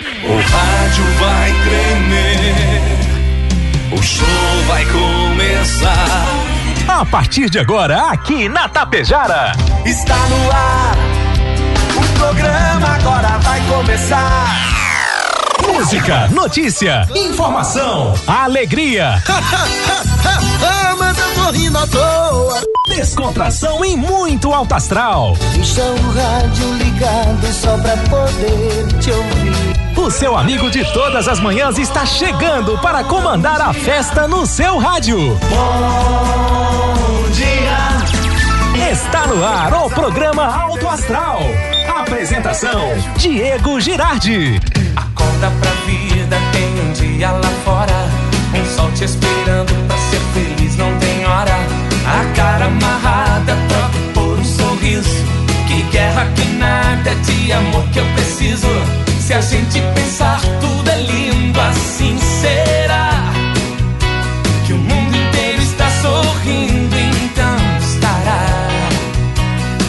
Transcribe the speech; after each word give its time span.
O 0.00 0.32
rádio 0.32 1.04
vai 1.18 1.52
tremer, 1.62 2.80
o 3.92 4.02
show 4.02 4.26
vai 4.66 4.84
começar. 4.86 6.26
A 6.88 7.04
partir 7.04 7.50
de 7.50 7.58
agora, 7.58 8.06
aqui 8.06 8.48
na 8.48 8.66
Tapejara. 8.66 9.52
Está 9.84 10.16
no 10.16 10.50
ar, 10.50 10.96
o 11.96 12.18
programa 12.18 12.94
agora 12.94 13.38
vai 13.40 13.60
começar. 13.66 14.56
Música, 15.70 16.28
notícia, 16.28 17.06
informação, 17.14 18.14
alegria. 18.26 19.22
mas 20.98 21.18
eu 21.18 21.34
tô 21.34 21.50
rindo 21.50 21.78
à 21.78 21.86
toa. 21.86 22.62
Descontração 22.88 23.84
e 23.84 23.96
muito 23.96 24.52
alto 24.52 24.74
astral. 24.74 25.36
Deixa 25.54 25.82
o 25.82 26.10
rádio 26.12 26.72
ligado 26.74 27.52
só 27.52 27.76
pra 27.78 27.96
poder 27.96 28.86
te 29.00 29.10
ouvir. 29.10 29.29
O 29.96 30.10
seu 30.10 30.36
amigo 30.36 30.70
de 30.70 30.84
todas 30.92 31.28
as 31.28 31.38
manhãs 31.40 31.78
está 31.78 32.04
chegando 32.06 32.76
para 32.78 33.04
comandar 33.04 33.60
a 33.60 33.72
festa 33.72 34.26
no 34.26 34.46
seu 34.46 34.78
rádio. 34.78 35.38
Bom 35.48 37.30
dia. 37.32 38.90
Está 38.90 39.26
no 39.26 39.44
ar 39.44 39.72
o 39.74 39.90
programa 39.90 40.44
Alto 40.44 40.88
Astral. 40.88 41.40
Apresentação: 42.00 42.92
Diego 43.16 43.80
Girardi. 43.80 44.58
Acorda 44.96 45.52
pra 45.60 45.70
vida, 45.86 46.36
tem 46.52 46.80
um 46.80 46.92
dia 46.92 47.30
lá 47.30 47.50
fora. 47.64 48.08
Um 48.54 48.64
sol 48.74 48.90
te 48.92 49.04
esperando 49.04 49.86
pra 49.86 49.96
ser 49.96 50.20
feliz, 50.34 50.76
não 50.76 50.98
tem 50.98 51.24
hora. 51.24 51.54
A 52.06 52.34
cara 52.34 52.64
amarrada, 52.64 53.56
troca 53.68 53.98
por 54.14 54.38
um 54.38 54.44
sorriso. 54.44 55.24
Que 55.68 55.82
guerra, 55.92 56.26
que 56.34 56.44
nada 56.54 57.14
de 57.14 57.52
amor 57.52 57.84
que 57.92 57.98
eu 58.00 58.06
preciso. 58.14 59.09
Se 59.30 59.34
a 59.34 59.40
gente 59.42 59.80
pensar, 59.94 60.40
tudo 60.60 60.90
é 60.90 61.02
lindo, 61.02 61.60
assim 61.60 62.18
será. 62.18 63.32
Que 64.66 64.72
o 64.72 64.76
mundo 64.76 65.16
inteiro 65.16 65.62
está 65.62 65.88
sorrindo, 66.02 66.96
então 66.98 67.56
estará. 67.78 68.44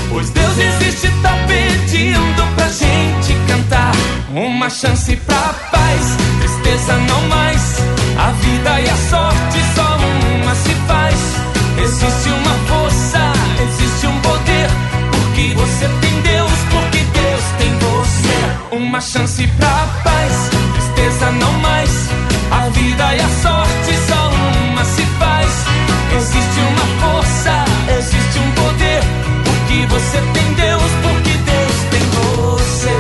Pois 0.09 0.30
Deus 0.30 0.58
existe, 0.59 1.09
tá 1.23 1.33
pedindo 1.48 2.56
pra 2.56 2.67
gente 2.67 3.33
cantar. 3.48 3.92
Uma 4.31 4.70
chance 4.70 5.16
pra 5.16 5.55
paz, 5.72 6.17
tristeza 6.39 6.94
não 6.98 7.22
mais. 7.28 7.78
A 8.20 8.31
vida 8.33 8.80
e 8.80 8.89
a 8.92 8.95
sorte 8.95 9.59
só 9.73 9.98
uma 10.36 10.53
se 10.53 10.76
faz. 10.86 11.20
Existe 11.81 12.30
uma 12.30 12.53
força, 12.67 13.33
existe 13.59 14.05
um 14.05 14.20
poder. 14.20 14.70
Porque 15.09 15.55
você 15.55 16.01
Uma 18.72 19.02
chance 19.02 19.45
pra 19.58 19.86
paz, 20.02 20.50
tristeza 20.73 21.30
não 21.31 21.52
mais. 21.59 21.91
A 22.50 22.69
vida 22.69 23.16
e 23.16 23.19
a 23.19 23.30
sorte 23.41 23.97
só 24.08 24.30
uma 24.72 24.86
se 24.86 25.05
faz. 25.19 25.66
Existe 26.16 26.59
uma 26.61 26.86
força, 27.02 27.66
existe 27.99 28.39
um 28.39 28.52
poder. 28.52 29.03
Porque 29.44 29.86
você 29.88 30.22
tem 30.33 30.53
Deus, 30.53 30.92
porque 31.02 31.38
Deus 31.38 31.75
tem 31.92 31.99
você. 32.16 32.95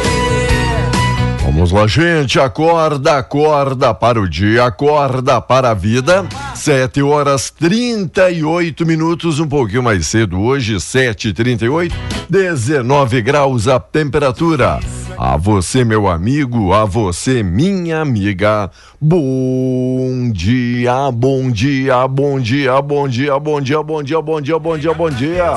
Vamos 1.45 1.71
lá, 1.71 1.87
gente. 1.87 2.37
Acorda, 2.37 3.17
acorda 3.17 3.93
para 3.93 4.19
o 4.19 4.27
dia, 4.27 4.65
acorda 4.65 5.39
para 5.39 5.69
a 5.69 5.73
vida. 5.73 6.27
Sete 6.53 7.01
horas 7.01 7.49
38 7.49 8.85
minutos, 8.85 9.39
um 9.39 9.47
pouquinho 9.47 9.83
mais 9.83 10.05
cedo 10.05 10.37
hoje, 10.37 10.81
sete 10.81 11.29
e 11.29 11.33
trinta 11.33 11.63
e 11.63 11.69
oito, 11.69 11.95
19 12.29 13.21
graus 13.21 13.69
a 13.69 13.79
temperatura. 13.79 14.81
A 15.23 15.37
você, 15.37 15.85
meu 15.85 16.07
amigo, 16.07 16.73
a 16.73 16.83
você, 16.83 17.43
minha 17.43 18.01
amiga. 18.01 18.71
Bom 18.99 20.31
dia, 20.33 21.11
bom 21.11 21.51
dia, 21.51 22.07
bom 22.07 22.39
dia, 22.39 22.81
bom 22.81 23.07
dia, 23.07 23.39
bom 23.39 23.61
dia, 23.61 23.83
bom 23.83 24.01
dia, 24.01 24.19
bom 24.19 24.41
dia, 24.41 24.57
bom 24.57 24.77
dia, 24.79 24.93
bom 24.95 25.09
dia. 25.11 25.53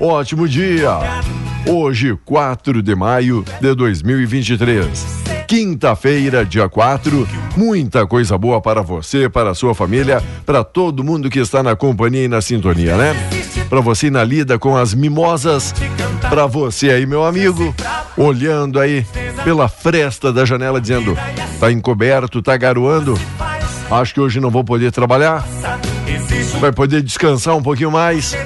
Ótimo 0.00 0.46
dia. 0.46 0.96
Hoje, 1.66 2.16
4 2.24 2.80
de 2.80 2.94
maio 2.94 3.44
de 3.60 3.74
2023. 3.74 5.24
Quinta-feira, 5.48 6.44
dia 6.44 6.68
4. 6.68 7.28
Muita 7.56 8.06
coisa 8.06 8.38
boa 8.38 8.60
para 8.60 8.80
você, 8.80 9.28
para 9.28 9.50
a 9.50 9.54
sua 9.56 9.74
família, 9.74 10.22
para 10.46 10.62
todo 10.62 11.02
mundo 11.02 11.28
que 11.28 11.40
está 11.40 11.64
na 11.64 11.74
companhia 11.74 12.26
e 12.26 12.28
na 12.28 12.40
sintonia, 12.40 12.96
né? 12.96 13.16
Para 13.70 13.80
você 13.80 14.10
na 14.10 14.24
lida 14.24 14.58
com 14.58 14.76
as 14.76 14.92
mimosas, 14.92 15.72
para 16.28 16.44
você 16.44 16.90
aí, 16.90 17.06
meu 17.06 17.24
amigo, 17.24 17.72
olhando 18.16 18.80
aí 18.80 19.06
pela 19.44 19.68
fresta 19.68 20.32
da 20.32 20.44
janela 20.44 20.80
dizendo: 20.80 21.16
tá 21.60 21.70
encoberto, 21.70 22.42
tá 22.42 22.56
garoando. 22.56 23.16
Acho 23.88 24.14
que 24.14 24.20
hoje 24.20 24.40
não 24.40 24.50
vou 24.50 24.64
poder 24.64 24.90
trabalhar. 24.90 25.46
Vai 26.60 26.72
poder 26.72 27.00
descansar 27.00 27.56
um 27.56 27.62
pouquinho 27.62 27.92
mais. 27.92 28.36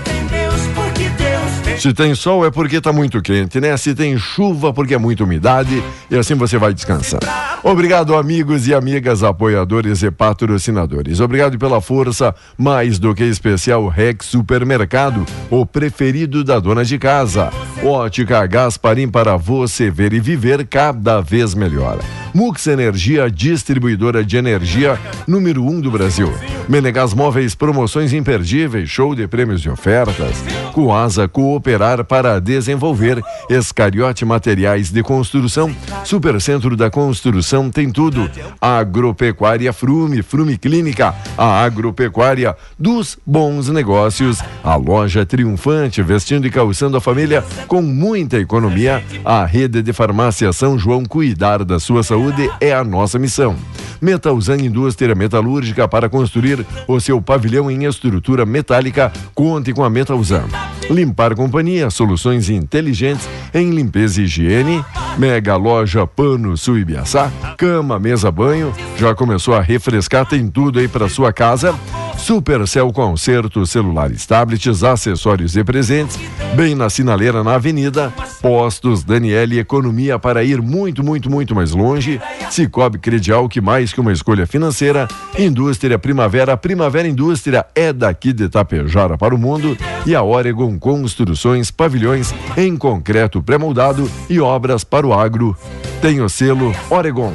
Se 1.78 1.92
tem 1.92 2.14
sol 2.14 2.46
é 2.46 2.50
porque 2.50 2.76
está 2.76 2.92
muito 2.92 3.20
quente, 3.20 3.60
né? 3.60 3.76
Se 3.76 3.94
tem 3.94 4.16
chuva 4.18 4.72
porque 4.72 4.94
é 4.94 4.98
muita 4.98 5.24
umidade 5.24 5.82
e 6.10 6.16
assim 6.16 6.34
você 6.34 6.56
vai 6.56 6.72
descansar. 6.72 7.20
Obrigado, 7.62 8.14
amigos 8.14 8.68
e 8.68 8.74
amigas, 8.74 9.22
apoiadores 9.22 10.02
e 10.02 10.10
patrocinadores. 10.10 11.20
Obrigado 11.20 11.58
pela 11.58 11.80
força 11.80 12.34
mais 12.56 12.98
do 12.98 13.14
que 13.14 13.24
especial 13.24 13.88
Rex 13.88 14.26
Supermercado, 14.26 15.26
o 15.50 15.66
preferido 15.66 16.44
da 16.44 16.58
dona 16.58 16.84
de 16.84 16.98
casa. 16.98 17.50
Ótica 17.82 18.46
Gasparim 18.46 19.08
para 19.08 19.36
você 19.36 19.90
ver 19.90 20.12
e 20.12 20.20
viver 20.20 20.66
cada 20.66 21.20
vez 21.20 21.54
melhor. 21.54 21.98
Mux 22.34 22.66
Energia, 22.66 23.30
distribuidora 23.30 24.24
de 24.24 24.36
energia 24.36 24.98
número 25.26 25.62
1 25.64 25.68
um 25.68 25.80
do 25.80 25.90
Brasil. 25.90 26.32
Menegas 26.68 27.14
Móveis, 27.14 27.54
promoções 27.54 28.12
imperdíveis, 28.12 28.88
show 28.88 29.14
de 29.14 29.28
prêmios 29.28 29.60
e 29.62 29.68
ofertas. 29.68 30.42
Coasa 30.72 31.28
Cooperar 31.64 32.04
para 32.04 32.38
desenvolver. 32.40 33.24
Escariote 33.48 34.22
Materiais 34.22 34.90
de 34.90 35.02
Construção. 35.02 35.74
Supercentro 36.04 36.76
da 36.76 36.90
Construção 36.90 37.70
tem 37.70 37.90
tudo. 37.90 38.30
Agropecuária 38.60 39.72
Frume, 39.72 40.22
Frume 40.22 40.58
Clínica. 40.58 41.14
A 41.38 41.64
agropecuária 41.64 42.54
dos 42.78 43.18
bons 43.24 43.70
negócios. 43.70 44.40
A 44.62 44.76
loja 44.76 45.24
triunfante, 45.24 46.02
vestindo 46.02 46.46
e 46.46 46.50
calçando 46.50 46.98
a 46.98 47.00
família 47.00 47.42
com 47.66 47.80
muita 47.80 48.36
economia. 48.36 49.02
A 49.24 49.46
rede 49.46 49.80
de 49.80 49.92
farmácia 49.94 50.52
São 50.52 50.78
João 50.78 51.06
cuidar 51.06 51.64
da 51.64 51.80
sua 51.80 52.02
saúde 52.02 52.50
é 52.60 52.74
a 52.74 52.84
nossa 52.84 53.18
missão. 53.18 53.56
Metalzan 54.02 54.56
Indústria 54.56 55.14
Metalúrgica 55.14 55.88
para 55.88 56.10
construir 56.10 56.66
o 56.86 57.00
seu 57.00 57.22
pavilhão 57.22 57.70
em 57.70 57.86
estrutura 57.86 58.44
metálica, 58.44 59.10
conte 59.34 59.72
com 59.72 59.82
a 59.82 59.88
Metalzan. 59.88 60.44
Limpar 60.90 61.34
Companhia, 61.34 61.90
soluções 61.90 62.50
inteligentes 62.50 63.28
em 63.52 63.70
limpeza 63.70 64.20
e 64.20 64.24
higiene. 64.24 64.84
Mega 65.18 65.56
Loja 65.56 66.06
Pano 66.06 66.56
Sul 66.56 66.78
Ibiaçá, 66.78 67.32
cama, 67.56 67.98
mesa, 67.98 68.30
banho. 68.30 68.72
Já 68.98 69.14
começou 69.14 69.54
a 69.54 69.60
refrescar, 69.60 70.26
tem 70.26 70.48
tudo 70.48 70.78
aí 70.78 70.88
para 70.88 71.08
sua 71.08 71.32
casa. 71.32 71.74
Supercell 72.24 72.90
Concerto, 72.90 73.66
celulares, 73.66 74.24
tablets, 74.24 74.82
acessórios 74.82 75.54
e 75.58 75.62
presentes. 75.62 76.18
Bem 76.56 76.74
na 76.74 76.88
sinaleira 76.88 77.44
na 77.44 77.56
avenida. 77.56 78.10
Postos 78.40 79.04
Daniele 79.04 79.58
Economia 79.58 80.18
para 80.18 80.42
ir 80.42 80.62
muito, 80.62 81.04
muito, 81.04 81.28
muito 81.28 81.54
mais 81.54 81.72
longe. 81.72 82.18
Cicobi 82.50 82.98
Credial, 82.98 83.46
que 83.46 83.60
mais 83.60 83.92
que 83.92 84.00
uma 84.00 84.10
escolha 84.10 84.46
financeira. 84.46 85.06
Indústria 85.38 85.98
Primavera, 85.98 86.56
Primavera 86.56 87.06
Indústria 87.06 87.66
é 87.74 87.92
daqui 87.92 88.32
de 88.32 88.48
Tapejara 88.48 89.18
para 89.18 89.34
o 89.34 89.38
mundo. 89.38 89.76
E 90.06 90.14
a 90.14 90.22
Oregon 90.22 90.78
Construções, 90.78 91.70
pavilhões 91.70 92.34
em 92.56 92.74
concreto 92.74 93.42
pré-moldado 93.42 94.10
e 94.30 94.40
obras 94.40 94.82
para 94.82 95.06
o 95.06 95.12
agro. 95.12 95.54
Tem 96.00 96.22
o 96.22 96.28
selo 96.30 96.74
Oregon. 96.88 97.34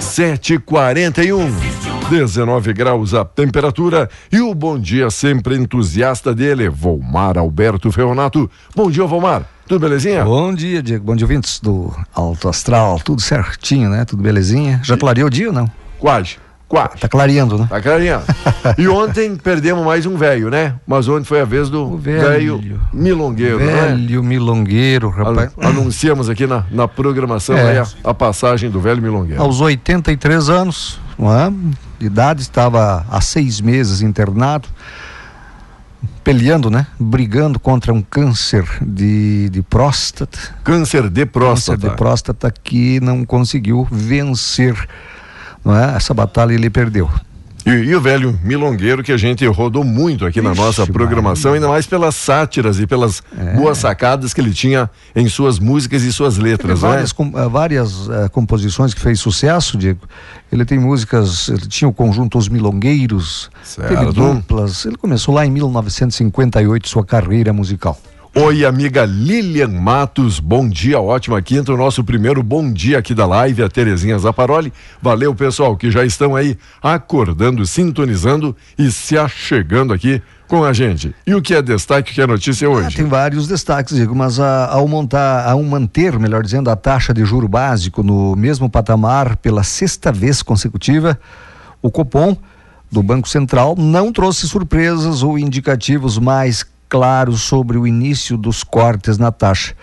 741. 0.00 1.73
19 2.10 2.72
graus 2.74 3.14
a 3.14 3.24
temperatura 3.24 4.08
e 4.30 4.40
o 4.40 4.54
bom 4.54 4.78
dia 4.78 5.10
sempre 5.10 5.56
entusiasta 5.56 6.34
dele, 6.34 6.68
Volmar 6.68 7.38
Alberto 7.38 7.90
Ferronato. 7.90 8.50
Bom 8.74 8.90
dia, 8.90 9.04
Volmar. 9.04 9.42
Tudo 9.66 9.80
belezinha? 9.80 10.24
Bom 10.24 10.54
dia, 10.54 10.82
Diego. 10.82 11.04
Bom 11.04 11.16
dia, 11.16 11.24
ouvintes 11.24 11.58
do 11.60 11.90
Alto 12.14 12.48
Astral. 12.48 13.00
Tudo 13.02 13.22
certinho, 13.22 13.88
né? 13.88 14.04
Tudo 14.04 14.22
belezinha. 14.22 14.80
Já 14.84 14.96
clareou 14.96 15.28
o 15.28 15.30
dia 15.30 15.48
ou 15.48 15.52
não? 15.54 15.70
Quase. 15.98 16.36
Quase. 16.68 16.96
Tá 16.98 17.08
clareando, 17.08 17.58
né? 17.58 17.66
Tá 17.70 17.80
clareando. 17.80 18.24
e 18.76 18.86
ontem 18.88 19.36
perdemos 19.36 19.84
mais 19.84 20.04
um 20.06 20.16
velho, 20.16 20.50
né? 20.50 20.74
Mas 20.86 21.08
ontem 21.08 21.24
foi 21.24 21.40
a 21.40 21.44
vez 21.44 21.70
do 21.70 21.96
velho 21.96 22.60
milongueiro, 22.92 23.58
né? 23.58 23.66
Velho 23.88 24.22
milongueiro, 24.22 25.08
rapaz. 25.08 25.52
Anu- 25.58 25.68
Anunciamos 25.80 26.28
aqui 26.28 26.46
na, 26.46 26.64
na 26.70 26.86
programação 26.88 27.56
É. 27.56 27.78
a, 27.78 27.86
a 28.10 28.14
passagem 28.14 28.70
do 28.70 28.80
velho 28.80 29.00
milongueiro. 29.00 29.40
Aos 29.42 29.60
83 29.60 30.48
anos, 30.50 30.98
não 31.18 31.32
é? 31.34 31.52
De 32.04 32.12
idade, 32.12 32.42
estava 32.42 33.06
há 33.10 33.20
seis 33.20 33.60
meses 33.60 34.02
internado. 34.02 34.68
peleando, 36.22 36.70
né? 36.70 36.86
Brigando 37.00 37.58
contra 37.58 37.92
um 37.92 38.02
câncer 38.02 38.64
de, 38.82 39.48
de 39.50 39.62
próstata. 39.62 40.38
Câncer 40.62 41.08
de 41.08 41.24
próstata. 41.24 41.78
Câncer 41.78 41.90
de 41.90 41.96
próstata 41.96 42.50
que 42.62 43.00
não 43.00 43.24
conseguiu 43.24 43.88
vencer. 43.90 44.76
Não 45.64 45.74
é? 45.76 45.96
Essa 45.96 46.12
batalha 46.12 46.52
ele 46.52 46.68
perdeu. 46.68 47.10
E, 47.66 47.70
e, 47.70 47.96
o 47.96 48.00
velho 48.00 48.38
milongueiro 48.42 49.02
que 49.02 49.10
a 49.10 49.16
gente 49.16 49.46
rodou 49.46 49.82
muito 49.82 50.26
aqui 50.26 50.38
Ixi, 50.38 50.48
na 50.48 50.54
nossa 50.54 50.86
programação, 50.86 51.52
Maria. 51.52 51.64
ainda 51.64 51.72
mais 51.72 51.86
pelas 51.86 52.14
sátiras 52.14 52.78
e 52.78 52.86
pelas 52.86 53.22
é. 53.36 53.54
boas 53.54 53.78
sacadas 53.78 54.34
que 54.34 54.40
ele 54.40 54.52
tinha 54.52 54.90
em 55.16 55.26
suas 55.28 55.58
músicas 55.58 56.02
e 56.02 56.12
suas 56.12 56.36
letras, 56.36 56.80
Teve 56.80 56.92
várias, 56.92 57.12
com, 57.12 57.32
eh, 57.34 57.48
várias 57.48 58.06
uh, 58.06 58.28
composições 58.30 58.92
que 58.92 59.00
fez 59.00 59.18
sucesso, 59.18 59.78
Diego. 59.78 60.00
Ele 60.52 60.64
tem 60.64 60.78
músicas, 60.78 61.48
ele 61.48 61.66
tinha 61.66 61.88
o 61.88 61.92
conjunto 61.92 62.36
Os 62.36 62.48
Milongueiros, 62.48 63.50
certo. 63.62 63.88
teve 63.88 64.12
duplas. 64.12 64.84
Ele 64.84 64.96
começou 64.96 65.34
lá 65.34 65.46
em 65.46 65.50
1958 65.50 66.88
sua 66.88 67.04
carreira 67.04 67.52
musical. 67.52 67.98
Oi, 68.36 68.64
amiga 68.64 69.04
Lilian 69.04 69.68
Matos, 69.68 70.40
bom 70.40 70.68
dia, 70.68 71.00
ótima 71.00 71.40
quinta, 71.40 71.72
o 71.72 71.76
nosso 71.76 72.02
primeiro 72.02 72.42
bom 72.42 72.72
dia 72.72 72.98
aqui 72.98 73.14
da 73.14 73.24
live, 73.24 73.62
a 73.62 73.68
Terezinha 73.68 74.18
Zaparoli. 74.18 74.72
Valeu, 75.00 75.32
pessoal, 75.36 75.76
que 75.76 75.88
já 75.88 76.04
estão 76.04 76.34
aí 76.34 76.58
acordando, 76.82 77.64
sintonizando 77.64 78.56
e 78.76 78.90
se 78.90 79.16
achegando 79.16 79.94
aqui 79.94 80.20
com 80.48 80.64
a 80.64 80.72
gente. 80.72 81.14
E 81.24 81.32
o 81.32 81.40
que 81.40 81.54
é 81.54 81.62
destaque, 81.62 82.10
o 82.10 82.14
que 82.16 82.20
é 82.20 82.26
notícia 82.26 82.68
hoje? 82.68 82.88
Ah, 82.88 82.96
tem 82.96 83.06
vários 83.06 83.46
destaques, 83.46 83.94
Diego, 83.94 84.16
mas 84.16 84.40
a, 84.40 84.66
ao 84.66 84.88
montar, 84.88 85.48
ao 85.48 85.62
manter, 85.62 86.18
melhor 86.18 86.42
dizendo, 86.42 86.68
a 86.70 86.74
taxa 86.74 87.14
de 87.14 87.24
juro 87.24 87.46
básico 87.46 88.02
no 88.02 88.34
mesmo 88.34 88.68
patamar 88.68 89.36
pela 89.36 89.62
sexta 89.62 90.10
vez 90.10 90.42
consecutiva, 90.42 91.16
o 91.80 91.88
Copom 91.88 92.36
do 92.90 93.00
Banco 93.00 93.28
Central 93.28 93.76
não 93.78 94.12
trouxe 94.12 94.48
surpresas 94.48 95.22
ou 95.22 95.38
indicativos 95.38 96.18
mais 96.18 96.66
claro 96.94 97.36
sobre 97.36 97.76
o 97.76 97.88
início 97.88 98.36
dos 98.36 98.62
cortes 98.62 99.18
na 99.18 99.32
taxa, 99.32 99.74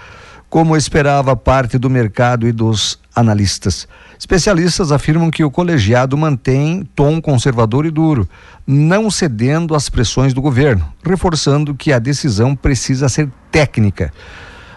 como 0.50 0.78
esperava 0.78 1.36
parte 1.36 1.78
do 1.78 1.90
mercado 1.90 2.48
e 2.48 2.54
dos 2.54 2.98
analistas. 3.14 3.86
Especialistas 4.18 4.94
afirmam 4.94 5.30
que 5.30 5.44
o 5.44 5.52
colegiado 5.52 6.18
mantém 6.18 6.88
tom 6.96 7.22
conservador 7.22 7.86
e 7.86 7.92
duro, 7.92 8.30
não 8.66 9.12
cedendo 9.12 9.76
às 9.76 9.90
pressões 9.90 10.34
do 10.34 10.42
governo, 10.42 10.88
reforçando 11.06 11.76
que 11.76 11.92
a 11.92 12.00
decisão 12.00 12.56
precisa 12.56 13.10
ser 13.10 13.30
técnica. 13.52 14.14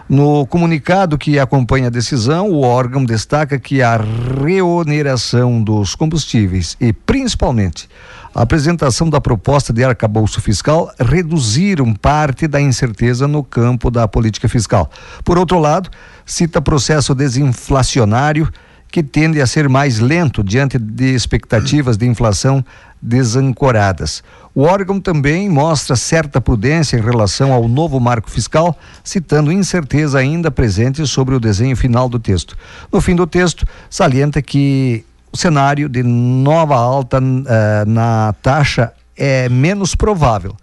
No 0.07 0.45
comunicado 0.45 1.17
que 1.17 1.39
acompanha 1.39 1.87
a 1.87 1.89
decisão, 1.89 2.51
o 2.51 2.61
órgão 2.61 3.03
destaca 3.03 3.57
que 3.57 3.81
a 3.81 3.97
reoneração 3.97 5.63
dos 5.63 5.95
combustíveis 5.95 6.77
e, 6.79 6.93
principalmente, 6.93 7.89
a 8.33 8.43
apresentação 8.43 9.09
da 9.09 9.19
proposta 9.19 9.73
de 9.73 9.83
arcabouço 9.83 10.39
fiscal 10.39 10.91
reduziram 10.99 11.91
parte 11.91 12.47
da 12.47 12.61
incerteza 12.61 13.27
no 13.27 13.43
campo 13.43 13.89
da 13.89 14.07
política 14.07 14.47
fiscal. 14.47 14.91
Por 15.23 15.39
outro 15.39 15.57
lado, 15.57 15.89
cita 16.23 16.61
processo 16.61 17.15
desinflacionário 17.15 18.47
que 18.91 19.01
tende 19.01 19.41
a 19.41 19.47
ser 19.47 19.67
mais 19.67 19.99
lento 19.99 20.43
diante 20.43 20.77
de 20.77 21.15
expectativas 21.15 21.97
de 21.97 22.05
inflação 22.05 22.63
desancoradas. 23.05 24.23
O 24.53 24.63
órgão 24.63 24.99
também 24.99 25.47
mostra 25.47 25.95
certa 25.95 26.41
prudência 26.41 26.97
em 26.97 27.01
relação 27.01 27.53
ao 27.53 27.67
novo 27.67 27.99
marco 27.99 28.31
fiscal, 28.31 28.77
citando 29.03 29.51
incerteza 29.51 30.17
ainda 30.17 30.49
presente 30.49 31.05
sobre 31.05 31.35
o 31.35 31.39
desenho 31.39 31.75
final 31.75 32.09
do 32.09 32.17
texto. 32.17 32.57
No 32.91 32.99
fim 32.99 33.15
do 33.15 33.27
texto, 33.27 33.65
salienta 33.89 34.41
que 34.41 35.05
o 35.31 35.37
cenário 35.37 35.87
de 35.87 36.01
nova 36.01 36.75
alta 36.75 37.19
uh, 37.19 37.89
na 37.89 38.33
taxa 38.41 38.91
é 39.15 39.47
menos 39.49 39.93
provável, 39.93 40.55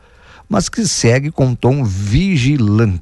mas 0.48 0.68
que 0.68 0.86
segue 0.86 1.30
com 1.30 1.54
tom 1.54 1.84
vigilante. 1.84 3.00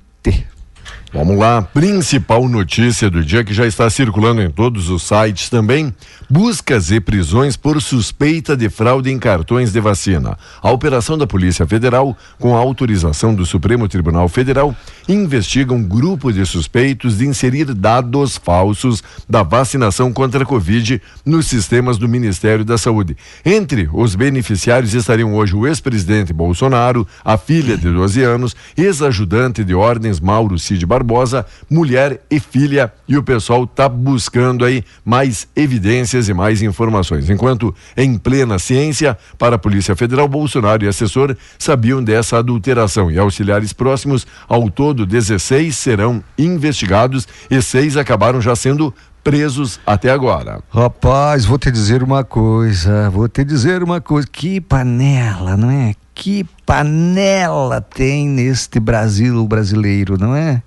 Vamos 1.12 1.36
lá, 1.36 1.60
principal 1.60 2.48
notícia 2.48 3.10
do 3.10 3.24
dia 3.24 3.42
que 3.42 3.52
já 3.52 3.66
está 3.66 3.90
circulando 3.90 4.40
em 4.40 4.48
todos 4.48 4.88
os 4.88 5.02
sites 5.02 5.50
também. 5.50 5.92
Buscas 6.30 6.92
e 6.92 7.00
prisões 7.00 7.56
por 7.56 7.82
suspeita 7.82 8.56
de 8.56 8.70
fraude 8.70 9.10
em 9.10 9.18
cartões 9.18 9.72
de 9.72 9.80
vacina. 9.80 10.38
A 10.62 10.70
operação 10.70 11.18
da 11.18 11.26
Polícia 11.26 11.66
Federal, 11.66 12.16
com 12.38 12.56
a 12.56 12.60
autorização 12.60 13.34
do 13.34 13.44
Supremo 13.44 13.88
Tribunal 13.88 14.28
Federal, 14.28 14.72
investiga 15.08 15.74
um 15.74 15.82
grupo 15.82 16.32
de 16.32 16.46
suspeitos 16.46 17.18
de 17.18 17.26
inserir 17.26 17.74
dados 17.74 18.36
falsos 18.36 19.02
da 19.28 19.42
vacinação 19.42 20.12
contra 20.12 20.44
a 20.44 20.46
Covid 20.46 21.02
nos 21.26 21.48
sistemas 21.48 21.98
do 21.98 22.08
Ministério 22.08 22.64
da 22.64 22.78
Saúde. 22.78 23.16
Entre 23.44 23.90
os 23.92 24.14
beneficiários 24.14 24.94
estariam 24.94 25.34
hoje 25.34 25.56
o 25.56 25.66
ex-presidente 25.66 26.32
Bolsonaro, 26.32 27.04
a 27.24 27.36
filha 27.36 27.76
de 27.76 27.90
12 27.90 28.22
anos, 28.22 28.54
ex-ajudante 28.76 29.64
de 29.64 29.74
ordens 29.74 30.20
Mauro 30.20 30.56
Cid 30.56 30.86
Barbosa 30.86 30.99
Barbosa, 31.00 31.46
mulher 31.68 32.20
e 32.30 32.38
filha, 32.38 32.92
e 33.08 33.16
o 33.16 33.22
pessoal 33.22 33.64
está 33.64 33.88
buscando 33.88 34.64
aí 34.64 34.84
mais 35.02 35.48
evidências 35.56 36.28
e 36.28 36.34
mais 36.34 36.60
informações. 36.60 37.30
Enquanto 37.30 37.74
em 37.96 38.18
plena 38.18 38.58
ciência, 38.58 39.16
para 39.38 39.56
a 39.56 39.58
Polícia 39.58 39.96
Federal, 39.96 40.28
Bolsonaro 40.28 40.84
e 40.84 40.88
assessor 40.88 41.34
sabiam 41.58 42.04
dessa 42.04 42.38
adulteração 42.38 43.10
e 43.10 43.18
auxiliares 43.18 43.72
próximos, 43.72 44.26
ao 44.46 44.70
todo 44.70 45.06
16 45.06 45.76
serão 45.76 46.22
investigados 46.38 47.26
e 47.50 47.62
seis 47.62 47.96
acabaram 47.96 48.40
já 48.40 48.54
sendo 48.54 48.94
presos 49.22 49.80
até 49.86 50.10
agora. 50.10 50.60
Rapaz, 50.70 51.44
vou 51.44 51.58
te 51.58 51.70
dizer 51.70 52.02
uma 52.02 52.24
coisa, 52.24 53.08
vou 53.10 53.28
te 53.28 53.44
dizer 53.44 53.82
uma 53.82 54.00
coisa, 54.00 54.26
que 54.30 54.60
panela, 54.60 55.56
não 55.56 55.70
é? 55.70 55.94
Que 56.14 56.44
panela 56.66 57.80
tem 57.80 58.28
neste 58.28 58.78
Brasil 58.78 59.46
brasileiro, 59.46 60.18
não 60.18 60.34
é? 60.34 60.62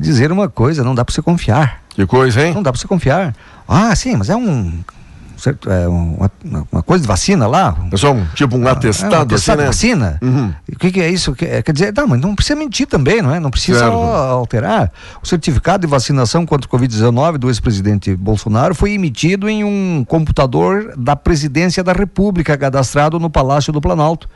Dizer 0.00 0.32
uma 0.32 0.48
coisa, 0.48 0.82
não 0.82 0.94
dá 0.94 1.04
para 1.04 1.14
você 1.14 1.22
confiar. 1.22 1.82
Que 1.90 2.06
coisa, 2.06 2.44
hein? 2.44 2.54
Não 2.54 2.62
dá 2.62 2.72
para 2.72 2.80
você 2.80 2.88
confiar. 2.88 3.34
Ah, 3.68 3.94
sim, 3.94 4.16
mas 4.16 4.30
é 4.30 4.36
um 4.36 4.82
certo, 5.42 5.68
é 5.68 5.88
uma, 5.88 6.30
uma, 6.70 6.82
coisa 6.82 7.02
de 7.02 7.08
vacina 7.08 7.48
lá. 7.48 7.76
É 7.90 7.96
só 7.96 8.12
um, 8.12 8.24
tipo 8.34 8.56
um 8.56 8.66
atestado, 8.68 9.14
é 9.14 9.18
um 9.18 9.22
atestado 9.22 9.62
assim, 9.62 9.94
né? 9.94 10.18
vacina. 10.18 10.18
Uhum. 10.22 10.54
O 10.72 10.78
que, 10.78 10.92
que, 10.92 11.00
é 11.00 11.10
isso? 11.10 11.34
Quer 11.34 11.72
dizer, 11.72 11.92
não, 11.96 12.06
mas 12.06 12.20
não 12.20 12.34
precisa 12.34 12.58
mentir 12.58 12.86
também, 12.86 13.20
não 13.20 13.34
é? 13.34 13.40
Não 13.40 13.50
precisa 13.50 13.86
alterar. 13.86 14.92
O 15.20 15.26
certificado 15.26 15.84
de 15.84 15.90
vacinação 15.90 16.46
contra 16.46 16.68
o 16.68 16.70
Covid-19 16.70 17.38
do 17.38 17.48
ex-presidente 17.48 18.14
Bolsonaro 18.14 18.74
foi 18.74 18.92
emitido 18.92 19.48
em 19.48 19.64
um 19.64 20.04
computador 20.06 20.94
da 20.96 21.16
presidência 21.16 21.82
da 21.82 21.92
República, 21.92 22.56
cadastrado 22.56 23.18
no 23.18 23.28
Palácio 23.28 23.72
do 23.72 23.80
Planalto. 23.80 24.28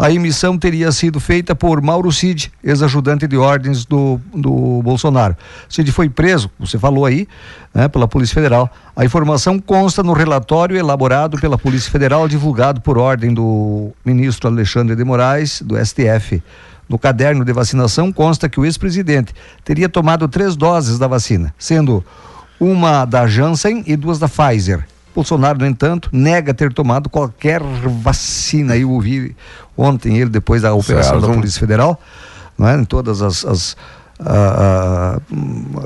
A 0.00 0.12
emissão 0.12 0.56
teria 0.56 0.92
sido 0.92 1.18
feita 1.18 1.56
por 1.56 1.82
Mauro 1.82 2.12
Cid, 2.12 2.52
ex-ajudante 2.62 3.26
de 3.26 3.36
ordens 3.36 3.84
do, 3.84 4.20
do 4.32 4.80
Bolsonaro. 4.80 5.36
Cid 5.68 5.90
foi 5.90 6.08
preso, 6.08 6.48
você 6.56 6.78
falou 6.78 7.04
aí, 7.04 7.26
né, 7.74 7.88
pela 7.88 8.06
Polícia 8.06 8.32
Federal. 8.32 8.70
A 8.94 9.04
informação 9.04 9.58
consta 9.58 10.00
no 10.04 10.12
relatório 10.12 10.76
elaborado 10.76 11.36
pela 11.40 11.58
Polícia 11.58 11.90
Federal, 11.90 12.28
divulgado 12.28 12.80
por 12.80 12.96
ordem 12.96 13.34
do 13.34 13.90
ministro 14.04 14.48
Alexandre 14.48 14.94
de 14.94 15.02
Moraes, 15.02 15.60
do 15.62 15.74
STF. 15.84 16.40
No 16.88 16.96
caderno 16.96 17.44
de 17.44 17.52
vacinação 17.52 18.12
consta 18.12 18.48
que 18.48 18.60
o 18.60 18.64
ex-presidente 18.64 19.34
teria 19.64 19.88
tomado 19.88 20.28
três 20.28 20.54
doses 20.54 20.96
da 20.96 21.08
vacina, 21.08 21.52
sendo 21.58 22.04
uma 22.60 23.04
da 23.04 23.26
Janssen 23.26 23.82
e 23.84 23.96
duas 23.96 24.20
da 24.20 24.28
Pfizer. 24.28 24.86
Bolsonaro, 25.14 25.58
no 25.58 25.66
entanto, 25.66 26.08
nega 26.12 26.54
ter 26.54 26.72
tomado 26.72 27.08
qualquer 27.08 27.60
vacina. 27.62 28.76
Eu 28.76 28.90
ouvi 28.90 29.34
ontem 29.76 30.16
ele, 30.18 30.30
depois 30.30 30.62
da 30.62 30.74
operação 30.74 31.20
certo. 31.20 31.28
da 31.28 31.34
Polícia 31.34 31.60
Federal, 31.60 32.00
não 32.56 32.68
é? 32.68 32.76
em 32.76 32.84
todas 32.84 33.22
as, 33.22 33.44
as, 33.44 33.76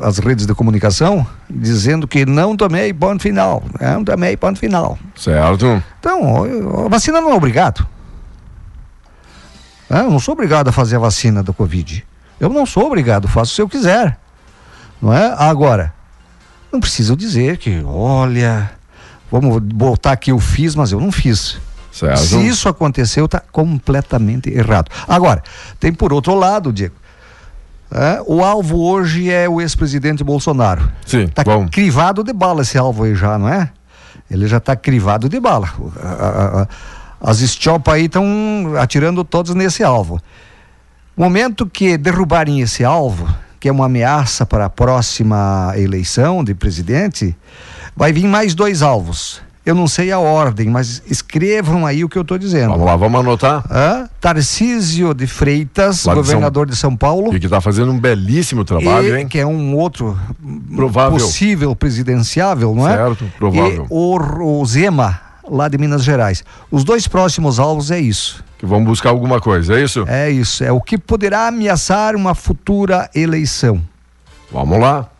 as 0.02 0.18
redes 0.18 0.46
de 0.46 0.54
comunicação, 0.54 1.26
dizendo 1.48 2.08
que 2.08 2.24
não 2.24 2.56
tomei 2.56 2.92
ponto 2.92 3.22
final. 3.22 3.62
Não 3.80 4.04
tomei 4.04 4.36
ponto 4.36 4.58
final. 4.58 4.98
Certo. 5.16 5.82
Então, 6.00 6.84
a 6.86 6.88
vacina 6.88 7.20
não 7.20 7.30
é 7.30 7.34
obrigado. 7.34 7.86
Eu 9.88 10.10
não 10.10 10.18
sou 10.18 10.32
obrigado 10.32 10.68
a 10.68 10.72
fazer 10.72 10.96
a 10.96 11.00
vacina 11.00 11.42
da 11.42 11.52
Covid. 11.52 12.04
Eu 12.40 12.48
não 12.48 12.64
sou 12.64 12.86
obrigado, 12.86 13.28
faço 13.28 13.54
se 13.54 13.60
eu 13.60 13.68
quiser. 13.68 14.18
Não 15.00 15.12
é? 15.12 15.34
Agora, 15.38 15.92
não 16.72 16.80
preciso 16.80 17.14
dizer 17.14 17.58
que, 17.58 17.82
olha, 17.84 18.70
vamos 19.32 19.58
botar 19.62 20.12
aqui 20.12 20.30
eu 20.30 20.38
fiz, 20.38 20.76
mas 20.76 20.92
eu 20.92 21.00
não 21.00 21.10
fiz. 21.10 21.58
Certo. 21.90 22.20
Se 22.20 22.46
isso 22.46 22.68
aconteceu, 22.68 23.24
está 23.24 23.40
completamente 23.40 24.50
errado. 24.50 24.90
Agora, 25.08 25.42
tem 25.80 25.92
por 25.92 26.12
outro 26.12 26.34
lado, 26.34 26.72
Diego. 26.72 26.94
É, 27.90 28.22
o 28.26 28.42
alvo 28.42 28.80
hoje 28.80 29.30
é 29.30 29.48
o 29.48 29.60
ex-presidente 29.60 30.22
Bolsonaro. 30.24 30.90
Sim. 31.04 31.24
Está 31.24 31.44
crivado 31.70 32.22
de 32.22 32.32
bala 32.32 32.62
esse 32.62 32.78
alvo 32.78 33.04
aí 33.04 33.14
já, 33.14 33.38
não 33.38 33.48
é? 33.48 33.70
Ele 34.30 34.46
já 34.46 34.56
está 34.56 34.74
crivado 34.74 35.28
de 35.28 35.38
bala. 35.38 35.68
As 37.20 37.40
estiopas 37.40 37.94
aí 37.94 38.06
estão 38.06 38.24
atirando 38.78 39.22
todos 39.24 39.54
nesse 39.54 39.82
alvo. 39.82 40.20
Momento 41.14 41.66
que 41.66 41.98
derrubarem 41.98 42.60
esse 42.60 42.82
alvo, 42.82 43.28
que 43.62 43.68
é 43.68 43.72
uma 43.72 43.86
ameaça 43.86 44.44
para 44.44 44.64
a 44.64 44.68
próxima 44.68 45.72
eleição 45.76 46.42
de 46.42 46.52
presidente, 46.52 47.32
vai 47.94 48.12
vir 48.12 48.26
mais 48.26 48.56
dois 48.56 48.82
alvos. 48.82 49.40
eu 49.64 49.72
não 49.72 49.86
sei 49.86 50.10
a 50.10 50.18
ordem, 50.18 50.68
mas 50.68 51.00
escrevam 51.08 51.86
aí 51.86 52.02
o 52.02 52.08
que 52.08 52.18
eu 52.18 52.22
estou 52.22 52.36
dizendo. 52.36 52.70
Vamos 52.70 52.84
lá, 52.84 52.96
vamos 52.96 53.20
anotar. 53.20 53.62
Hã? 53.70 54.08
Tarcísio 54.20 55.14
de 55.14 55.28
Freitas, 55.28 56.02
de 56.02 56.12
governador 56.12 56.66
de 56.66 56.74
São 56.74 56.96
Paulo. 56.96 57.32
E 57.32 57.38
que 57.38 57.46
está 57.46 57.60
fazendo 57.60 57.92
um 57.92 58.00
belíssimo 58.00 58.64
trabalho, 58.64 59.16
e- 59.16 59.20
hein? 59.20 59.28
Que 59.28 59.38
é 59.38 59.46
um 59.46 59.76
outro 59.76 60.18
Provável. 60.74 61.12
possível 61.12 61.76
presidenciável, 61.76 62.74
não 62.74 62.88
é? 62.88 62.96
Certo, 62.96 63.24
provável. 63.38 63.84
E 63.84 63.86
o, 63.88 64.60
o 64.60 64.66
Zema, 64.66 65.20
lá 65.48 65.68
de 65.68 65.78
Minas 65.78 66.04
Gerais. 66.04 66.44
Os 66.70 66.84
dois 66.84 67.06
próximos 67.06 67.58
alvos 67.58 67.90
é 67.90 67.98
isso. 68.00 68.44
Que 68.58 68.66
vamos 68.66 68.86
buscar 68.86 69.10
alguma 69.10 69.40
coisa, 69.40 69.78
é 69.78 69.82
isso? 69.82 70.04
É 70.06 70.30
isso. 70.30 70.62
É 70.62 70.70
o 70.70 70.80
que 70.80 70.96
poderá 70.96 71.48
ameaçar 71.48 72.14
uma 72.14 72.34
futura 72.34 73.10
eleição. 73.14 73.82
Vamos 74.50 74.78
lá. 74.78 75.11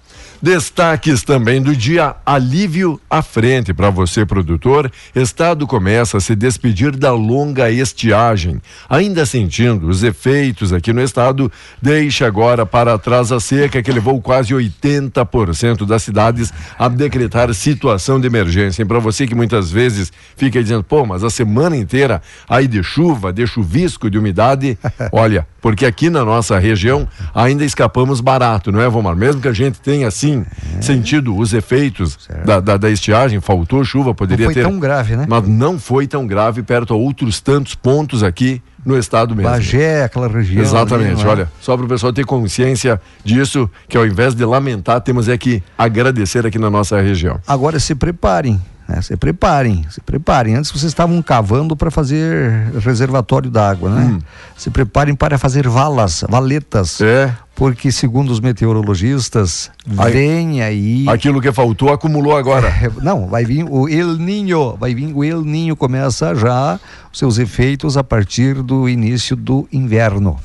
Destaques 0.43 1.23
também 1.23 1.63
do 1.63 1.77
dia: 1.77 2.17
alívio 2.27 3.01
à 3.09 3.23
frente 3.23 3.73
para 3.73 3.91
você, 3.91 4.27
produtor. 4.27 4.91
Estado 5.15 5.69
começa 5.69 6.17
a 6.17 6.21
se 6.21 6.35
despedir 6.35 6.97
da 6.97 7.13
longa 7.13 7.71
estiagem. 7.71 8.61
Ainda 8.91 9.25
sentindo 9.25 9.89
os 9.89 10.03
efeitos 10.03 10.73
aqui 10.73 10.93
no 10.93 11.01
estado, 11.01 11.51
deixa 11.81 12.27
agora 12.27 12.67
para 12.67 12.99
trás 12.99 13.31
a 13.31 13.39
seca 13.39 13.81
que 13.81 13.93
levou 13.93 14.21
quase 14.21 14.53
80% 14.53 15.87
das 15.87 16.03
cidades 16.03 16.53
a 16.77 16.89
decretar 16.89 17.55
situação 17.55 18.21
de 18.21 18.27
emergência. 18.27 18.83
E 18.83 18.85
para 18.85 18.99
você 18.99 19.29
que 19.29 19.37
muitas 19.37 19.71
vezes 19.71 20.13
fica 20.37 20.61
dizendo, 20.61 20.83
pô, 20.83 21.07
mas 21.07 21.23
a 21.23 21.31
semana 21.31 21.77
inteira 21.77 22.21
aí 22.49 22.67
de 22.67 22.83
chuva, 22.83 23.33
de 23.33 23.47
chuvisco, 23.47 24.11
de 24.11 24.19
umidade, 24.19 24.77
olha, 25.13 25.47
porque 25.63 25.87
aqui 25.87 26.11
na 26.11 26.25
nossa 26.25 26.59
região 26.59 27.09
ainda 27.33 27.65
escapamos 27.65 28.21
barato, 28.21 28.73
não 28.73 28.81
é, 28.81 28.89
Vomar? 28.89 29.15
Mesmo 29.15 29.41
que 29.41 29.49
a 29.49 29.53
gente 29.53 29.81
tenha, 29.81 30.09
assim, 30.09 30.45
sentido 30.81 31.35
os 31.35 31.55
efeitos 31.55 32.29
da, 32.45 32.59
da, 32.59 32.77
da 32.77 32.91
estiagem, 32.91 33.41
faltou 33.41 33.83
chuva, 33.85 34.13
poderia 34.13 34.47
foi 34.47 34.55
ter. 34.55 34.65
tão 34.65 34.79
grave, 34.81 35.17
né? 35.17 35.25
Mas 35.29 35.47
não 35.47 35.79
foi 35.79 36.09
tão 36.09 36.27
grave 36.27 36.65
perto 36.65 36.93
a 36.93 36.97
outros 36.97 37.41
tantos 37.41 37.77
pontos 37.77 38.25
aqui 38.25 38.61
no 38.85 38.99
estado 38.99 39.37
mesmo. 39.37 39.51
Bagé, 39.51 40.03
aquela 40.03 40.27
região. 40.27 40.61
Exatamente, 40.61 41.13
ali, 41.13 41.23
não 41.23 41.31
é? 41.31 41.33
olha, 41.33 41.53
só 41.61 41.77
para 41.77 41.87
o 41.87 41.89
pessoal 41.89 42.13
ter 42.13 42.25
consciência 42.27 43.01
disso, 43.25 43.71
que 43.89 43.97
ao 43.97 44.05
invés 44.05 44.35
de 44.35 44.45
lamentar, 44.45 45.01
temos 45.01 45.29
é 45.29 45.39
que 45.39 45.63
agradecer 45.79 46.45
aqui 46.45 46.59
na 46.59 46.69
nossa 46.69 47.01
região. 47.01 47.39
Agora 47.47 47.79
se 47.79 47.95
preparem, 47.95 48.61
né? 48.89 49.01
Se 49.03 49.17
preparem, 49.17 49.87
se 49.91 50.01
preparem. 50.01 50.55
Antes 50.55 50.71
vocês 50.71 50.85
estavam 50.91 51.21
cavando 51.23 51.77
para 51.77 51.91
fazer 51.91 52.71
reservatório 52.81 53.51
d'água, 53.51 53.91
né? 53.91 54.19
Se 54.57 54.71
preparem 54.71 55.15
para 55.15 55.39
fazer 55.39 55.69
valas, 55.69 56.25
valetas. 56.29 57.01
Hum. 57.01 57.05
É, 57.07 57.35
Porque, 57.55 57.93
segundo 57.93 58.31
os 58.31 58.41
meteorologistas, 58.41 59.71
Aí- 59.99 60.13
vem 60.13 60.63
aí. 60.63 61.05
aquilo 61.09 61.41
que 61.41 61.53
faltou 61.53 61.93
acumulou 61.93 62.37
agora. 62.37 62.69
É, 62.83 62.91
Não, 63.03 63.29
vai 63.29 63.45
vir 63.45 63.65
o 63.65 63.89
El 63.89 64.17
Ninho, 64.17 64.77
vai 64.77 64.95
vir 64.95 65.13
o 65.15 65.23
El 65.23 65.43
Ninho 65.45 65.77
começa 65.77 66.35
já 66.35 66.79
os 67.13 67.19
seus 67.19 67.39
efeitos 67.39 67.97
a 67.97 68.03
partir 68.03 68.63
do 68.63 68.89
início 68.89 69.37
do 69.37 69.69
inverno. 69.73 70.39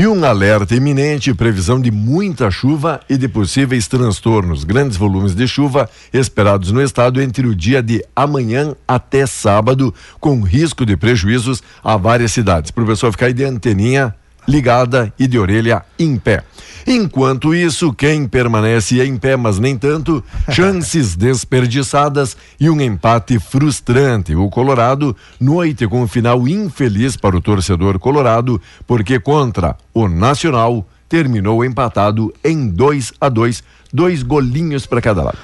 E 0.00 0.06
um 0.06 0.24
alerta 0.24 0.76
iminente, 0.76 1.34
previsão 1.34 1.80
de 1.80 1.90
muita 1.90 2.52
chuva 2.52 3.00
e 3.10 3.16
de 3.16 3.26
possíveis 3.26 3.88
transtornos. 3.88 4.62
Grandes 4.62 4.96
volumes 4.96 5.34
de 5.34 5.48
chuva 5.48 5.90
esperados 6.12 6.70
no 6.70 6.80
estado 6.80 7.20
entre 7.20 7.48
o 7.48 7.52
dia 7.52 7.82
de 7.82 8.04
amanhã 8.14 8.76
até 8.86 9.26
sábado, 9.26 9.92
com 10.20 10.40
risco 10.40 10.86
de 10.86 10.96
prejuízos 10.96 11.64
a 11.82 11.96
várias 11.96 12.30
cidades. 12.30 12.70
Pessoal 12.70 13.10
ficar 13.10 13.26
aí 13.26 13.32
de 13.32 13.42
anteninha 13.42 14.14
ligada 14.48 15.12
e 15.18 15.26
de 15.26 15.38
orelha 15.38 15.84
em 15.98 16.16
pé. 16.16 16.42
Enquanto 16.86 17.54
isso, 17.54 17.92
quem 17.92 18.26
permanece 18.26 19.02
em 19.02 19.18
pé, 19.18 19.36
mas 19.36 19.58
nem 19.58 19.76
tanto, 19.76 20.24
chances 20.50 21.14
desperdiçadas 21.14 22.34
e 22.58 22.70
um 22.70 22.80
empate 22.80 23.38
frustrante. 23.38 24.34
O 24.34 24.48
Colorado, 24.48 25.14
noite 25.38 25.86
com 25.86 26.02
um 26.02 26.08
final 26.08 26.48
infeliz 26.48 27.14
para 27.14 27.36
o 27.36 27.42
torcedor 27.42 27.98
colorado, 27.98 28.60
porque 28.86 29.20
contra 29.20 29.76
o 29.92 30.08
Nacional 30.08 30.86
terminou 31.08 31.62
empatado 31.64 32.32
em 32.42 32.68
2 32.68 33.12
a 33.20 33.28
2 33.28 33.62
dois 33.92 34.22
golinhos 34.22 34.86
para 34.86 35.00
cada 35.00 35.22
lado. 35.22 35.38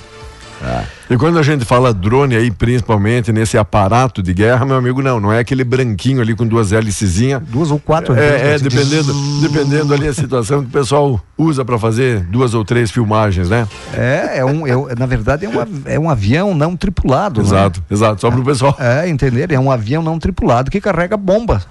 E 1.10 1.16
quando 1.16 1.38
a 1.38 1.42
gente 1.42 1.64
fala 1.64 1.92
drone 1.92 2.36
aí, 2.36 2.50
principalmente 2.50 3.32
nesse 3.32 3.58
aparato 3.58 4.22
de 4.22 4.32
guerra, 4.32 4.64
meu 4.64 4.76
amigo, 4.76 5.02
não, 5.02 5.18
não 5.18 5.32
é 5.32 5.40
aquele 5.40 5.64
branquinho 5.64 6.20
ali 6.20 6.34
com 6.34 6.46
duas 6.46 6.72
hélicezinhas. 6.72 7.42
Duas 7.42 7.70
ou 7.70 7.78
quatro. 7.78 8.14
É, 8.14 8.50
é 8.50 8.54
assim, 8.54 8.64
dependendo, 8.64 9.12
dependendo 9.40 9.94
ali 9.94 10.06
a 10.06 10.14
situação 10.14 10.60
que 10.60 10.68
o 10.68 10.70
pessoal 10.70 11.20
usa 11.36 11.64
para 11.64 11.78
fazer 11.78 12.20
duas 12.24 12.54
ou 12.54 12.64
três 12.64 12.90
filmagens, 12.90 13.48
né? 13.48 13.66
É, 13.92 14.38
é 14.38 14.44
um, 14.44 14.66
é, 14.66 14.94
na 14.94 15.06
verdade 15.06 15.46
é 15.46 15.48
um, 15.48 15.54
é 15.86 15.98
um 15.98 16.08
avião 16.08 16.54
não 16.54 16.76
tripulado. 16.76 17.40
não 17.42 17.46
é? 17.46 17.48
Exato, 17.48 17.82
exato, 17.90 18.20
só 18.20 18.30
para 18.30 18.40
o 18.40 18.44
pessoal. 18.44 18.76
É, 18.78 19.08
entender? 19.08 19.50
É 19.50 19.58
um 19.58 19.70
avião 19.70 20.02
não 20.02 20.18
tripulado 20.18 20.70
que 20.70 20.80
carrega 20.80 21.16
bomba. 21.16 21.62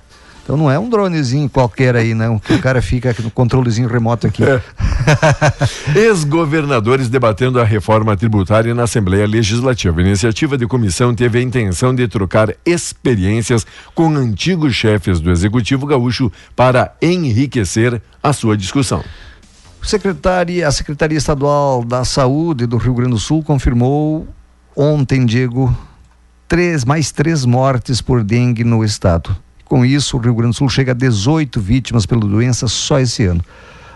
Então 0.50 0.58
não 0.58 0.72
é 0.72 0.80
um 0.80 0.90
dronezinho 0.90 1.48
qualquer 1.48 1.96
aí, 1.96 2.16
não. 2.16 2.40
Que 2.40 2.56
o 2.56 2.60
cara 2.60 2.82
fica 2.82 3.16
no 3.22 3.30
controlezinho 3.30 3.88
remoto 3.88 4.26
aqui. 4.26 4.44
É. 4.44 4.60
Ex-governadores 5.96 7.08
debatendo 7.08 7.62
a 7.62 7.64
reforma 7.64 8.18
tributária 8.18 8.74
na 8.74 8.82
Assembleia 8.82 9.28
Legislativa. 9.28 10.00
A 10.00 10.04
iniciativa 10.04 10.58
de 10.58 10.66
comissão 10.66 11.14
teve 11.14 11.38
a 11.38 11.42
intenção 11.44 11.94
de 11.94 12.08
trocar 12.08 12.52
experiências 12.66 13.64
com 13.94 14.08
antigos 14.16 14.74
chefes 14.74 15.20
do 15.20 15.30
Executivo 15.30 15.86
Gaúcho 15.86 16.32
para 16.56 16.96
enriquecer 17.00 18.02
a 18.24 18.34
sua 18.34 18.58
discussão. 18.58 19.04
Secretaria, 19.84 20.68
a 20.68 20.72
Secretaria 20.72 21.20
Estadual 21.20 21.86
da 21.86 22.04
Saúde 22.04 22.66
do 22.66 22.78
Rio 22.78 22.96
Grande 22.96 23.12
do 23.12 23.20
Sul 23.20 23.44
confirmou 23.44 24.28
ontem, 24.76 25.28
Diego, 25.28 25.78
três, 26.48 26.84
mais 26.84 27.12
três 27.12 27.46
mortes 27.46 28.02
por 28.02 28.24
dengue 28.24 28.64
no 28.64 28.84
estado. 28.84 29.38
Com 29.70 29.86
isso, 29.86 30.18
o 30.18 30.20
Rio 30.20 30.34
Grande 30.34 30.54
do 30.54 30.58
Sul 30.58 30.68
chega 30.68 30.94
a 30.94 30.96
18 30.96 31.62
vítimas 31.62 32.04
pela 32.04 32.22
doença 32.22 32.68
só 32.68 33.00
esse 33.00 33.24
ano. 33.26 33.46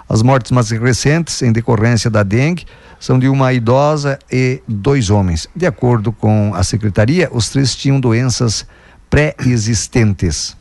As 0.08 0.22
mortes 0.22 0.52
mais 0.52 0.70
recentes, 0.70 1.42
em 1.42 1.52
decorrência 1.52 2.12
da 2.12 2.22
dengue, 2.22 2.68
são 3.00 3.18
de 3.18 3.28
uma 3.28 3.52
idosa 3.52 4.20
e 4.32 4.62
dois 4.68 5.10
homens. 5.10 5.48
De 5.56 5.66
acordo 5.66 6.12
com 6.12 6.54
a 6.54 6.64
secretaria, 6.64 7.28
os 7.32 7.50
três 7.50 7.76
tinham 7.76 8.00
doenças 8.00 8.68
pré-existentes. 9.10 10.56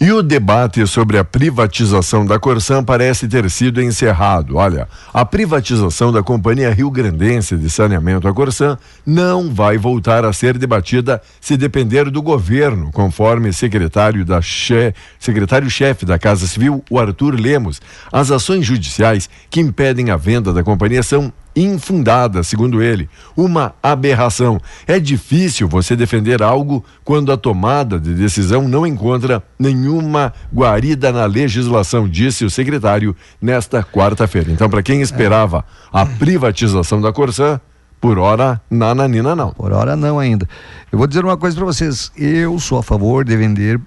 E 0.00 0.12
o 0.12 0.22
debate 0.22 0.86
sobre 0.86 1.18
a 1.18 1.24
privatização 1.24 2.24
da 2.24 2.38
Corsan 2.38 2.84
parece 2.84 3.26
ter 3.26 3.50
sido 3.50 3.82
encerrado. 3.82 4.54
Olha, 4.54 4.86
a 5.12 5.24
privatização 5.24 6.12
da 6.12 6.22
Companhia 6.22 6.72
Rio 6.72 6.88
Grandense 6.88 7.56
de 7.56 7.68
Saneamento, 7.68 8.28
a 8.28 8.32
Corsan, 8.32 8.78
não 9.04 9.52
vai 9.52 9.76
voltar 9.76 10.24
a 10.24 10.32
ser 10.32 10.56
debatida 10.56 11.20
se 11.40 11.56
depender 11.56 12.10
do 12.10 12.22
governo, 12.22 12.92
conforme 12.92 13.52
secretário 13.52 14.24
da 14.24 14.40
che... 14.40 14.94
secretário-chefe 15.18 16.06
da 16.06 16.16
Casa 16.16 16.46
Civil, 16.46 16.80
o 16.88 17.00
Arthur 17.00 17.34
Lemos. 17.34 17.82
As 18.12 18.30
ações 18.30 18.64
judiciais 18.64 19.28
que 19.50 19.60
impedem 19.60 20.12
a 20.12 20.16
venda 20.16 20.52
da 20.52 20.62
companhia 20.62 21.02
são 21.02 21.32
infundada, 21.54 22.42
segundo 22.42 22.82
ele, 22.82 23.08
uma 23.36 23.74
aberração. 23.82 24.60
É 24.86 24.98
difícil 24.98 25.68
você 25.68 25.96
defender 25.96 26.42
algo 26.42 26.84
quando 27.04 27.32
a 27.32 27.36
tomada 27.36 27.98
de 27.98 28.14
decisão 28.14 28.68
não 28.68 28.86
encontra 28.86 29.42
nenhuma 29.58 30.32
guarida 30.54 31.12
na 31.12 31.24
legislação, 31.26 32.08
disse 32.08 32.44
o 32.44 32.50
secretário 32.50 33.14
nesta 33.40 33.82
quarta-feira. 33.82 34.50
Então, 34.50 34.70
para 34.70 34.82
quem 34.82 35.00
esperava 35.00 35.64
a 35.92 36.06
privatização 36.06 37.00
da 37.00 37.12
Corsã, 37.12 37.60
por 38.00 38.18
hora, 38.18 38.60
nananina 38.70 39.34
não. 39.34 39.50
Por 39.50 39.72
hora 39.72 39.96
não 39.96 40.18
ainda. 40.18 40.48
Eu 40.90 40.98
vou 40.98 41.06
dizer 41.06 41.24
uma 41.24 41.36
coisa 41.36 41.56
para 41.56 41.64
vocês. 41.64 42.12
Eu 42.16 42.58
sou 42.60 42.78
a 42.78 42.82
favor 42.82 43.24
de 43.24 43.36
vender 43.36 43.80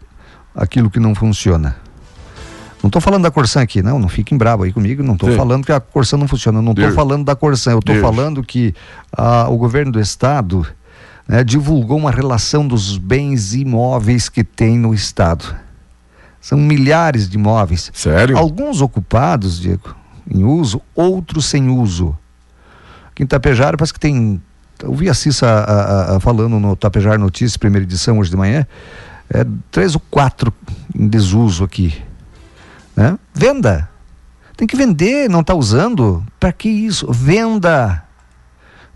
aquilo 0.54 0.90
que 0.90 1.00
não 1.00 1.16
funciona. 1.16 1.78
Não 2.82 2.88
estou 2.88 3.02
falando 3.02 3.24
da 3.24 3.32
Corsan 3.32 3.62
aqui, 3.62 3.84
não, 3.84 4.00
não 4.00 4.10
fiquem 4.10 4.38
bravo 4.38 4.64
aí 4.64 4.74
comigo, 4.74 5.04
não 5.04 5.14
estou 5.14 5.32
falando 5.34 5.66
que 5.66 5.72
a 5.72 5.80
Corsan 5.80 6.18
não 6.18 6.28
funciona, 6.28 6.62
não 6.62 6.72
estou 6.72 6.92
falando 6.92 7.24
da 7.24 7.36
Corsan, 7.36 7.72
eu 7.74 7.80
estou 7.80 7.96
falando 8.00 8.44
que 8.44 8.74
ah, 9.16 9.48
o 9.50 9.58
governo 9.58 9.92
do 9.92 10.00
estado 10.00 10.66
né, 11.28 11.44
divulgou 11.44 11.98
uma 11.98 12.12
relação 12.12 12.68
dos 12.68 12.98
bens 12.98 13.54
imóveis 13.54 14.30
que 14.30 14.44
tem 14.44 14.78
no 14.78 14.94
estado. 14.94 15.56
São 16.42 16.58
milhares 16.58 17.30
de 17.30 17.38
imóveis. 17.38 17.92
Sério? 17.94 18.36
Alguns 18.36 18.82
ocupados, 18.82 19.60
Diego, 19.60 19.96
em 20.30 20.44
uso, 20.44 20.82
outros 20.96 21.46
sem 21.46 21.70
uso. 21.70 22.18
Aqui 23.12 23.24
em 23.24 23.28
Tapejara 23.28 23.78
parece 23.78 23.94
que 23.94 24.00
tem. 24.00 24.42
Eu 24.82 24.94
vi 24.96 25.08
a 25.08 25.14
Cissa 25.14 25.46
a, 25.48 26.14
a, 26.14 26.18
a, 26.18 26.20
falando 26.20 26.60
no 26.60 26.76
Tapejar 26.76 27.20
Notícias, 27.20 27.58
primeira 27.58 27.86
edição, 27.86 28.18
hoje 28.18 28.32
de 28.32 28.38
manhã. 28.38 28.66
É, 29.30 29.46
três 29.70 29.94
ou 29.94 30.02
quatro 30.10 30.52
em 30.96 31.08
desuso 31.08 31.64
aqui. 31.64 31.94
Né? 32.96 33.18
Venda. 33.34 33.90
Tem 34.56 34.68
que 34.68 34.76
vender, 34.76 35.30
não 35.30 35.42
está 35.42 35.54
usando. 35.54 36.26
Para 36.40 36.52
que 36.52 36.70
isso? 36.70 37.12
Venda. 37.12 38.04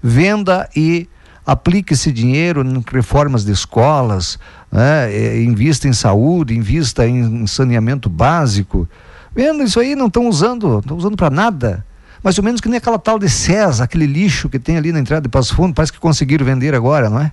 Venda 0.02 0.70
e 0.76 1.10
aplique 1.46 1.94
esse 1.94 2.12
dinheiro 2.12 2.64
em 2.64 2.84
reformas 2.92 3.46
de 3.46 3.52
escolas, 3.52 4.40
né? 4.72 5.42
invista 5.44 5.88
em 5.88 5.94
saúde, 5.94 6.58
invista 6.58 7.08
em 7.08 7.46
saneamento 7.46 8.10
básico. 8.10 8.88
Venda 9.36 9.64
isso 9.64 9.80
aí, 9.80 9.96
não 9.96 10.08
estão 10.08 10.28
usando, 10.28 10.68
não 10.68 10.80
estão 10.80 10.98
usando 10.98 11.18
para 11.18 11.30
nada. 11.30 11.86
Mais 12.24 12.38
ou 12.38 12.44
menos 12.44 12.60
que 12.60 12.68
nem 12.68 12.78
aquela 12.78 12.98
tal 12.98 13.20
de 13.20 13.30
César, 13.30 13.84
aquele 13.84 14.08
lixo 14.08 14.50
que 14.50 14.58
tem 14.58 14.78
ali 14.78 14.92
na 14.92 15.00
entrada 15.00 15.22
de 15.22 15.30
Passo 15.30 15.56
Fundo, 15.56 15.76
parece 15.76 15.94
que 15.94 16.00
conseguiram 16.00 16.46
vender 16.46 16.74
agora, 16.74 17.10
não 17.10 17.20
é? 17.20 17.32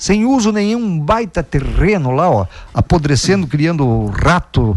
Sem 0.00 0.24
uso 0.24 0.50
nenhum, 0.50 0.98
baita 0.98 1.42
terreno 1.42 2.10
lá, 2.10 2.30
ó, 2.30 2.46
apodrecendo, 2.72 3.46
criando 3.46 4.06
rato, 4.06 4.76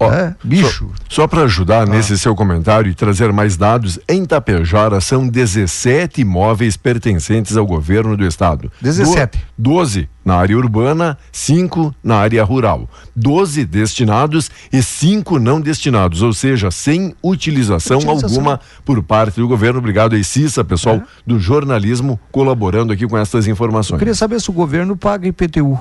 ó, 0.00 0.10
é, 0.10 0.34
bicho. 0.42 0.90
Só, 1.10 1.22
só 1.22 1.28
para 1.28 1.42
ajudar 1.42 1.82
ah. 1.82 1.86
nesse 1.86 2.18
seu 2.18 2.34
comentário 2.34 2.90
e 2.90 2.94
trazer 2.94 3.30
mais 3.32 3.56
dados, 3.56 4.00
em 4.08 4.24
Tapejara 4.24 4.98
são 4.98 5.28
17 5.28 6.22
imóveis 6.22 6.74
pertencentes 6.76 7.54
ao 7.54 7.66
governo 7.66 8.16
do 8.16 8.26
estado. 8.26 8.72
17. 8.80 9.38
Do, 9.58 9.72
12 9.74 10.08
na 10.24 10.36
área 10.36 10.56
urbana, 10.56 11.18
5 11.30 11.94
na 12.02 12.16
área 12.16 12.42
rural. 12.44 12.88
12 13.14 13.64
destinados 13.64 14.50
e 14.72 14.82
5 14.82 15.38
não 15.38 15.60
destinados, 15.60 16.22
ou 16.22 16.32
seja, 16.32 16.70
sem 16.70 17.14
utilização, 17.22 17.98
utilização. 17.98 18.28
alguma 18.28 18.60
por 18.84 19.02
parte 19.02 19.40
do 19.40 19.48
governo. 19.48 19.78
Obrigado 19.78 20.14
aí, 20.14 20.24
Cissa, 20.24 20.64
pessoal 20.64 20.96
é. 20.96 21.02
do 21.26 21.38
jornalismo, 21.38 22.18
colaborando 22.30 22.92
aqui 22.92 23.06
com 23.06 23.18
essas 23.18 23.46
informações. 23.46 23.92
Eu 23.92 23.98
queria 23.98 24.14
saber 24.14 24.40
se 24.40 24.50
o 24.50 24.52
governo 24.52 24.96
paga 24.96 25.26
IPTU. 25.26 25.78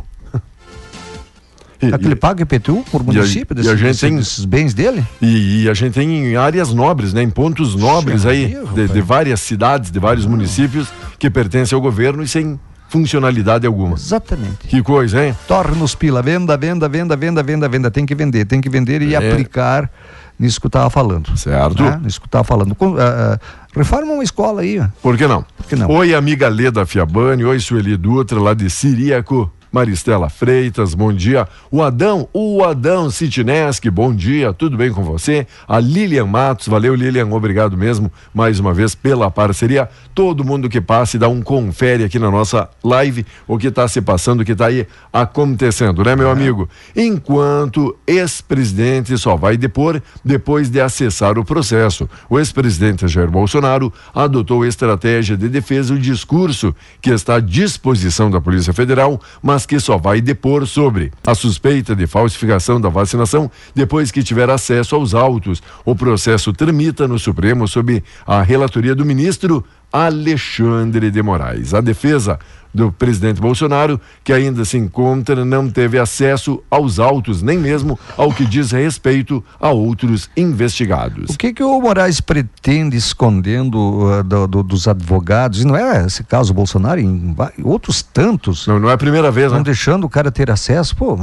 E, 1.81 1.93
Aquele 1.93 2.15
paga 2.15 2.43
IPTU 2.43 2.85
por 2.91 3.03
município 3.03 3.57
e 3.57 3.67
a, 3.67 3.73
desses, 3.73 3.99
tem, 3.99 4.15
desses 4.15 4.45
bens 4.45 4.73
dele? 4.73 5.03
E, 5.19 5.63
e, 5.63 5.69
a 5.69 5.73
gente 5.73 5.93
tem 5.93 6.35
áreas 6.35 6.71
nobres, 6.71 7.11
né? 7.11 7.23
Em 7.23 7.29
pontos 7.29 7.75
nobres 7.75 8.25
aí, 8.25 8.55
de, 8.75 8.87
de, 8.87 9.01
várias 9.01 9.41
cidades, 9.41 9.89
de 9.89 9.99
vários 9.99 10.27
municípios 10.27 10.89
que 11.17 11.27
pertencem 11.29 11.75
ao 11.75 11.81
governo 11.81 12.21
e 12.21 12.27
sem 12.27 12.59
funcionalidade 12.91 13.65
alguma. 13.65 13.95
Exatamente. 13.95 14.67
Que 14.67 14.83
coisa, 14.83 15.25
hein? 15.25 15.35
Torna-nos 15.47 15.95
pila, 15.95 16.21
venda, 16.21 16.57
venda, 16.57 16.89
venda, 16.89 17.15
venda, 17.15 17.41
venda, 17.41 17.69
venda. 17.69 17.89
Tem 17.89 18.05
que 18.05 18.13
vender, 18.13 18.43
tem 18.45 18.59
que 18.59 18.69
vender 18.69 19.01
e 19.01 19.15
é. 19.15 19.17
aplicar 19.17 19.89
nisso 20.37 20.59
que 20.59 20.65
eu 20.65 20.69
estava 20.69 20.89
falando. 20.89 21.35
Certo. 21.37 21.81
Né? 21.81 22.01
Nisso 22.03 22.19
que 22.19 22.25
eu 22.25 22.27
estava 22.27 22.43
falando. 22.43 22.75
Uh, 22.77 22.85
uh, 22.85 23.39
reforma 23.73 24.11
uma 24.11 24.23
escola 24.23 24.61
aí. 24.61 24.85
Por 25.01 25.17
que 25.17 25.25
não? 25.25 25.45
Por 25.55 25.65
que 25.67 25.75
não? 25.77 25.89
Oi, 25.89 26.13
amiga 26.13 26.49
Leda 26.49 26.85
Fiabani, 26.85 27.45
oi, 27.45 27.61
Sueli 27.61 27.95
Dutra, 27.95 28.37
lá 28.41 28.53
de 28.53 28.69
Siriaco. 28.69 29.49
Maristela 29.71 30.29
Freitas, 30.29 30.93
bom 30.93 31.13
dia. 31.13 31.47
O 31.71 31.81
Adão, 31.81 32.27
o 32.33 32.61
Adão 32.61 33.09
Citineschi, 33.09 33.89
bom 33.89 34.13
dia, 34.13 34.51
tudo 34.51 34.75
bem 34.75 34.91
com 34.91 35.01
você? 35.01 35.47
A 35.65 35.79
Lilian 35.79 36.25
Matos, 36.25 36.67
valeu 36.67 36.93
Lilian, 36.93 37.27
obrigado 37.27 37.77
mesmo 37.77 38.11
mais 38.33 38.59
uma 38.59 38.73
vez 38.73 38.93
pela 38.93 39.31
parceria. 39.31 39.89
Todo 40.13 40.43
mundo 40.43 40.67
que 40.67 40.81
passa 40.81 41.15
e 41.15 41.19
dá 41.19 41.29
um 41.29 41.41
confere 41.41 42.03
aqui 42.03 42.19
na 42.19 42.29
nossa 42.29 42.69
live 42.83 43.25
o 43.47 43.57
que 43.57 43.67
está 43.67 43.87
se 43.87 44.01
passando, 44.01 44.41
o 44.41 44.45
que 44.45 44.51
está 44.51 44.65
aí 44.65 44.85
acontecendo, 45.13 46.03
né, 46.03 46.17
meu 46.17 46.27
é. 46.27 46.31
amigo? 46.33 46.67
Enquanto 46.93 47.97
ex-presidente 48.05 49.17
só 49.17 49.37
vai 49.37 49.55
depor 49.55 50.01
depois 50.23 50.69
de 50.69 50.81
acessar 50.81 51.39
o 51.39 51.45
processo. 51.45 52.09
O 52.29 52.37
ex-presidente 52.37 53.07
Jair 53.07 53.31
Bolsonaro 53.31 53.93
adotou 54.13 54.65
estratégia 54.65 55.37
de 55.37 55.47
defesa, 55.47 55.93
o 55.93 55.99
discurso 55.99 56.75
que 57.01 57.09
está 57.09 57.35
à 57.35 57.39
disposição 57.39 58.29
da 58.29 58.41
Polícia 58.41 58.73
Federal, 58.73 59.19
mas 59.41 59.60
mas 59.61 59.65
que 59.67 59.79
só 59.79 59.95
vai 59.97 60.19
depor 60.21 60.65
sobre 60.65 61.11
a 61.25 61.35
suspeita 61.35 61.95
de 61.95 62.07
falsificação 62.07 62.81
da 62.81 62.89
vacinação 62.89 63.51
depois 63.75 64.11
que 64.11 64.23
tiver 64.23 64.49
acesso 64.49 64.95
aos 64.95 65.13
autos. 65.13 65.61
O 65.85 65.95
processo 65.95 66.51
tramita 66.51 67.07
no 67.07 67.19
Supremo 67.19 67.67
sob 67.67 68.03
a 68.25 68.41
relatoria 68.41 68.95
do 68.95 69.05
ministro 69.05 69.63
Alexandre 69.93 71.11
de 71.11 71.21
Moraes. 71.21 71.75
A 71.75 71.81
defesa 71.81 72.39
do 72.73 72.91
presidente 72.91 73.41
Bolsonaro, 73.41 73.99
que 74.23 74.31
ainda 74.31 74.63
se 74.63 74.77
encontra, 74.77 75.43
não 75.43 75.69
teve 75.69 75.99
acesso 75.99 76.63
aos 76.69 76.99
autos, 76.99 77.41
nem 77.41 77.57
mesmo 77.57 77.99
ao 78.17 78.33
que 78.33 78.45
diz 78.45 78.71
respeito 78.71 79.43
a 79.59 79.69
outros 79.69 80.29
investigados. 80.35 81.31
O 81.31 81.37
que 81.37 81.53
que 81.53 81.63
o 81.63 81.81
Moraes 81.81 82.21
pretende 82.21 82.95
escondendo 82.95 83.77
uh, 83.77 84.23
do, 84.23 84.47
do, 84.47 84.63
dos 84.63 84.87
advogados? 84.87 85.61
E 85.61 85.65
não 85.65 85.75
é 85.75 86.05
esse 86.05 86.23
caso 86.23 86.53
Bolsonaro, 86.53 86.99
em, 86.99 87.35
outros 87.63 88.01
tantos. 88.01 88.67
Não, 88.67 88.79
não 88.79 88.89
é 88.89 88.93
a 88.93 88.97
primeira 88.97 89.31
vez, 89.31 89.51
não 89.51 89.59
né? 89.59 89.65
deixando 89.65 90.05
o 90.05 90.09
cara 90.09 90.31
ter 90.31 90.49
acesso. 90.49 90.95
Pô, 90.95 91.17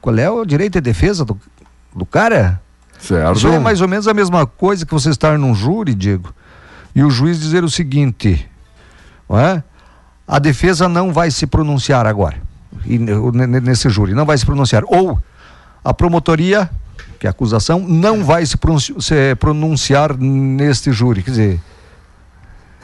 qual 0.00 0.16
é 0.16 0.30
o 0.30 0.44
direito 0.44 0.74
de 0.74 0.80
defesa 0.80 1.24
do, 1.24 1.38
do 1.94 2.04
cara? 2.04 2.60
Certo. 2.98 3.38
Isso 3.38 3.48
é 3.48 3.58
mais 3.58 3.80
ou 3.80 3.88
menos 3.88 4.06
a 4.06 4.12
mesma 4.12 4.46
coisa 4.46 4.84
que 4.84 4.92
você 4.92 5.08
estar 5.08 5.38
num 5.38 5.54
júri, 5.54 5.94
Diego 5.94 6.34
e 6.94 7.02
o 7.02 7.10
juiz 7.10 7.40
dizer 7.40 7.64
o 7.64 7.70
seguinte: 7.70 8.48
é? 9.30 9.62
A 10.30 10.38
defesa 10.38 10.88
não 10.88 11.12
vai 11.12 11.28
se 11.28 11.44
pronunciar 11.44 12.06
agora, 12.06 12.36
nesse 12.86 13.90
júri, 13.90 14.14
não 14.14 14.24
vai 14.24 14.38
se 14.38 14.46
pronunciar. 14.46 14.84
Ou 14.86 15.20
a 15.82 15.92
promotoria, 15.92 16.70
que 17.18 17.26
é 17.26 17.28
a 17.28 17.32
acusação, 17.32 17.80
não 17.80 18.22
vai 18.22 18.46
se 18.46 18.56
pronunciar 19.40 20.16
neste 20.16 20.92
júri. 20.92 21.24
Quer 21.24 21.30
dizer, 21.32 21.60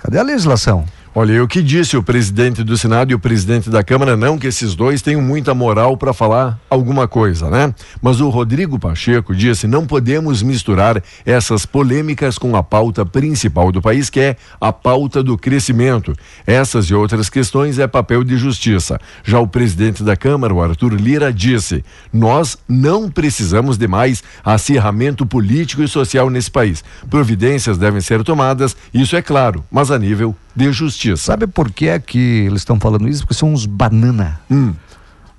cadê 0.03 0.19
a 0.19 0.25
legislação? 0.25 0.85
Olha, 1.19 1.43
o 1.43 1.49
que 1.49 1.63
disse 1.63 1.97
o 1.97 2.03
presidente 2.03 2.63
do 2.63 2.77
Senado 2.77 3.11
e 3.11 3.15
o 3.15 3.19
presidente 3.19 3.71
da 3.71 3.83
Câmara, 3.83 4.19
não 4.19 4.37
que 4.37 4.49
esses 4.49 4.75
dois 4.75 5.01
tenham 5.01 5.23
muita 5.23 5.55
moral 5.55 5.97
para 5.97 6.13
falar 6.13 6.61
alguma 6.69 7.09
coisa, 7.09 7.49
né? 7.49 7.75
Mas 8.03 8.21
o 8.21 8.29
Rodrigo 8.29 8.79
Pacheco 8.79 9.35
disse: 9.35 9.67
não 9.67 9.87
podemos 9.87 10.43
misturar 10.43 11.03
essas 11.25 11.65
polêmicas 11.65 12.37
com 12.37 12.55
a 12.55 12.63
pauta 12.63 13.07
principal 13.07 13.73
do 13.73 13.81
país, 13.81 14.11
que 14.11 14.21
é 14.21 14.37
a 14.61 14.71
pauta 14.75 15.23
do 15.23 15.39
crescimento. 15.39 16.13
Essas 16.47 16.85
e 16.91 16.95
outras 16.95 17.31
questões 17.31 17.79
é 17.79 17.87
papel 17.87 18.23
de 18.23 18.37
justiça. 18.37 19.01
Já 19.25 19.41
o 19.41 19.49
presidente 19.49 20.03
da 20.03 20.17
Câmara, 20.17 20.53
o 20.53 20.61
Arthur 20.61 20.93
Lira, 20.93 21.33
disse: 21.33 21.83
nós 22.13 22.59
não 22.69 23.11
precisamos 23.11 23.79
de 23.79 23.89
mais 23.89 24.23
acirramento 24.45 25.25
político 25.25 25.83
e 25.83 25.89
social 25.89 26.29
nesse 26.29 26.51
país. 26.51 26.85
Providências 27.09 27.79
devem 27.79 28.03
ser 28.03 28.23
tomadas, 28.23 28.77
isso 28.93 29.17
é 29.17 29.23
claro, 29.23 29.65
mas 29.71 29.91
a 29.91 29.99
nível 29.99 30.37
de 30.57 30.73
justiça. 30.73 31.23
Sabe 31.23 31.47
por 31.47 31.71
que 31.71 31.87
é 31.89 31.99
que 31.99 32.19
eles 32.47 32.63
estão 32.63 32.81
falando 32.81 33.07
isso? 33.09 33.23
Porque 33.23 33.35
são 33.35 33.53
uns 33.53 33.67
banana. 33.67 34.41
Hum. 34.51 34.73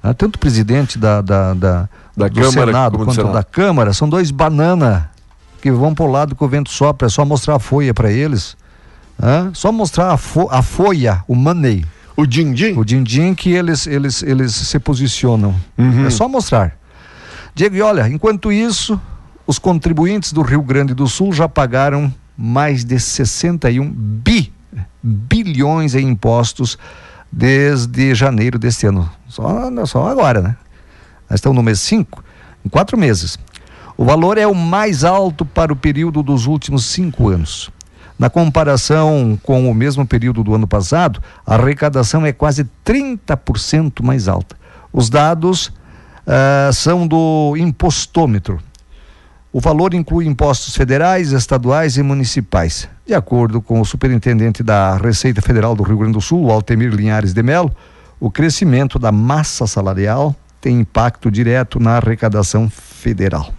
Ah, 0.03 0.13
tanto 0.13 0.35
o 0.35 0.39
presidente 0.39 0.97
da, 0.99 1.21
da, 1.21 1.53
da, 1.55 1.89
Da 2.15 2.27
do 2.27 2.35
Câmara 2.35 2.51
Senado 2.67 2.97
quanto 2.99 3.13
Senado. 3.15 3.33
da 3.33 3.43
Câmara 3.43 3.93
são 3.93 4.07
dois 4.07 4.29
banana 4.31 5.09
que 5.61 5.71
vão 5.71 5.93
pro 5.93 6.05
lado 6.05 6.35
que 6.35 6.43
o 6.43 6.47
vento 6.47 6.69
sopra, 6.69 7.07
é 7.07 7.09
só 7.09 7.25
mostrar 7.25 7.55
a 7.55 7.59
folha 7.59 7.93
para 7.93 8.11
eles. 8.11 8.55
Hã? 9.21 9.49
Só 9.53 9.71
mostrar 9.71 10.11
a, 10.11 10.17
fo 10.17 10.47
a 10.51 10.61
folha, 10.61 11.23
o 11.27 11.33
money, 11.33 11.83
O 12.15 12.25
din-din? 12.27 12.77
o 12.77 12.85
din-din 12.85 13.33
que 13.33 13.49
eles, 13.49 13.87
eles, 13.87 14.21
eles 14.21 14.53
se 14.53 14.77
posicionam. 14.79 15.55
É 16.05 16.09
só 16.11 16.29
mostrar. 16.29 16.77
Diego, 17.55 17.75
e 17.75 17.81
olha, 17.81 18.07
enquanto 18.07 18.51
isso, 18.51 19.01
os 19.47 19.57
contribuintes 19.57 20.31
do 20.31 20.43
Rio 20.43 20.61
Grande 20.61 20.93
do 20.93 21.07
Sul 21.07 21.33
já 21.33 21.49
pagaram 21.49 22.13
mais 22.37 22.85
de 22.85 22.99
61 22.99 23.89
bi, 23.91 24.53
bilhões 25.01 25.95
em 25.95 26.09
impostos 26.09 26.77
desde 27.31 28.13
janeiro 28.15 28.57
deste 28.57 28.87
ano. 28.87 29.09
Só, 29.27 29.69
só 29.85 30.07
agora, 30.07 30.41
né? 30.41 30.57
Nós 31.29 31.39
estamos 31.39 31.55
no 31.55 31.63
mês 31.63 31.79
5, 31.81 32.23
em 32.65 32.69
quatro 32.69 32.97
meses. 32.97 33.37
O 33.97 34.05
valor 34.05 34.37
é 34.37 34.45
o 34.45 34.53
mais 34.53 35.03
alto 35.03 35.43
para 35.45 35.73
o 35.73 35.75
período 35.75 36.21
dos 36.21 36.45
últimos 36.45 36.85
cinco 36.85 37.29
anos. 37.29 37.69
Na 38.17 38.29
comparação 38.29 39.37
com 39.43 39.69
o 39.69 39.73
mesmo 39.73 40.05
período 40.05 40.43
do 40.43 40.55
ano 40.55 40.67
passado, 40.67 41.21
a 41.45 41.55
arrecadação 41.55 42.25
é 42.25 42.31
quase 42.31 42.67
30% 42.85 44.03
mais 44.03 44.27
alta. 44.27 44.55
Os 44.91 45.09
dados 45.09 45.71
ah, 46.25 46.69
são 46.73 47.07
do 47.07 47.55
impostômetro. 47.57 48.59
O 49.51 49.61
valor 49.61 49.93
inclui 49.93 50.25
impostos 50.25 50.75
federais, 50.75 51.31
estaduais 51.31 51.97
e 51.97 52.03
municipais. 52.03 52.89
De 53.05 53.13
acordo 53.13 53.61
com 53.61 53.79
o 53.79 53.85
superintendente 53.85 54.61
da 54.61 54.97
Receita 54.97 55.41
Federal 55.41 55.73
do 55.73 55.83
Rio 55.83 55.97
Grande 55.99 56.13
do 56.13 56.21
Sul, 56.21 56.51
Altemir 56.51 56.93
Linhares 56.93 57.33
de 57.33 57.41
Melo, 57.41 57.73
o 58.19 58.29
crescimento 58.29 58.99
da 58.99 59.11
massa 59.11 59.65
salarial 59.65 60.35
tem 60.59 60.81
impacto 60.81 61.31
direto 61.31 61.79
na 61.79 61.97
arrecadação 61.97 62.69
federal. 62.69 63.53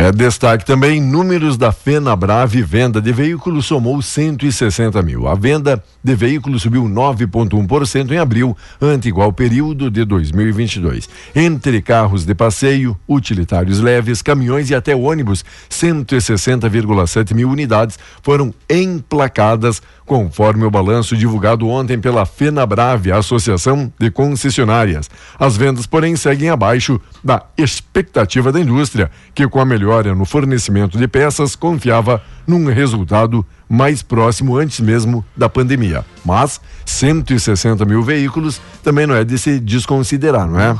É 0.00 0.12
destaque 0.12 0.64
também, 0.64 1.00
números 1.00 1.56
da 1.56 1.72
FenaBrave 1.72 2.62
venda 2.62 3.02
de 3.02 3.12
veículos 3.12 3.66
somou 3.66 4.00
160 4.00 5.02
mil. 5.02 5.26
A 5.26 5.34
venda 5.34 5.82
de 6.04 6.14
veículos 6.14 6.62
subiu 6.62 6.84
9,1% 6.84 8.12
em 8.12 8.18
abril, 8.18 8.56
ante 8.80 9.08
igual 9.08 9.32
período 9.32 9.90
de 9.90 10.04
2022. 10.04 11.08
Entre 11.34 11.82
carros 11.82 12.24
de 12.24 12.32
passeio, 12.32 12.96
utilitários 13.08 13.80
leves, 13.80 14.22
caminhões 14.22 14.70
e 14.70 14.74
até 14.76 14.94
ônibus, 14.94 15.44
160,7 15.68 17.34
mil 17.34 17.50
unidades 17.50 17.98
foram 18.22 18.54
emplacadas, 18.70 19.82
conforme 20.06 20.64
o 20.64 20.70
balanço 20.70 21.16
divulgado 21.16 21.66
ontem 21.66 21.98
pela 21.98 22.24
FenaBrave, 22.24 23.10
a 23.10 23.18
Associação 23.18 23.92
de 23.98 24.12
Concessionárias. 24.12 25.10
As 25.36 25.56
vendas, 25.56 25.86
porém, 25.86 26.14
seguem 26.14 26.50
abaixo 26.50 27.00
da 27.22 27.42
expectativa 27.58 28.52
da 28.52 28.60
indústria, 28.60 29.10
que 29.34 29.46
com 29.48 29.60
a 29.60 29.64
melhora 29.88 30.14
no 30.14 30.26
fornecimento 30.26 30.98
de 30.98 31.08
peças 31.08 31.56
confiava 31.56 32.22
num 32.46 32.66
resultado 32.66 33.44
mais 33.68 34.02
próximo 34.02 34.56
antes 34.56 34.80
mesmo 34.80 35.24
da 35.34 35.48
pandemia. 35.48 36.04
Mas 36.24 36.60
160 36.84 37.84
mil 37.86 38.02
veículos 38.02 38.60
também 38.82 39.06
não 39.06 39.14
é 39.14 39.24
de 39.24 39.38
se 39.38 39.58
desconsiderar, 39.58 40.46
não 40.46 40.60
é? 40.60 40.76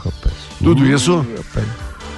Tudo 0.63 0.85
isso 0.87 1.27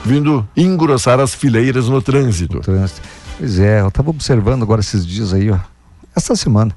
vindo 0.05 0.47
engrossar 0.57 1.21
as 1.21 1.33
fileiras 1.33 1.89
no 1.89 2.03
trânsito. 2.03 2.59
trânsito. 2.61 3.01
Pois 3.39 3.59
é, 3.61 3.81
eu 3.81 3.89
estava 3.89 4.11
observando 4.11 4.63
agora 4.63 4.81
esses 4.81 5.07
dias 5.07 5.33
aí, 5.33 5.51
ó. 5.51 5.59
Essa 6.17 6.35
semana. 6.35 6.75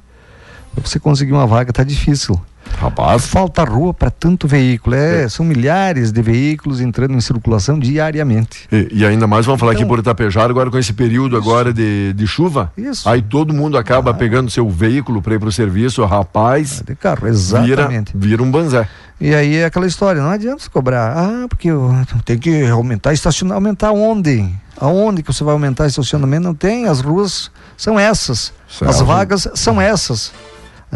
Pra 0.75 0.87
você 0.87 0.99
conseguir 0.99 1.31
uma 1.31 1.47
vaga 1.47 1.73
tá 1.73 1.83
difícil. 1.83 2.39
Rapaz, 2.83 3.25
Falta 3.25 3.63
rua 3.63 3.93
para 3.93 4.09
tanto 4.11 4.45
veículo. 4.47 4.93
É, 4.95 5.29
São 5.29 5.45
milhares 5.45 6.11
de 6.11 6.21
veículos 6.21 6.81
entrando 6.81 7.13
em 7.13 7.21
circulação 7.21 7.79
diariamente. 7.79 8.67
E, 8.69 8.89
e 8.91 9.05
ainda 9.05 9.25
mais 9.25 9.45
vamos 9.45 9.59
falar 9.59 9.71
Então- 9.71 9.83
aqui 9.83 9.87
por 9.89 9.99
Itapejara 9.99 10.51
agora 10.51 10.69
com 10.69 10.77
esse 10.77 10.91
período 10.91 11.37
agora 11.37 11.71
de, 11.73 12.11
de 12.13 12.27
chuva. 12.27 12.73
Isso. 12.77 13.07
Aí 13.07 13.21
todo 13.21 13.53
mundo 13.53 13.77
acaba 13.77 14.13
pegando 14.13 14.51
seu 14.51 14.69
veículo 14.69 15.21
para 15.21 15.35
ir 15.35 15.39
pro 15.39 15.51
serviço, 15.51 16.03
rapaz, 16.03 16.83
De 16.85 16.93
carro, 16.93 17.21
vira, 17.21 17.29
exatamente. 17.31 18.11
vira 18.13 18.43
um 18.43 18.51
banzé. 18.51 18.85
E 19.21 19.33
aí 19.33 19.55
é 19.55 19.65
aquela 19.65 19.87
história, 19.87 20.21
não 20.21 20.29
adianta 20.31 20.61
você 20.63 20.69
cobrar. 20.69 21.13
Ah, 21.15 21.45
porque 21.47 21.69
tem 22.25 22.37
que 22.37 22.65
aumentar 22.67 23.13
estacionamento. 23.13 23.53
Aumentar 23.85 23.91
onde? 23.93 24.49
Aonde 24.75 25.23
que 25.23 25.31
você 25.31 25.43
vai 25.43 25.53
aumentar 25.53 25.87
estacionamento? 25.87 26.43
Não 26.43 26.53
tem, 26.53 26.85
as 26.87 26.99
ruas 26.99 27.49
são 27.77 27.97
essas. 27.97 28.51
Certo. 28.67 28.89
As 28.91 28.99
vagas 28.99 29.47
são 29.55 29.79
essas. 29.79 30.33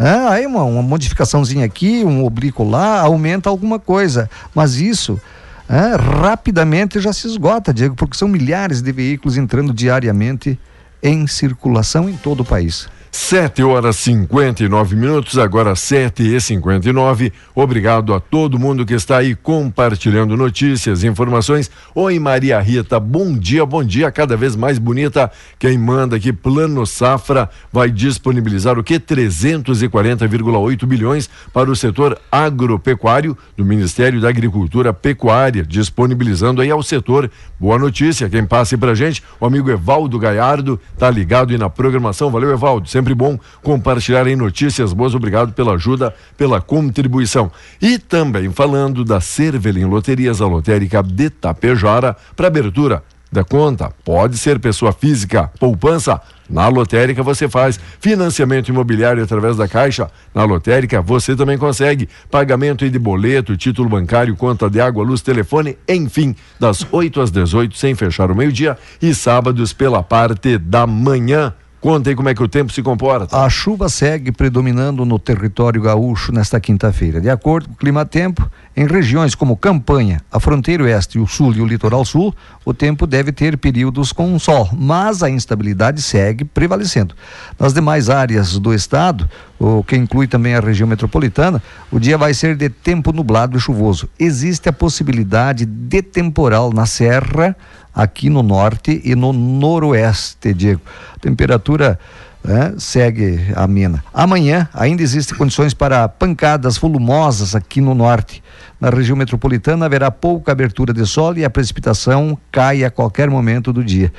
Ah, 0.00 0.30
aí 0.30 0.46
uma, 0.46 0.62
uma 0.62 0.82
modificaçãozinha 0.82 1.66
aqui, 1.66 2.04
um 2.04 2.24
oblíquo 2.24 2.62
lá, 2.62 3.00
aumenta 3.00 3.50
alguma 3.50 3.80
coisa. 3.80 4.30
Mas 4.54 4.76
isso 4.76 5.20
ah, 5.68 5.96
rapidamente 5.96 7.00
já 7.00 7.12
se 7.12 7.26
esgota, 7.26 7.74
Diego, 7.74 7.96
porque 7.96 8.16
são 8.16 8.28
milhares 8.28 8.80
de 8.80 8.92
veículos 8.92 9.36
entrando 9.36 9.74
diariamente 9.74 10.56
em 11.02 11.26
circulação 11.26 12.08
em 12.08 12.16
todo 12.16 12.40
o 12.40 12.44
país. 12.44 12.88
7 13.10 13.62
horas 13.62 13.96
59 13.96 14.96
minutos, 14.96 15.38
agora 15.38 15.74
7 15.74 16.22
e 16.22 16.40
59 16.40 17.32
Obrigado 17.54 18.14
a 18.14 18.20
todo 18.20 18.58
mundo 18.58 18.86
que 18.86 18.94
está 18.94 19.18
aí 19.18 19.34
compartilhando 19.34 20.36
notícias, 20.36 21.02
informações. 21.02 21.70
Oi, 21.94 22.18
Maria 22.18 22.60
Rita, 22.60 23.00
bom 23.00 23.36
dia, 23.36 23.66
bom 23.66 23.82
dia, 23.82 24.12
cada 24.12 24.36
vez 24.36 24.54
mais 24.54 24.78
bonita. 24.78 25.30
Quem 25.58 25.76
manda 25.76 26.16
aqui, 26.16 26.32
Plano 26.32 26.86
Safra, 26.86 27.50
vai 27.72 27.90
disponibilizar 27.90 28.78
o 28.78 28.84
que? 28.84 29.00
340,8 29.00 30.86
bilhões 30.86 31.28
para 31.52 31.70
o 31.70 31.74
setor 31.74 32.16
agropecuário 32.30 33.36
do 33.56 33.64
Ministério 33.64 34.20
da 34.20 34.28
Agricultura 34.28 34.92
Pecuária, 34.92 35.64
disponibilizando 35.64 36.62
aí 36.62 36.70
ao 36.70 36.82
setor. 36.82 37.30
Boa 37.58 37.76
notícia, 37.76 38.28
quem 38.28 38.46
passe 38.46 38.76
pra 38.76 38.94
gente, 38.94 39.22
o 39.40 39.46
amigo 39.46 39.68
Evaldo 39.68 40.16
Gaiardo, 40.16 40.80
tá 40.96 41.10
ligado 41.10 41.50
aí 41.50 41.58
na 41.58 41.68
programação. 41.68 42.30
Valeu, 42.30 42.52
Evaldo, 42.52 42.88
sempre 42.98 43.14
bom 43.14 43.38
compartilhar 43.62 44.26
aí 44.26 44.34
notícias 44.34 44.92
boas. 44.92 45.14
Obrigado 45.14 45.52
pela 45.52 45.74
ajuda, 45.74 46.12
pela 46.36 46.60
contribuição. 46.60 47.50
E 47.80 47.96
também 47.96 48.50
falando 48.50 49.04
da 49.04 49.20
Cervelim 49.20 49.84
Loterias, 49.84 50.40
a 50.40 50.46
lotérica 50.46 51.00
de 51.00 51.30
Tapejara, 51.30 52.16
para 52.34 52.48
abertura 52.48 53.04
da 53.30 53.44
conta. 53.44 53.92
Pode 54.04 54.36
ser 54.36 54.58
pessoa 54.58 54.90
física, 54.90 55.48
poupança. 55.60 56.20
Na 56.50 56.66
lotérica 56.66 57.22
você 57.22 57.46
faz 57.48 57.78
financiamento 58.00 58.68
imobiliário 58.68 59.22
através 59.22 59.56
da 59.56 59.68
Caixa. 59.68 60.10
Na 60.34 60.44
lotérica 60.44 61.00
você 61.00 61.36
também 61.36 61.58
consegue 61.58 62.08
pagamento 62.30 62.88
de 62.88 62.98
boleto, 62.98 63.56
título 63.56 63.88
bancário, 63.88 64.34
conta 64.34 64.68
de 64.68 64.80
água, 64.80 65.04
luz, 65.04 65.20
telefone, 65.20 65.76
enfim, 65.86 66.34
das 66.58 66.84
8 66.90 67.20
às 67.20 67.30
18 67.30 67.76
sem 67.76 67.94
fechar 67.94 68.30
o 68.30 68.34
meio-dia 68.34 68.76
e 69.00 69.14
sábados 69.14 69.72
pela 69.72 70.02
parte 70.02 70.58
da 70.58 70.86
manhã. 70.86 71.54
Conta 71.80 72.10
aí 72.10 72.16
como 72.16 72.28
é 72.28 72.34
que 72.34 72.42
o 72.42 72.48
tempo 72.48 72.72
se 72.72 72.82
comporta. 72.82 73.36
A 73.36 73.48
chuva 73.48 73.88
segue 73.88 74.32
predominando 74.32 75.04
no 75.04 75.16
território 75.16 75.80
gaúcho 75.80 76.32
nesta 76.32 76.58
quinta-feira. 76.58 77.20
De 77.20 77.30
acordo 77.30 77.68
com 77.68 77.74
o 77.74 77.76
clima-tempo, 77.76 78.50
em 78.76 78.84
regiões 78.84 79.36
como 79.36 79.56
Campanha, 79.56 80.20
a 80.30 80.40
fronteira 80.40 80.82
oeste, 80.82 81.20
o 81.20 81.26
sul 81.26 81.54
e 81.54 81.60
o 81.60 81.66
litoral 81.66 82.04
sul, 82.04 82.34
o 82.64 82.74
tempo 82.74 83.06
deve 83.06 83.30
ter 83.30 83.56
períodos 83.56 84.12
com 84.12 84.36
sol, 84.40 84.68
mas 84.72 85.22
a 85.22 85.30
instabilidade 85.30 86.02
segue 86.02 86.44
prevalecendo. 86.44 87.14
Nas 87.56 87.72
demais 87.72 88.10
áreas 88.10 88.58
do 88.58 88.74
estado, 88.74 89.28
o 89.58 89.84
que 89.84 89.96
inclui 89.96 90.26
também 90.26 90.54
a 90.54 90.60
região 90.60 90.88
metropolitana, 90.88 91.62
o 91.92 92.00
dia 92.00 92.18
vai 92.18 92.34
ser 92.34 92.56
de 92.56 92.68
tempo 92.68 93.12
nublado 93.12 93.56
e 93.56 93.60
chuvoso. 93.60 94.08
Existe 94.18 94.68
a 94.68 94.72
possibilidade 94.72 95.64
de 95.64 96.02
temporal 96.02 96.72
na 96.72 96.86
serra, 96.86 97.56
aqui 97.98 98.30
no 98.30 98.44
norte 98.44 99.02
e 99.04 99.16
no 99.16 99.32
noroeste, 99.32 100.54
Diego. 100.54 100.80
Temperatura 101.20 101.98
né, 102.44 102.72
segue 102.78 103.40
amena. 103.56 104.04
Amanhã 104.14 104.68
ainda 104.72 105.02
existem 105.02 105.36
condições 105.36 105.74
para 105.74 106.08
pancadas 106.08 106.78
volumosas 106.78 107.56
aqui 107.56 107.80
no 107.80 107.96
norte. 107.96 108.40
Na 108.80 108.88
região 108.88 109.16
metropolitana 109.16 109.84
haverá 109.84 110.12
pouca 110.12 110.52
abertura 110.52 110.92
de 110.92 111.04
sol 111.04 111.36
e 111.36 111.44
a 111.44 111.50
precipitação 111.50 112.38
cai 112.52 112.84
a 112.84 112.90
qualquer 112.90 113.28
momento 113.28 113.72
do 113.72 113.82
dia. 113.82 114.12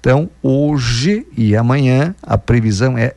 Então, 0.00 0.30
hoje 0.42 1.26
e 1.36 1.54
amanhã 1.54 2.14
a 2.22 2.38
previsão 2.38 2.96
é 2.96 3.12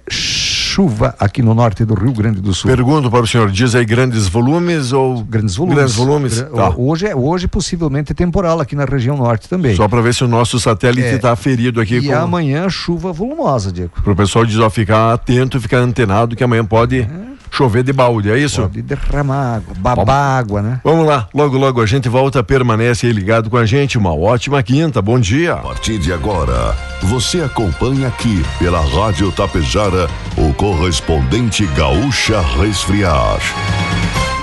chuva 0.69 1.15
aqui 1.19 1.41
no 1.41 1.55
norte 1.55 1.83
do 1.83 1.95
Rio 1.95 2.13
Grande 2.13 2.39
do 2.39 2.53
Sul. 2.53 2.69
Pergunto 2.69 3.09
para 3.09 3.21
o 3.21 3.27
senhor, 3.27 3.49
diz 3.49 3.73
aí 3.73 3.83
grandes 3.83 4.27
volumes 4.27 4.91
ou 4.91 5.23
Grandes 5.23 5.55
volumes. 5.55 5.75
Grandes 5.77 5.95
volumes. 5.95 6.41
Tá. 6.41 6.69
Hoje, 6.77 7.07
é, 7.07 7.15
hoje 7.15 7.47
possivelmente 7.47 8.13
temporal 8.13 8.59
aqui 8.61 8.75
na 8.75 8.85
região 8.85 9.17
norte 9.17 9.49
também. 9.49 9.75
Só 9.75 9.87
para 9.87 10.01
ver 10.01 10.13
se 10.13 10.23
o 10.23 10.27
nosso 10.27 10.59
satélite 10.59 11.07
É. 11.07 11.15
está 11.15 11.35
ferido 11.35 11.81
aqui. 11.81 11.97
E 11.97 12.07
com... 12.07 12.15
amanhã 12.15 12.69
chuva 12.69 13.11
volumosa, 13.11 13.71
Diego. 13.71 13.91
Para 14.03 14.13
o 14.13 14.15
pessoal 14.15 14.45
diz, 14.45 14.59
ó, 14.59 14.69
ficar 14.69 15.13
atento, 15.13 15.59
ficar 15.59 15.79
antenado, 15.79 16.35
que 16.35 16.43
amanhã 16.43 16.63
pode 16.63 17.07
chover 17.51 17.83
de 17.83 17.93
balde, 17.93 18.31
é 18.31 18.37
isso? 18.37 18.61
Pode 18.61 18.81
derramar 18.81 19.55
água, 19.55 19.73
babar 19.77 20.37
água, 20.37 20.61
né? 20.61 20.81
Vamos 20.83 21.05
lá, 21.05 21.27
logo 21.33 21.57
logo 21.57 21.81
a 21.81 21.85
gente 21.85 22.07
volta, 22.07 22.43
permanece 22.43 23.07
aí 23.07 23.13
ligado 23.13 23.49
com 23.49 23.57
a 23.57 23.65
gente. 23.65 23.97
Uma 23.97 24.13
ótima 24.13 24.61
quinta, 24.63 25.01
bom 25.01 25.19
dia. 25.19 25.53
A 25.53 25.57
partir 25.57 25.97
de 25.97 26.13
agora, 26.13 26.75
você 27.03 27.41
acompanha 27.41 28.07
aqui 28.07 28.43
pela 28.57 28.81
Rádio 28.81 29.31
Tapejara 29.31 30.07
o 30.37 30.53
correspondente 30.53 31.65
Gaúcha 31.75 32.41
Resfriar. 32.41 33.39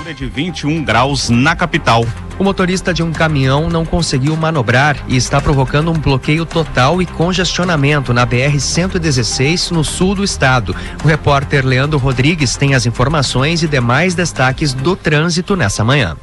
Temperatura 0.07 0.13
de 0.13 0.25
21 0.27 0.83
graus 0.83 1.29
na 1.29 1.55
capital. 1.55 2.05
O 2.39 2.43
motorista 2.43 2.93
de 2.93 3.01
um 3.01 3.11
caminhão 3.11 3.69
não 3.69 3.85
conseguiu 3.85 4.35
manobrar 4.35 4.97
e 5.07 5.15
está 5.17 5.41
provocando 5.41 5.91
um 5.91 5.99
bloqueio 5.99 6.45
total 6.45 7.01
e 7.01 7.05
congestionamento 7.05 8.13
na 8.13 8.25
BR-116 8.25 9.71
no 9.71 9.83
sul 9.83 10.15
do 10.15 10.23
estado. 10.23 10.75
O 11.03 11.07
repórter 11.07 11.65
Leandro 11.65 11.97
Rodrigues 11.97 12.55
tem 12.55 12.75
as 12.75 12.85
informações 12.85 13.63
e 13.63 13.67
demais 13.67 14.13
destaques 14.13 14.73
do 14.73 14.95
trânsito 14.95 15.55
nessa 15.55 15.83
manhã. 15.83 16.15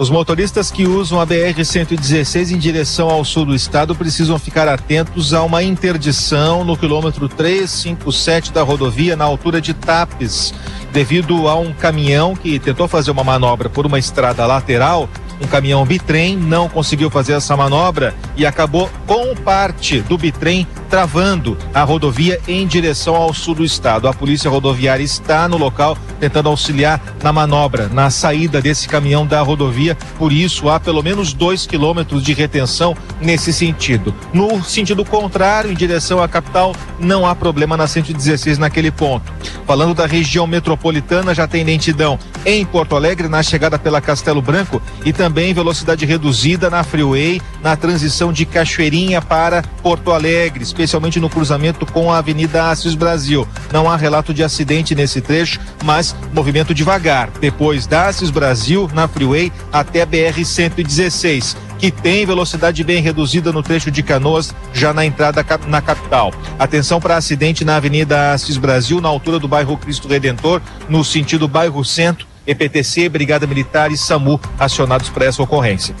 Os 0.00 0.08
motoristas 0.08 0.70
que 0.70 0.86
usam 0.86 1.20
a 1.20 1.26
BR-116 1.26 2.52
em 2.52 2.58
direção 2.58 3.10
ao 3.10 3.22
sul 3.22 3.44
do 3.44 3.54
estado 3.54 3.94
precisam 3.94 4.38
ficar 4.38 4.66
atentos 4.66 5.34
a 5.34 5.42
uma 5.42 5.62
interdição 5.62 6.64
no 6.64 6.74
quilômetro 6.74 7.28
357 7.28 8.50
da 8.50 8.62
rodovia, 8.62 9.14
na 9.14 9.26
altura 9.26 9.60
de 9.60 9.74
Tapes, 9.74 10.54
devido 10.90 11.46
a 11.46 11.54
um 11.54 11.74
caminhão 11.74 12.34
que 12.34 12.58
tentou 12.58 12.88
fazer 12.88 13.10
uma 13.10 13.22
manobra 13.22 13.68
por 13.68 13.84
uma 13.84 13.98
estrada 13.98 14.46
lateral 14.46 15.06
um 15.40 15.46
caminhão 15.46 15.86
bitrem 15.86 16.36
não 16.36 16.68
conseguiu 16.68 17.08
fazer 17.08 17.32
essa 17.32 17.56
manobra 17.56 18.14
e 18.36 18.44
acabou 18.44 18.90
com 19.06 19.34
parte 19.34 20.00
do 20.02 20.18
bitrem 20.18 20.66
travando 20.90 21.56
a 21.72 21.82
rodovia 21.84 22.40
em 22.48 22.66
direção 22.66 23.14
ao 23.14 23.32
sul 23.32 23.54
do 23.54 23.64
estado. 23.64 24.08
A 24.08 24.12
polícia 24.12 24.50
rodoviária 24.50 25.04
está 25.04 25.48
no 25.48 25.56
local 25.56 25.96
tentando 26.18 26.48
auxiliar 26.48 27.00
na 27.22 27.32
manobra, 27.32 27.88
na 27.88 28.10
saída 28.10 28.60
desse 28.60 28.88
caminhão 28.88 29.24
da 29.24 29.40
rodovia. 29.40 29.96
Por 30.18 30.32
isso, 30.32 30.68
há 30.68 30.78
pelo 30.78 31.02
menos 31.02 31.32
dois 31.32 31.66
quilômetros 31.66 32.22
de 32.22 32.34
retenção 32.34 32.94
nesse 33.20 33.52
sentido. 33.52 34.14
No 34.32 34.62
sentido 34.62 35.04
contrário, 35.04 35.70
em 35.70 35.74
direção 35.74 36.22
à 36.22 36.28
capital, 36.28 36.74
não 36.98 37.24
há 37.24 37.34
problema 37.34 37.76
na 37.76 37.86
116 37.86 38.58
naquele 38.58 38.90
ponto. 38.90 39.32
Falando 39.66 39.94
da 39.94 40.06
região 40.06 40.46
metropolitana, 40.46 41.34
já 41.34 41.46
tem 41.46 41.64
lentidão 41.64 42.18
em 42.44 42.64
Porto 42.64 42.96
Alegre, 42.96 43.28
na 43.28 43.42
chegada 43.42 43.78
pela 43.78 44.00
Castelo 44.00 44.42
Branco 44.42 44.82
e 45.04 45.12
também 45.12 45.54
velocidade 45.54 46.04
reduzida 46.04 46.68
na 46.68 46.82
Freeway, 46.82 47.40
na 47.62 47.76
transição 47.76 48.32
de 48.32 48.44
Cachoeirinha 48.44 49.22
para 49.22 49.62
Porto 49.82 50.10
Alegre, 50.10 50.64
especialmente 50.80 51.20
no 51.20 51.28
cruzamento 51.28 51.84
com 51.84 52.10
a 52.10 52.18
Avenida 52.18 52.70
Assis 52.70 52.94
Brasil. 52.94 53.46
Não 53.70 53.88
há 53.88 53.96
relato 53.96 54.32
de 54.32 54.42
acidente 54.42 54.94
nesse 54.94 55.20
trecho, 55.20 55.60
mas 55.84 56.16
movimento 56.32 56.74
devagar. 56.74 57.30
Depois 57.38 57.86
da 57.86 58.08
Assis 58.08 58.30
Brasil, 58.30 58.90
na 58.94 59.06
Freeway, 59.06 59.52
até 59.70 60.02
a 60.02 60.06
BR-116 60.06 61.56
que 61.78 61.90
tem 61.90 62.26
velocidade 62.26 62.84
bem 62.84 63.00
reduzida 63.00 63.50
no 63.52 63.62
trecho 63.62 63.90
de 63.90 64.02
Canoas, 64.02 64.54
já 64.70 64.92
na 64.92 65.06
entrada 65.06 65.42
na 65.66 65.80
capital. 65.80 66.30
Atenção 66.58 67.00
para 67.00 67.16
acidente 67.16 67.64
na 67.64 67.76
Avenida 67.76 68.32
Assis 68.32 68.58
Brasil, 68.58 69.00
na 69.00 69.08
altura 69.08 69.38
do 69.38 69.48
bairro 69.48 69.78
Cristo 69.78 70.06
Redentor, 70.06 70.60
no 70.90 71.02
sentido 71.02 71.48
bairro 71.48 71.82
Centro, 71.82 72.26
EPTC, 72.46 73.08
Brigada 73.08 73.46
Militar 73.46 73.90
e 73.90 73.96
SAMU 73.96 74.38
acionados 74.58 75.08
para 75.08 75.24
essa 75.24 75.42
ocorrência. 75.42 75.94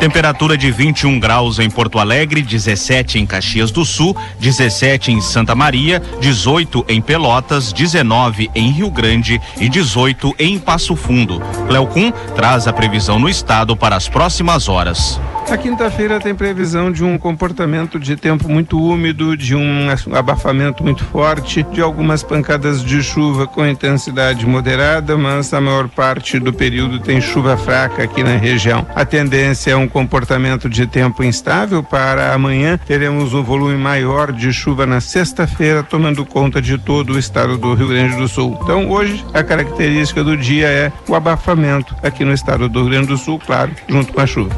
Temperatura 0.00 0.56
de 0.56 0.70
21 0.70 1.20
graus 1.20 1.58
em 1.58 1.68
Porto 1.68 1.98
Alegre, 1.98 2.40
17 2.40 3.18
em 3.18 3.26
Caxias 3.26 3.70
do 3.70 3.84
Sul, 3.84 4.16
17 4.40 5.12
em 5.12 5.20
Santa 5.20 5.54
Maria, 5.54 6.00
18 6.18 6.86
em 6.88 7.02
Pelotas, 7.02 7.70
19 7.70 8.50
em 8.54 8.70
Rio 8.70 8.90
Grande 8.90 9.38
e 9.58 9.68
18 9.68 10.34
em 10.38 10.58
Passo 10.58 10.96
Fundo. 10.96 11.38
Cleocum 11.68 12.10
traz 12.34 12.66
a 12.66 12.72
previsão 12.72 13.18
no 13.18 13.28
estado 13.28 13.76
para 13.76 13.94
as 13.94 14.08
próximas 14.08 14.70
horas. 14.70 15.20
A 15.50 15.58
quinta-feira 15.58 16.20
tem 16.20 16.32
previsão 16.32 16.92
de 16.92 17.02
um 17.02 17.18
comportamento 17.18 17.98
de 17.98 18.14
tempo 18.14 18.48
muito 18.48 18.80
úmido, 18.80 19.36
de 19.36 19.56
um 19.56 19.88
abafamento 20.14 20.84
muito 20.84 21.04
forte, 21.04 21.64
de 21.64 21.80
algumas 21.80 22.22
pancadas 22.22 22.84
de 22.84 23.02
chuva 23.02 23.48
com 23.48 23.66
intensidade 23.66 24.46
moderada, 24.46 25.18
mas 25.18 25.52
a 25.52 25.60
maior 25.60 25.88
parte 25.88 26.38
do 26.38 26.52
período 26.52 27.00
tem 27.00 27.20
chuva 27.20 27.56
fraca 27.56 28.04
aqui 28.04 28.22
na 28.22 28.36
região. 28.36 28.86
A 28.94 29.04
tendência 29.04 29.72
é 29.72 29.76
um 29.76 29.88
comportamento 29.90 30.68
de 30.68 30.86
tempo 30.86 31.22
instável 31.22 31.82
para 31.82 32.32
amanhã. 32.32 32.78
Teremos 32.86 33.34
um 33.34 33.42
volume 33.42 33.76
maior 33.76 34.32
de 34.32 34.52
chuva 34.52 34.86
na 34.86 35.00
sexta-feira, 35.00 35.82
tomando 35.82 36.24
conta 36.24 36.62
de 36.62 36.78
todo 36.78 37.14
o 37.14 37.18
estado 37.18 37.58
do 37.58 37.74
Rio 37.74 37.88
Grande 37.88 38.16
do 38.16 38.28
Sul. 38.28 38.58
Então, 38.62 38.88
hoje, 38.90 39.24
a 39.34 39.42
característica 39.42 40.24
do 40.24 40.36
dia 40.36 40.68
é 40.68 40.92
o 41.06 41.14
abafamento 41.14 41.94
aqui 42.02 42.24
no 42.24 42.32
estado 42.32 42.68
do 42.68 42.80
Rio 42.80 42.90
Grande 42.90 43.08
do 43.08 43.18
Sul, 43.18 43.38
claro, 43.38 43.72
junto 43.88 44.12
com 44.12 44.20
a 44.20 44.26
chuva. 44.26 44.54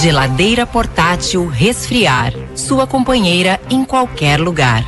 Geladeira 0.00 0.66
portátil 0.66 1.46
Resfriar. 1.46 2.32
Sua 2.54 2.86
companheira 2.86 3.60
em 3.70 3.84
qualquer 3.84 4.40
lugar. 4.40 4.84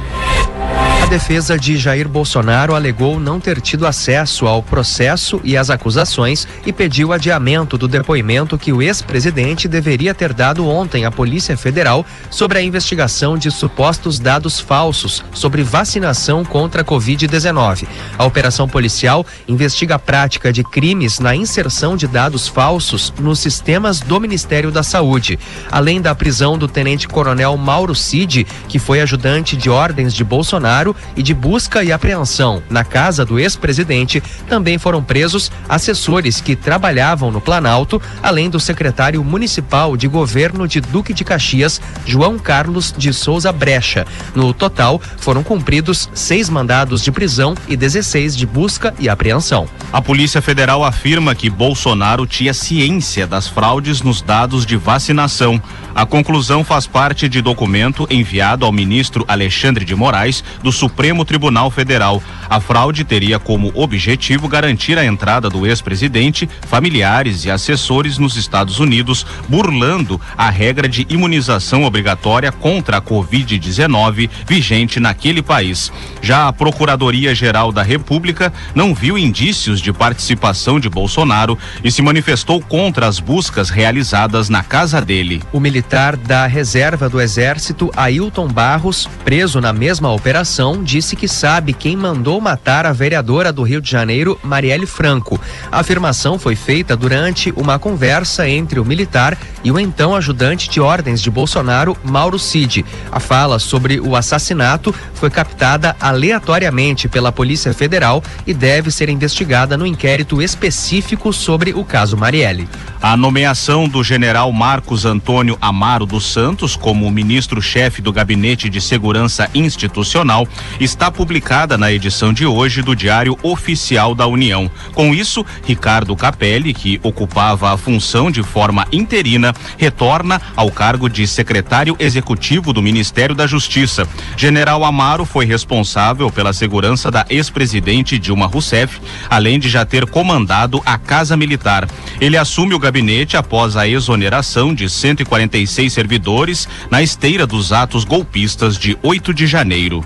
A 1.07 1.09
defesa 1.09 1.57
de 1.57 1.77
Jair 1.77 2.09
Bolsonaro 2.09 2.75
alegou 2.75 3.21
não 3.21 3.39
ter 3.39 3.61
tido 3.61 3.87
acesso 3.87 4.45
ao 4.45 4.61
processo 4.61 5.41
e 5.45 5.57
às 5.57 5.71
acusações 5.71 6.49
e 6.67 6.73
pediu 6.73 7.13
adiamento 7.13 7.79
do 7.79 7.87
depoimento 7.87 8.59
que 8.59 8.73
o 8.73 8.83
ex-presidente 8.83 9.69
deveria 9.69 10.13
ter 10.13 10.33
dado 10.35 10.67
ontem 10.67 11.05
à 11.05 11.11
Polícia 11.13 11.57
Federal 11.57 12.05
sobre 12.29 12.59
a 12.59 12.63
investigação 12.63 13.39
de 13.39 13.53
supostos 13.53 14.19
dados 14.19 14.59
falsos 14.59 15.23
sobre 15.33 15.63
vacinação 15.63 16.45
contra 16.45 16.83
a 16.83 16.85
Covid-19. 16.85 17.87
A 18.19 18.25
operação 18.25 18.69
policial 18.69 19.25
investiga 19.47 19.95
a 19.95 20.01
prática 20.01 20.53
de 20.53 20.65
crimes 20.65 21.21
na 21.21 21.37
inserção 21.37 21.97
de 21.97 22.09
dados 22.09 22.49
falsos 22.49 23.15
nos 23.21 23.39
sistemas 23.39 24.01
do 24.01 24.19
Ministério 24.19 24.73
da 24.73 24.83
Saúde, 24.83 25.39
além 25.71 26.01
da 26.01 26.17
prisão 26.17 26.59
do 26.59 26.67
tenente-coronel 26.67 27.57
Mauro 27.57 27.95
Cid, 27.95 28.45
que 28.69 28.81
foi 28.81 29.01
ajudante 29.01 29.57
de 29.57 29.71
ordens 29.71 30.13
de 30.13 30.25
Bolsonaro 30.25 30.96
e 31.17 31.23
de 31.23 31.35
busca 31.35 31.83
e 31.83 31.93
apreensão 31.93 32.63
na 32.71 32.85
casa 32.85 33.25
do 33.25 33.39
ex-presidente, 33.39 34.23
também 34.49 34.79
foram 34.79 35.03
presos 35.03 35.51
assessores 35.69 36.41
que 36.41 36.57
trabalhavam 36.57 37.31
no 37.31 37.41
Planalto, 37.41 38.01
além 38.23 38.51
do 38.51 38.61
secretário 38.61 39.23
municipal 39.23 39.97
de 39.97 40.09
governo 40.09 40.67
de 40.67 40.81
Duque 40.81 41.13
de 41.13 41.25
Caxias, 41.25 41.81
João 42.05 42.39
Carlos 42.39 42.95
de 42.97 43.13
Souza 43.13 43.53
Brecha. 43.53 44.07
No 44.35 44.53
total, 44.53 45.01
foram 45.19 45.43
cumpridos 45.43 46.09
seis 46.15 46.49
mandados 46.49 47.03
de 47.03 47.13
prisão 47.13 47.55
e 47.69 47.77
16 47.77 48.37
de 48.37 48.47
busca 48.47 48.95
e 48.99 49.09
apreensão. 49.09 49.69
A 49.93 50.01
Polícia 50.03 50.43
Federal 50.43 50.85
afirma 50.85 51.35
que 51.35 51.51
Bolsonaro 51.51 52.27
tinha 52.27 52.55
ciência 52.55 53.27
das 53.27 53.49
fraudes 53.49 54.03
nos 54.03 54.23
dados 54.23 54.67
de 54.67 54.77
vacinação. 54.77 55.61
A 55.95 56.05
conclusão 56.05 56.63
faz 56.63 56.87
parte 56.87 57.29
de 57.29 57.41
documento 57.41 58.07
enviado 58.11 58.67
ao 58.67 58.73
ministro 58.73 59.25
Alexandre 59.27 59.85
de 59.85 59.95
Moraes 59.95 60.45
do 60.63 60.71
Supremo 60.87 61.25
Tribunal 61.25 61.69
Federal. 61.69 62.23
A 62.49 62.61
fraude 62.61 63.03
teria 63.03 63.41
como 63.41 63.73
objetivo 63.75 64.47
garantir 64.47 64.97
a 64.97 65.05
entrada 65.05 65.51
do 65.51 65.67
ex-presidente, 65.67 66.49
familiares 66.69 67.45
e 67.45 67.51
assessores 67.51 68.19
nos 68.19 68.37
Estados 68.37 68.79
Unidos, 68.79 69.27
burlando 69.49 70.21
a 70.39 70.49
regra 70.49 70.89
de 70.89 71.05
imunização 71.11 71.83
obrigatória 71.83 72.53
contra 72.53 72.99
a 72.99 73.03
Covid-19 73.03 74.31
vigente 74.47 75.01
naquele 75.01 75.43
país. 75.43 75.91
Já 76.23 76.47
a 76.47 76.53
Procuradoria-Geral 76.53 77.73
da 77.73 77.83
República 77.83 78.53
não 78.73 78.95
viu 78.95 79.19
indícios 79.19 79.81
de 79.81 79.93
participação 79.93 80.79
de 80.79 80.89
Bolsonaro 80.89 81.59
e 81.83 81.91
se 81.91 82.01
manifestou 82.01 82.61
contra 82.61 83.09
as 83.09 83.19
buscas 83.19 83.71
realizadas 83.71 84.49
na 84.49 84.63
casa 84.63 85.01
dele. 85.01 85.43
O 85.53 85.59
militar 85.59 86.17
da 86.17 86.47
reserva 86.47 87.09
do 87.09 87.21
Exército, 87.21 87.91
Ailton 87.97 88.47
Barros, 88.47 89.09
preso 89.25 89.61
na 89.61 89.73
mesma 89.73 90.13
operação, 90.13 90.76
disse 90.83 91.17
que 91.17 91.29
sabe 91.29 91.73
quem 91.73 91.97
mandou 91.97 92.41
matar 92.41 92.87
a 92.87 92.93
vereadora 92.93 93.53
do 93.53 93.63
Rio 93.63 93.81
de 93.81 93.91
Janeiro, 93.91 94.39
Marielle 94.43 94.87
Franco. 94.87 95.41
A 95.71 95.81
afirmação 95.81 96.39
foi 96.39 96.57
feita 96.57 96.97
durante 96.97 97.53
uma 97.57 97.79
conversa 97.79 98.49
entre 98.49 98.81
o 98.81 98.85
militar 98.85 99.37
e 99.63 99.71
o 99.71 99.79
então 99.79 100.15
ajudante 100.15 100.69
de 100.71 100.81
ordens 100.81 101.21
de 101.21 101.31
Bolsonaro, 101.31 101.97
Mauro 102.05 102.39
Cid. 102.39 102.85
A 103.11 103.21
fala 103.21 103.59
sobre 103.59 104.01
o 104.01 104.15
assassinato 104.15 104.95
foi 105.15 105.31
captada 105.31 105.97
aleatoriamente 106.01 107.09
pela 107.09 107.33
Polícia 107.33 107.73
Federal 107.75 108.23
e 108.47 108.55
deve 108.55 108.91
ser 108.91 109.09
investigada 109.09 109.77
no 109.77 109.87
inquérito 109.87 110.41
específico 110.41 111.33
sobre 111.33 111.73
o 111.73 111.85
caso 111.85 112.17
Marielle. 112.17 112.69
A 113.03 113.17
nomeação 113.17 113.89
do 113.89 114.03
general 114.03 114.53
Marcos 114.53 115.05
Antônio 115.05 115.59
Amaro 115.61 116.07
dos 116.07 116.25
Santos 116.33 116.77
como 116.77 117.11
ministro-chefe 117.11 118.01
do 118.01 118.13
Gabinete 118.13 118.69
de 118.69 118.81
Segurança 118.81 119.51
Institucional 119.55 120.47
está 120.81 121.11
publicada 121.11 121.77
na 121.79 121.93
edição 121.93 122.33
de 122.33 122.47
hoje 122.47 122.83
do 122.83 122.95
Diário 122.95 123.39
Oficial 123.43 124.15
da 124.15 124.27
União. 124.27 124.71
Com 124.95 125.15
isso, 125.15 125.45
Ricardo 125.65 126.15
Capelli, 126.17 126.73
que 126.75 127.01
ocupava 127.03 127.73
a 127.73 127.77
função 127.77 128.31
de 128.31 128.43
forma 128.43 128.87
interina, 128.93 129.55
retorna 129.77 130.41
ao 130.55 130.71
cargo 130.71 131.09
de 131.09 131.27
secretário 131.27 131.97
executivo 131.99 132.73
do 132.73 132.83
Ministério 132.83 133.35
da 133.35 133.47
Justiça. 133.47 134.09
General 134.37 134.85
Amaro 134.85 135.25
foi 135.25 135.45
responsável 135.45 136.31
pela 136.31 136.53
segurança 136.53 137.11
da 137.11 137.25
ex-presidente 137.29 138.19
Dilma 138.19 138.47
Rousseff, 138.47 139.01
além 139.29 139.59
de 139.59 139.69
já 139.69 139.85
ter 139.85 140.07
comandado 140.07 140.83
a 140.85 140.99
Casa 140.99 141.37
Militar. 141.37 141.89
Ele 142.21 142.37
assume 142.37 142.75
o 142.75 142.79
gabinete 142.79 143.37
após 143.37 143.77
a 143.77 143.87
exoneração 143.87 144.75
de 144.75 144.89
146 144.89 145.93
servidores 145.93 146.69
na 146.91 147.03
esteira 147.03 147.47
dos 147.47 147.73
atos 147.73 148.05
golpistas 148.05 148.79
de 148.79 148.97
8 149.03 149.35
de 149.35 149.47
janeiro. 149.47 150.05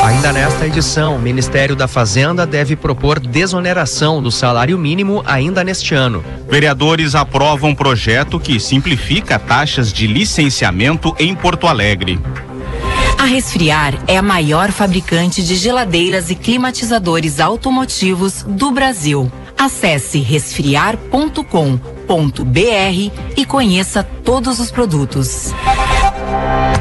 Ainda 0.00 0.32
nesta 0.32 0.64
edição, 0.64 1.16
o 1.16 1.18
Ministério 1.18 1.74
da 1.74 1.88
Fazenda 1.88 2.46
deve 2.46 2.76
propor 2.76 3.18
desoneração 3.18 4.22
do 4.22 4.30
salário 4.30 4.78
mínimo 4.78 5.22
ainda 5.26 5.64
neste 5.64 5.92
ano. 5.94 6.24
Vereadores 6.48 7.16
aprovam 7.16 7.74
projeto 7.74 8.38
que 8.38 8.60
simplifica 8.60 9.38
taxas 9.38 9.92
de 9.92 10.06
licenciamento 10.06 11.14
em 11.18 11.34
Porto 11.34 11.66
Alegre. 11.66 12.18
A 13.18 13.24
Resfriar 13.24 13.94
é 14.06 14.16
a 14.16 14.22
maior 14.22 14.70
fabricante 14.70 15.42
de 15.42 15.56
geladeiras 15.56 16.30
e 16.30 16.36
climatizadores 16.36 17.40
automotivos 17.40 18.44
do 18.44 18.70
Brasil. 18.70 19.30
Acesse 19.58 20.20
resfriar.com.br 20.20 21.42
e 23.36 23.44
conheça 23.44 24.04
todos 24.04 24.60
os 24.60 24.70
produtos. 24.70 25.52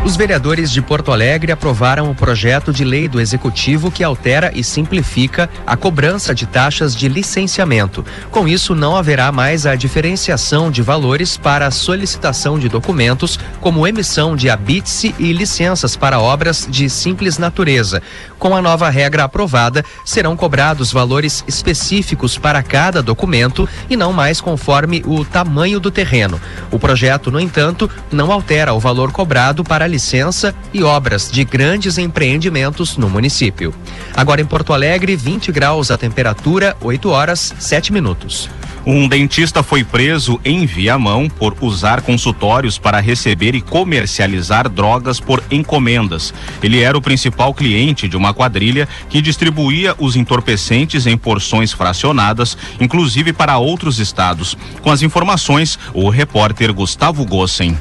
Os 0.06 0.16
vereadores 0.16 0.72
de 0.72 0.82
Porto 0.82 1.12
Alegre 1.12 1.52
aprovaram 1.52 2.10
o 2.10 2.16
projeto 2.16 2.72
de 2.72 2.86
lei 2.86 3.10
do 3.10 3.20
Executivo 3.20 3.92
que 3.92 4.04
altera 4.04 4.52
e 4.56 4.64
simplifica 4.64 5.50
a 5.66 5.76
cobrança 5.76 6.34
de 6.34 6.46
taxas 6.46 6.96
de 6.96 7.10
licenciamento. 7.10 8.06
Com 8.32 8.48
isso, 8.48 8.74
não 8.74 8.96
haverá 8.96 9.32
mais 9.34 9.66
a 9.66 9.76
diferenciação 9.76 10.72
de 10.72 10.82
valores 10.82 11.36
para 11.36 11.68
a 11.68 11.72
solicitação 11.72 12.58
de 12.58 12.70
documentos, 12.70 13.38
como 13.60 13.86
emissão 13.86 14.34
de 14.36 14.50
habite 14.50 15.14
e 15.20 15.34
licenças 15.34 15.98
para 15.98 16.22
obras 16.22 16.66
de 16.70 16.90
simples 16.90 17.38
natureza. 17.38 18.02
Com 18.40 18.56
a 18.56 18.62
nova 18.62 18.90
regra 18.90 19.26
aprovada, 19.26 19.84
serão 20.06 20.38
cobrados 20.38 20.92
valores 20.92 21.44
específicos 21.48 22.38
para 22.38 22.64
cada 22.64 23.04
documento 23.04 23.68
e 23.90 23.98
não 23.98 24.14
mais 24.14 24.40
conforme 24.40 25.04
o 25.06 25.26
tamanho 25.26 25.82
do 25.82 25.92
terreno. 25.92 26.40
O 26.72 26.80
projeto, 26.80 27.30
no 27.30 27.42
entanto, 27.42 27.90
não 28.10 28.32
altera 28.32 28.74
o 28.74 28.80
valor 28.80 29.12
cobrado 29.12 29.37
para 29.64 29.86
a 29.86 29.88
licença 29.88 30.56
e 30.74 30.82
obras 30.82 31.30
de 31.32 31.44
grandes 31.44 32.00
empreendimentos 32.00 32.98
no 32.98 33.08
município. 33.08 33.72
Agora 34.16 34.42
em 34.42 34.46
Porto 34.46 34.74
Alegre, 34.74 35.16
20 35.16 35.52
graus 35.52 35.92
a 35.92 35.98
temperatura, 35.98 36.76
8 36.82 37.08
horas 37.10 37.54
7 37.60 37.94
minutos. 37.94 38.50
Um 38.84 39.08
dentista 39.08 39.62
foi 39.62 39.84
preso 39.84 40.40
em 40.44 40.66
Viamão 40.66 41.30
por 41.30 41.56
usar 41.62 42.02
consultórios 42.02 42.80
para 42.80 43.00
receber 43.00 43.54
e 43.54 43.62
comercializar 43.62 44.68
drogas 44.68 45.20
por 45.20 45.44
encomendas. 45.52 46.34
Ele 46.64 46.82
era 46.82 46.98
o 46.98 47.02
principal 47.02 47.54
cliente 47.54 48.08
de 48.08 48.18
uma 48.18 48.34
quadrilha 48.34 48.88
que 49.08 49.22
distribuía 49.22 49.94
os 50.00 50.16
entorpecentes 50.16 51.06
em 51.06 51.16
porções 51.16 51.72
fracionadas, 51.72 52.58
inclusive 52.82 53.34
para 53.34 53.60
outros 53.60 54.00
estados. 54.00 54.58
Com 54.82 54.90
as 54.90 55.04
informações, 55.04 55.78
o 55.94 56.10
repórter 56.10 56.74
Gustavo 56.74 57.24
Gossen. 57.24 57.78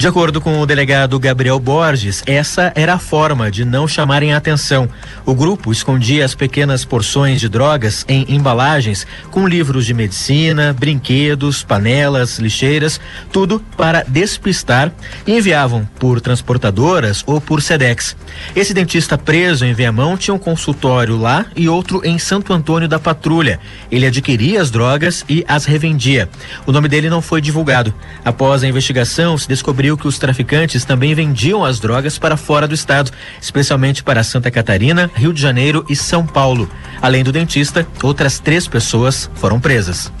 De 0.00 0.08
acordo 0.08 0.40
com 0.40 0.58
o 0.58 0.64
delegado 0.64 1.20
Gabriel 1.20 1.58
Borges, 1.58 2.22
essa 2.24 2.72
era 2.74 2.94
a 2.94 2.98
forma 2.98 3.50
de 3.50 3.66
não 3.66 3.86
chamarem 3.86 4.32
a 4.32 4.38
atenção. 4.38 4.88
O 5.26 5.34
grupo 5.34 5.70
escondia 5.70 6.24
as 6.24 6.34
pequenas 6.34 6.86
porções 6.86 7.38
de 7.38 7.50
drogas 7.50 8.06
em 8.08 8.24
embalagens 8.34 9.06
com 9.30 9.46
livros 9.46 9.84
de 9.84 9.92
medicina, 9.92 10.72
brinquedos, 10.72 11.62
panelas, 11.62 12.38
lixeiras, 12.38 12.98
tudo 13.30 13.62
para 13.76 14.02
despistar 14.08 14.90
e 15.26 15.36
enviavam 15.36 15.86
por 15.98 16.18
transportadoras 16.18 17.22
ou 17.26 17.38
por 17.38 17.60
SEDEX. 17.60 18.16
Esse 18.56 18.72
dentista 18.72 19.18
preso 19.18 19.66
em 19.66 19.74
Viamão 19.74 20.16
tinha 20.16 20.32
um 20.32 20.38
consultório 20.38 21.18
lá 21.18 21.44
e 21.54 21.68
outro 21.68 22.00
em 22.06 22.18
Santo 22.18 22.54
Antônio 22.54 22.88
da 22.88 22.98
Patrulha. 22.98 23.60
Ele 23.92 24.06
adquiria 24.06 24.62
as 24.62 24.70
drogas 24.70 25.26
e 25.28 25.44
as 25.46 25.66
revendia. 25.66 26.26
O 26.64 26.72
nome 26.72 26.88
dele 26.88 27.10
não 27.10 27.20
foi 27.20 27.42
divulgado. 27.42 27.92
Após 28.24 28.64
a 28.64 28.66
investigação, 28.66 29.36
se 29.36 29.46
descobriu 29.46 29.89
que 29.96 30.08
os 30.08 30.18
traficantes 30.18 30.84
também 30.84 31.14
vendiam 31.14 31.64
as 31.64 31.80
drogas 31.80 32.18
para 32.18 32.36
fora 32.36 32.66
do 32.66 32.74
estado, 32.74 33.10
especialmente 33.40 34.02
para 34.02 34.22
Santa 34.24 34.50
Catarina, 34.50 35.10
Rio 35.14 35.32
de 35.32 35.40
Janeiro 35.40 35.84
e 35.88 35.96
São 35.96 36.26
Paulo. 36.26 36.70
Além 37.00 37.24
do 37.24 37.32
dentista, 37.32 37.86
outras 38.02 38.38
três 38.38 38.66
pessoas 38.66 39.30
foram 39.34 39.60
presas. 39.60 40.12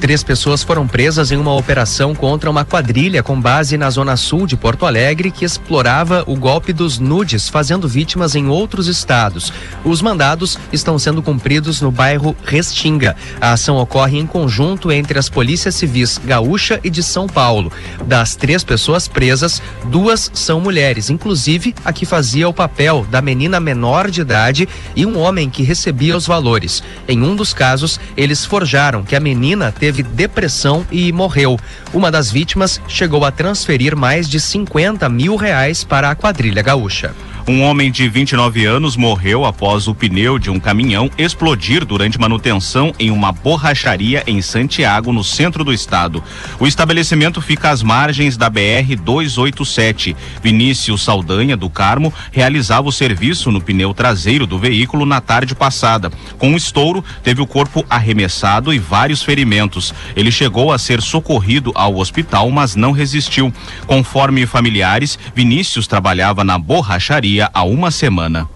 Três 0.00 0.24
pessoas 0.24 0.62
foram 0.62 0.88
presas 0.88 1.30
em 1.30 1.36
uma 1.36 1.54
operação 1.54 2.14
contra 2.14 2.50
uma 2.50 2.64
quadrilha 2.64 3.22
com 3.22 3.38
base 3.38 3.76
na 3.76 3.90
zona 3.90 4.16
sul 4.16 4.46
de 4.46 4.56
Porto 4.56 4.86
Alegre 4.86 5.30
que 5.30 5.44
explorava 5.44 6.24
o 6.26 6.34
golpe 6.34 6.72
dos 6.72 6.98
nudes, 6.98 7.50
fazendo 7.50 7.86
vítimas 7.86 8.34
em 8.34 8.48
outros 8.48 8.86
estados. 8.86 9.52
Os 9.84 10.00
mandados 10.00 10.58
estão 10.72 10.98
sendo 10.98 11.22
cumpridos 11.22 11.82
no 11.82 11.90
bairro 11.90 12.34
Restinga. 12.42 13.14
A 13.38 13.52
ação 13.52 13.76
ocorre 13.76 14.18
em 14.18 14.26
conjunto 14.26 14.90
entre 14.90 15.18
as 15.18 15.28
polícias 15.28 15.74
civis 15.74 16.18
gaúcha 16.24 16.80
e 16.82 16.88
de 16.88 17.02
São 17.02 17.26
Paulo. 17.26 17.70
Das 18.06 18.34
três 18.34 18.64
pessoas 18.64 19.06
presas, 19.06 19.60
duas 19.84 20.30
são 20.32 20.62
mulheres, 20.62 21.10
inclusive 21.10 21.74
a 21.84 21.92
que 21.92 22.06
fazia 22.06 22.48
o 22.48 22.54
papel 22.54 23.06
da 23.10 23.20
menina 23.20 23.60
menor 23.60 24.10
de 24.10 24.22
idade 24.22 24.66
e 24.96 25.04
um 25.04 25.18
homem 25.18 25.50
que 25.50 25.62
recebia 25.62 26.16
os 26.16 26.26
valores. 26.26 26.82
Em 27.06 27.22
um 27.22 27.36
dos 27.36 27.52
casos, 27.52 28.00
eles 28.16 28.46
forjaram 28.46 29.02
que 29.02 29.14
a 29.14 29.20
menina 29.20 29.70
teve 29.70 29.89
teve 29.90 30.04
depressão 30.04 30.86
e 30.90 31.10
morreu. 31.12 31.58
Uma 31.92 32.12
das 32.12 32.30
vítimas 32.30 32.80
chegou 32.86 33.24
a 33.24 33.32
transferir 33.32 33.96
mais 33.96 34.28
de 34.28 34.38
50 34.38 35.08
mil 35.08 35.34
reais 35.34 35.82
para 35.82 36.10
a 36.10 36.14
quadrilha 36.14 36.62
gaúcha. 36.62 37.12
Um 37.46 37.62
homem 37.62 37.90
de 37.90 38.08
29 38.08 38.64
anos 38.64 38.96
morreu 38.96 39.44
após 39.44 39.88
o 39.88 39.94
pneu 39.94 40.38
de 40.38 40.50
um 40.50 40.60
caminhão 40.60 41.10
explodir 41.16 41.84
durante 41.84 42.20
manutenção 42.20 42.92
em 42.98 43.10
uma 43.10 43.32
borracharia 43.32 44.22
em 44.26 44.42
Santiago, 44.42 45.12
no 45.12 45.24
centro 45.24 45.64
do 45.64 45.72
estado. 45.72 46.22
O 46.58 46.66
estabelecimento 46.66 47.40
fica 47.40 47.70
às 47.70 47.82
margens 47.82 48.36
da 48.36 48.50
BR 48.50 48.94
287. 49.02 50.14
Vinícius 50.42 51.02
Saldanha 51.02 51.56
do 51.56 51.70
Carmo 51.70 52.12
realizava 52.30 52.88
o 52.88 52.92
serviço 52.92 53.50
no 53.50 53.60
pneu 53.60 53.94
traseiro 53.94 54.46
do 54.46 54.58
veículo 54.58 55.06
na 55.06 55.20
tarde 55.20 55.54
passada. 55.54 56.10
Com 56.38 56.50
um 56.50 56.56
estouro, 56.56 57.04
teve 57.22 57.40
o 57.40 57.46
corpo 57.46 57.84
arremessado 57.88 58.72
e 58.72 58.78
vários 58.78 59.22
ferimentos. 59.22 59.94
Ele 60.14 60.30
chegou 60.30 60.72
a 60.72 60.78
ser 60.78 61.00
socorrido 61.00 61.72
ao 61.74 61.96
hospital, 61.96 62.50
mas 62.50 62.76
não 62.76 62.92
resistiu. 62.92 63.52
Conforme 63.86 64.46
familiares, 64.46 65.18
Vinícius 65.34 65.86
trabalhava 65.86 66.44
na 66.44 66.58
borracharia 66.58 67.29
há 67.38 67.62
uma 67.62 67.90
semana. 67.90 68.48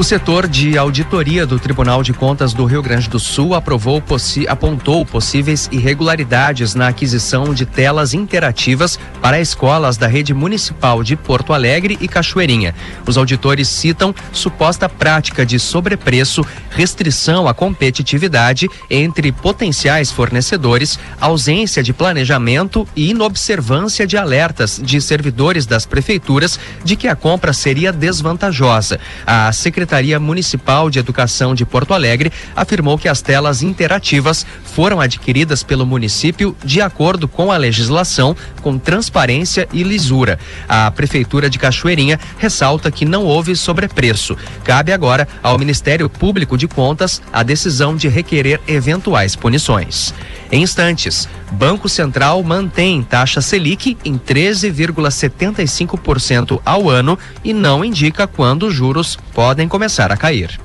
O 0.00 0.02
setor 0.02 0.48
de 0.48 0.78
auditoria 0.78 1.44
do 1.44 1.58
Tribunal 1.58 2.02
de 2.02 2.14
Contas 2.14 2.54
do 2.54 2.64
Rio 2.64 2.82
Grande 2.82 3.06
do 3.06 3.18
Sul 3.18 3.54
aprovou 3.54 4.00
possi 4.00 4.48
apontou 4.48 5.04
possíveis 5.04 5.68
irregularidades 5.70 6.74
na 6.74 6.88
aquisição 6.88 7.52
de 7.52 7.66
telas 7.66 8.14
interativas 8.14 8.98
para 9.20 9.42
escolas 9.42 9.98
da 9.98 10.06
rede 10.06 10.32
municipal 10.32 11.04
de 11.04 11.16
Porto 11.16 11.52
Alegre 11.52 11.98
e 12.00 12.08
Cachoeirinha. 12.08 12.74
Os 13.06 13.18
auditores 13.18 13.68
citam 13.68 14.14
suposta 14.32 14.88
prática 14.88 15.44
de 15.44 15.58
sobrepreço, 15.58 16.46
restrição 16.70 17.46
à 17.46 17.52
competitividade 17.52 18.70
entre 18.88 19.30
potenciais 19.30 20.10
fornecedores, 20.10 20.98
ausência 21.20 21.82
de 21.82 21.92
planejamento 21.92 22.88
e 22.96 23.10
inobservância 23.10 24.06
de 24.06 24.16
alertas 24.16 24.80
de 24.82 24.98
servidores 24.98 25.66
das 25.66 25.84
prefeituras 25.84 26.58
de 26.82 26.96
que 26.96 27.06
a 27.06 27.14
compra 27.14 27.52
seria 27.52 27.92
desvantajosa. 27.92 28.98
A 29.26 29.52
Secretaria 29.52 29.89
Secretaria 29.90 30.20
Municipal 30.20 30.88
de 30.88 31.00
Educação 31.00 31.52
de 31.52 31.66
Porto 31.66 31.92
Alegre 31.92 32.30
afirmou 32.54 32.96
que 32.96 33.08
as 33.08 33.20
telas 33.20 33.60
interativas 33.60 34.46
foram 34.62 35.00
adquiridas 35.00 35.64
pelo 35.64 35.84
município 35.84 36.56
de 36.64 36.80
acordo 36.80 37.26
com 37.26 37.50
a 37.50 37.56
legislação, 37.56 38.36
com 38.62 38.78
transparência 38.78 39.68
e 39.72 39.82
lisura. 39.82 40.38
A 40.68 40.88
Prefeitura 40.92 41.50
de 41.50 41.58
Cachoeirinha 41.58 42.20
ressalta 42.38 42.88
que 42.92 43.04
não 43.04 43.24
houve 43.24 43.56
sobrepreço. 43.56 44.36
Cabe 44.62 44.92
agora 44.92 45.26
ao 45.42 45.58
Ministério 45.58 46.08
Público 46.08 46.56
de 46.56 46.68
Contas 46.68 47.20
a 47.32 47.42
decisão 47.42 47.96
de 47.96 48.06
requerer 48.06 48.60
eventuais 48.68 49.34
punições. 49.34 50.14
Em 50.52 50.62
instantes, 50.62 51.28
Banco 51.52 51.88
Central 51.88 52.42
mantém 52.42 53.00
taxa 53.02 53.40
Selic 53.40 53.96
em 54.04 54.18
13,75% 54.18 56.60
ao 56.64 56.90
ano 56.90 57.16
e 57.44 57.52
não 57.52 57.84
indica 57.84 58.26
quando 58.26 58.64
os 58.64 58.74
juros 58.74 59.16
podem 59.32 59.68
começar 59.68 60.10
a 60.10 60.16
cair. 60.16 60.58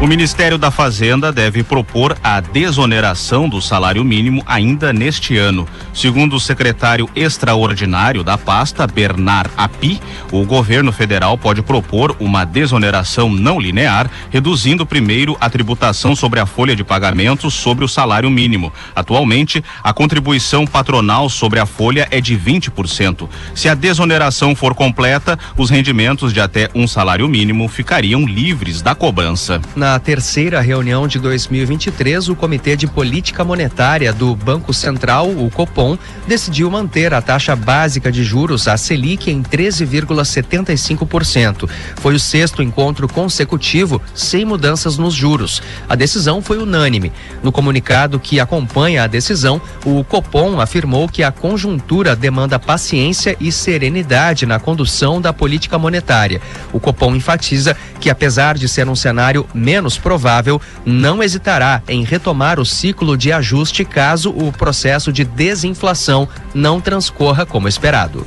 O 0.00 0.06
Ministério 0.06 0.56
da 0.56 0.70
Fazenda 0.70 1.32
deve 1.32 1.64
propor 1.64 2.16
a 2.22 2.38
desoneração 2.38 3.48
do 3.48 3.60
salário 3.60 4.04
mínimo 4.04 4.44
ainda 4.46 4.92
neste 4.92 5.36
ano. 5.36 5.66
Segundo 5.92 6.36
o 6.36 6.40
secretário 6.40 7.10
extraordinário 7.16 8.22
da 8.22 8.38
pasta, 8.38 8.86
Bernard 8.86 9.50
Api, 9.56 10.00
o 10.30 10.44
governo 10.44 10.92
federal 10.92 11.36
pode 11.36 11.62
propor 11.62 12.14
uma 12.20 12.44
desoneração 12.44 13.28
não 13.28 13.58
linear, 13.58 14.08
reduzindo 14.30 14.86
primeiro 14.86 15.36
a 15.40 15.50
tributação 15.50 16.14
sobre 16.14 16.38
a 16.38 16.46
folha 16.46 16.76
de 16.76 16.84
pagamentos 16.84 17.54
sobre 17.54 17.84
o 17.84 17.88
salário 17.88 18.30
mínimo. 18.30 18.72
Atualmente, 18.94 19.64
a 19.82 19.92
contribuição 19.92 20.64
patronal 20.64 21.28
sobre 21.28 21.58
a 21.58 21.66
folha 21.66 22.06
é 22.12 22.20
de 22.20 22.38
20%. 22.38 23.28
Se 23.52 23.68
a 23.68 23.74
desoneração 23.74 24.54
for 24.54 24.76
completa, 24.76 25.36
os 25.56 25.70
rendimentos 25.70 26.32
de 26.32 26.40
até 26.40 26.70
um 26.72 26.86
salário 26.86 27.28
mínimo 27.28 27.66
ficariam 27.66 28.24
livres 28.24 28.80
da 28.80 28.94
cobrança. 28.94 29.60
Na 29.74 29.87
na 29.88 29.98
terceira 29.98 30.60
reunião 30.60 31.08
de 31.08 31.18
2023, 31.18 32.28
o 32.28 32.36
Comitê 32.36 32.76
de 32.76 32.86
Política 32.86 33.42
Monetária 33.42 34.12
do 34.12 34.36
Banco 34.36 34.74
Central, 34.74 35.30
o 35.30 35.50
Copom, 35.50 35.96
decidiu 36.26 36.70
manter 36.70 37.14
a 37.14 37.22
taxa 37.22 37.56
básica 37.56 38.12
de 38.12 38.22
juros, 38.22 38.68
a 38.68 38.76
Selic, 38.76 39.30
em 39.30 39.42
13,75%. 39.42 41.66
Foi 41.96 42.14
o 42.14 42.20
sexto 42.20 42.62
encontro 42.62 43.08
consecutivo 43.08 44.02
sem 44.14 44.44
mudanças 44.44 44.98
nos 44.98 45.14
juros. 45.14 45.62
A 45.88 45.94
decisão 45.94 46.42
foi 46.42 46.58
unânime. 46.58 47.10
No 47.42 47.50
comunicado 47.50 48.20
que 48.20 48.38
acompanha 48.38 49.04
a 49.04 49.06
decisão, 49.06 49.58
o 49.86 50.04
Copom 50.04 50.60
afirmou 50.60 51.08
que 51.08 51.22
a 51.22 51.32
conjuntura 51.32 52.14
demanda 52.14 52.58
paciência 52.58 53.34
e 53.40 53.50
serenidade 53.50 54.44
na 54.44 54.60
condução 54.60 55.18
da 55.18 55.32
política 55.32 55.78
monetária. 55.78 56.42
O 56.74 56.80
Copom 56.80 57.16
enfatiza 57.16 57.74
que, 57.98 58.10
apesar 58.10 58.58
de 58.58 58.68
ser 58.68 58.86
um 58.86 58.94
cenário 58.94 59.48
menos 59.54 59.77
provável, 59.98 60.60
não 60.84 61.22
hesitará 61.22 61.82
em 61.88 62.02
retomar 62.02 62.58
o 62.58 62.64
ciclo 62.64 63.16
de 63.16 63.30
ajuste 63.30 63.84
caso 63.84 64.30
o 64.30 64.50
processo 64.50 65.12
de 65.12 65.24
desinflação 65.24 66.28
não 66.52 66.80
transcorra 66.80 67.46
como 67.46 67.68
esperado. 67.68 68.26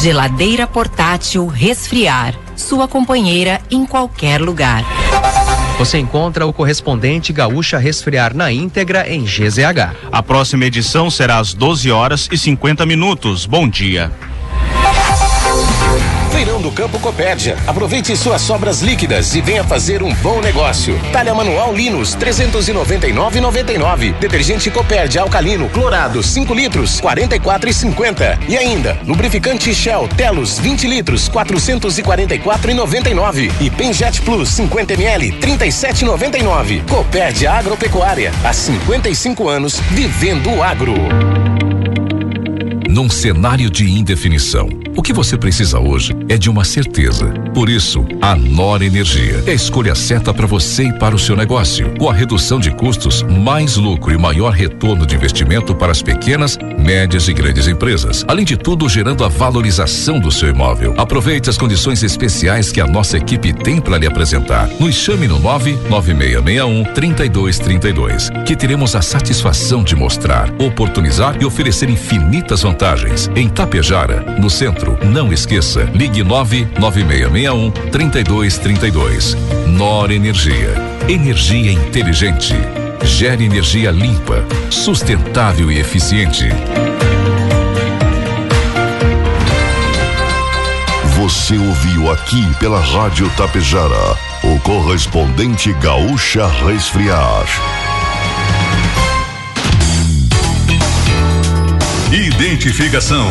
Geladeira 0.00 0.66
portátil 0.66 1.46
resfriar. 1.46 2.34
Sua 2.56 2.86
companheira 2.86 3.60
em 3.70 3.86
qualquer 3.86 4.40
lugar. 4.40 4.84
Você 5.78 5.98
encontra 5.98 6.46
o 6.46 6.52
correspondente 6.52 7.32
Gaúcha 7.32 7.78
Resfriar 7.78 8.34
na 8.34 8.52
íntegra 8.52 9.08
em 9.12 9.24
GZH. 9.24 9.94
A 10.12 10.22
próxima 10.22 10.64
edição 10.64 11.10
será 11.10 11.38
às 11.38 11.52
12 11.52 11.90
horas 11.90 12.28
e 12.30 12.38
50 12.38 12.86
minutos. 12.86 13.44
Bom 13.44 13.68
dia. 13.68 14.12
Feirão 16.34 16.60
do 16.60 16.72
Campo 16.72 16.98
Copérdia. 16.98 17.56
Aproveite 17.64 18.16
suas 18.16 18.42
sobras 18.42 18.80
líquidas 18.80 19.36
e 19.36 19.40
venha 19.40 19.62
fazer 19.62 20.02
um 20.02 20.12
bom 20.14 20.40
negócio. 20.40 20.98
Talha 21.12 21.32
manual 21.32 21.72
Linus 21.72 22.16
399,99. 22.16 24.18
Detergente 24.18 24.68
Copérdia 24.68 25.22
alcalino 25.22 25.68
clorado 25.68 26.24
5 26.24 26.52
litros 26.52 27.00
44,50. 27.00 28.40
E 28.48 28.56
ainda 28.56 28.98
lubrificante 29.06 29.72
Shell 29.72 30.08
Telos 30.08 30.58
20 30.58 30.88
litros 30.88 31.28
444,99. 31.28 33.52
E 33.60 33.70
Penjet 33.70 34.20
Plus 34.22 34.48
50 34.48 34.94
ml 34.94 35.38
37,99. 35.38 36.84
Copérdia 36.88 37.52
Agropecuária 37.52 38.32
há 38.42 38.52
55 38.52 39.48
anos 39.48 39.78
vivendo 39.92 40.50
o 40.50 40.64
agro. 40.64 40.94
Num 42.94 43.10
cenário 43.10 43.68
de 43.68 43.90
indefinição, 43.90 44.68
o 44.96 45.02
que 45.02 45.12
você 45.12 45.36
precisa 45.36 45.80
hoje 45.80 46.12
é 46.28 46.38
de 46.38 46.48
uma 46.48 46.62
certeza. 46.62 47.26
Por 47.52 47.68
isso, 47.68 48.06
a 48.22 48.36
Nora 48.36 48.84
Energia 48.84 49.42
é 49.48 49.50
a 49.50 49.54
escolha 49.54 49.96
certa 49.96 50.32
para 50.32 50.46
você 50.46 50.84
e 50.84 50.92
para 50.92 51.12
o 51.12 51.18
seu 51.18 51.34
negócio. 51.34 51.92
Com 51.98 52.08
a 52.08 52.14
redução 52.14 52.60
de 52.60 52.70
custos, 52.70 53.24
mais 53.24 53.74
lucro 53.74 54.12
e 54.12 54.16
maior 54.16 54.52
retorno 54.52 55.04
de 55.04 55.16
investimento 55.16 55.74
para 55.74 55.90
as 55.90 56.02
pequenas, 56.02 56.56
médias 56.78 57.26
e 57.26 57.32
grandes 57.32 57.66
empresas. 57.66 58.24
Além 58.28 58.44
de 58.44 58.56
tudo, 58.56 58.88
gerando 58.88 59.24
a 59.24 59.28
valorização 59.28 60.20
do 60.20 60.30
seu 60.30 60.48
imóvel. 60.48 60.94
Aproveite 60.96 61.50
as 61.50 61.58
condições 61.58 62.00
especiais 62.04 62.70
que 62.70 62.80
a 62.80 62.86
nossa 62.86 63.16
equipe 63.16 63.52
tem 63.52 63.80
para 63.80 63.98
lhe 63.98 64.06
apresentar. 64.06 64.68
Nos 64.78 64.94
chame 64.94 65.26
no 65.26 65.40
99661 65.40 66.84
3232, 66.94 68.30
que 68.46 68.54
teremos 68.54 68.94
a 68.94 69.02
satisfação 69.02 69.82
de 69.82 69.96
mostrar, 69.96 70.48
oportunizar 70.60 71.36
e 71.40 71.44
oferecer 71.44 71.90
infinitas 71.90 72.62
vantagens. 72.62 72.83
Em 73.34 73.48
Tapejara, 73.48 74.20
no 74.38 74.50
centro, 74.50 74.98
não 75.02 75.32
esqueça, 75.32 75.88
ligue 75.94 76.22
99661 76.22 77.70
3232. 77.90 79.34
Nor 79.66 80.10
Energia. 80.10 80.74
Energia 81.08 81.72
inteligente. 81.72 82.52
Gere 83.02 83.46
energia 83.46 83.90
limpa, 83.90 84.44
sustentável 84.70 85.72
e 85.72 85.78
eficiente. 85.78 86.44
Você 91.16 91.56
ouviu 91.56 92.12
aqui 92.12 92.54
pela 92.58 92.80
Rádio 92.80 93.30
Tapejara 93.30 94.14
o 94.42 94.60
correspondente 94.60 95.72
Gaúcha 95.80 96.46
Resfriar. 96.46 97.46
Identificação. 102.14 103.26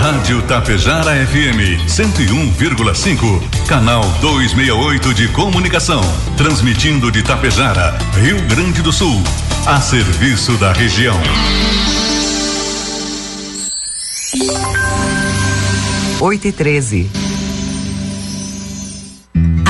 Rádio 0.00 0.40
Tapejara 0.46 1.10
FM 1.26 1.84
101,5, 1.86 3.66
canal 3.68 4.00
268 4.22 5.12
de 5.12 5.28
comunicação, 5.28 6.00
transmitindo 6.38 7.12
de 7.12 7.22
Tapejara, 7.22 7.98
Rio 8.14 8.40
Grande 8.48 8.80
do 8.80 8.90
Sul, 8.90 9.22
a 9.66 9.78
serviço 9.82 10.52
da 10.52 10.72
região. 10.72 11.20
Oito 16.18 16.48
e 16.48 16.52
treze. 16.52 17.25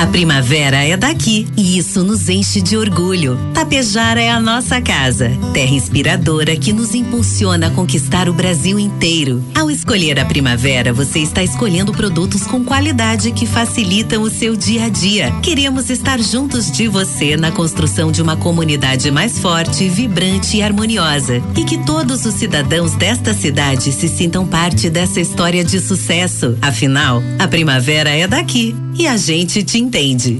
A 0.07 0.09
primavera 0.09 0.85
é 0.85 0.97
daqui 0.97 1.49
e 1.57 1.77
isso 1.77 2.05
nos 2.05 2.29
enche 2.29 2.63
de 2.63 2.77
orgulho. 2.77 3.37
Tapejara 3.53 4.23
é 4.23 4.31
a 4.31 4.41
nossa 4.41 4.81
casa, 4.81 5.33
terra 5.53 5.73
inspiradora 5.73 6.55
que 6.57 6.73
nos 6.73 6.95
impulsiona 6.95 7.67
a 7.67 7.71
conquistar 7.71 8.29
o 8.29 8.33
Brasil 8.33 8.79
inteiro. 8.79 9.43
Ao 9.53 9.69
escolher 9.69 10.21
a 10.21 10.25
primavera, 10.25 10.93
você 10.93 11.19
está 11.19 11.43
escolhendo 11.43 11.93
produtos 11.93 12.45
com 12.45 12.65
qualidade 12.65 13.33
que 13.33 13.47
facilitam 13.47 14.23
o 14.23 14.31
seu 14.31 14.55
dia 14.55 14.85
a 14.85 14.89
dia. 14.89 15.33
Queremos 15.43 15.91
estar 15.91 16.21
juntos 16.21 16.71
de 16.71 16.87
você 16.87 17.37
na 17.37 17.51
construção 17.51 18.13
de 18.13 18.23
uma 18.23 18.37
comunidade 18.37 19.11
mais 19.11 19.41
forte, 19.41 19.89
vibrante 19.89 20.59
e 20.59 20.63
harmoniosa. 20.63 21.43
E 21.57 21.65
que 21.65 21.85
todos 21.85 22.25
os 22.25 22.35
cidadãos 22.35 22.95
desta 22.95 23.35
cidade 23.35 23.91
se 23.91 24.09
sintam 24.09 24.47
parte 24.47 24.89
dessa 24.89 25.21
história 25.21 25.65
de 25.65 25.81
sucesso. 25.81 26.57
Afinal, 26.63 27.21
a 27.41 27.49
primavera 27.49 28.11
é 28.11 28.29
daqui 28.29 28.73
e 28.99 29.07
a 29.07 29.17
gente 29.17 29.63
te 29.63 29.79
entende. 29.79 30.39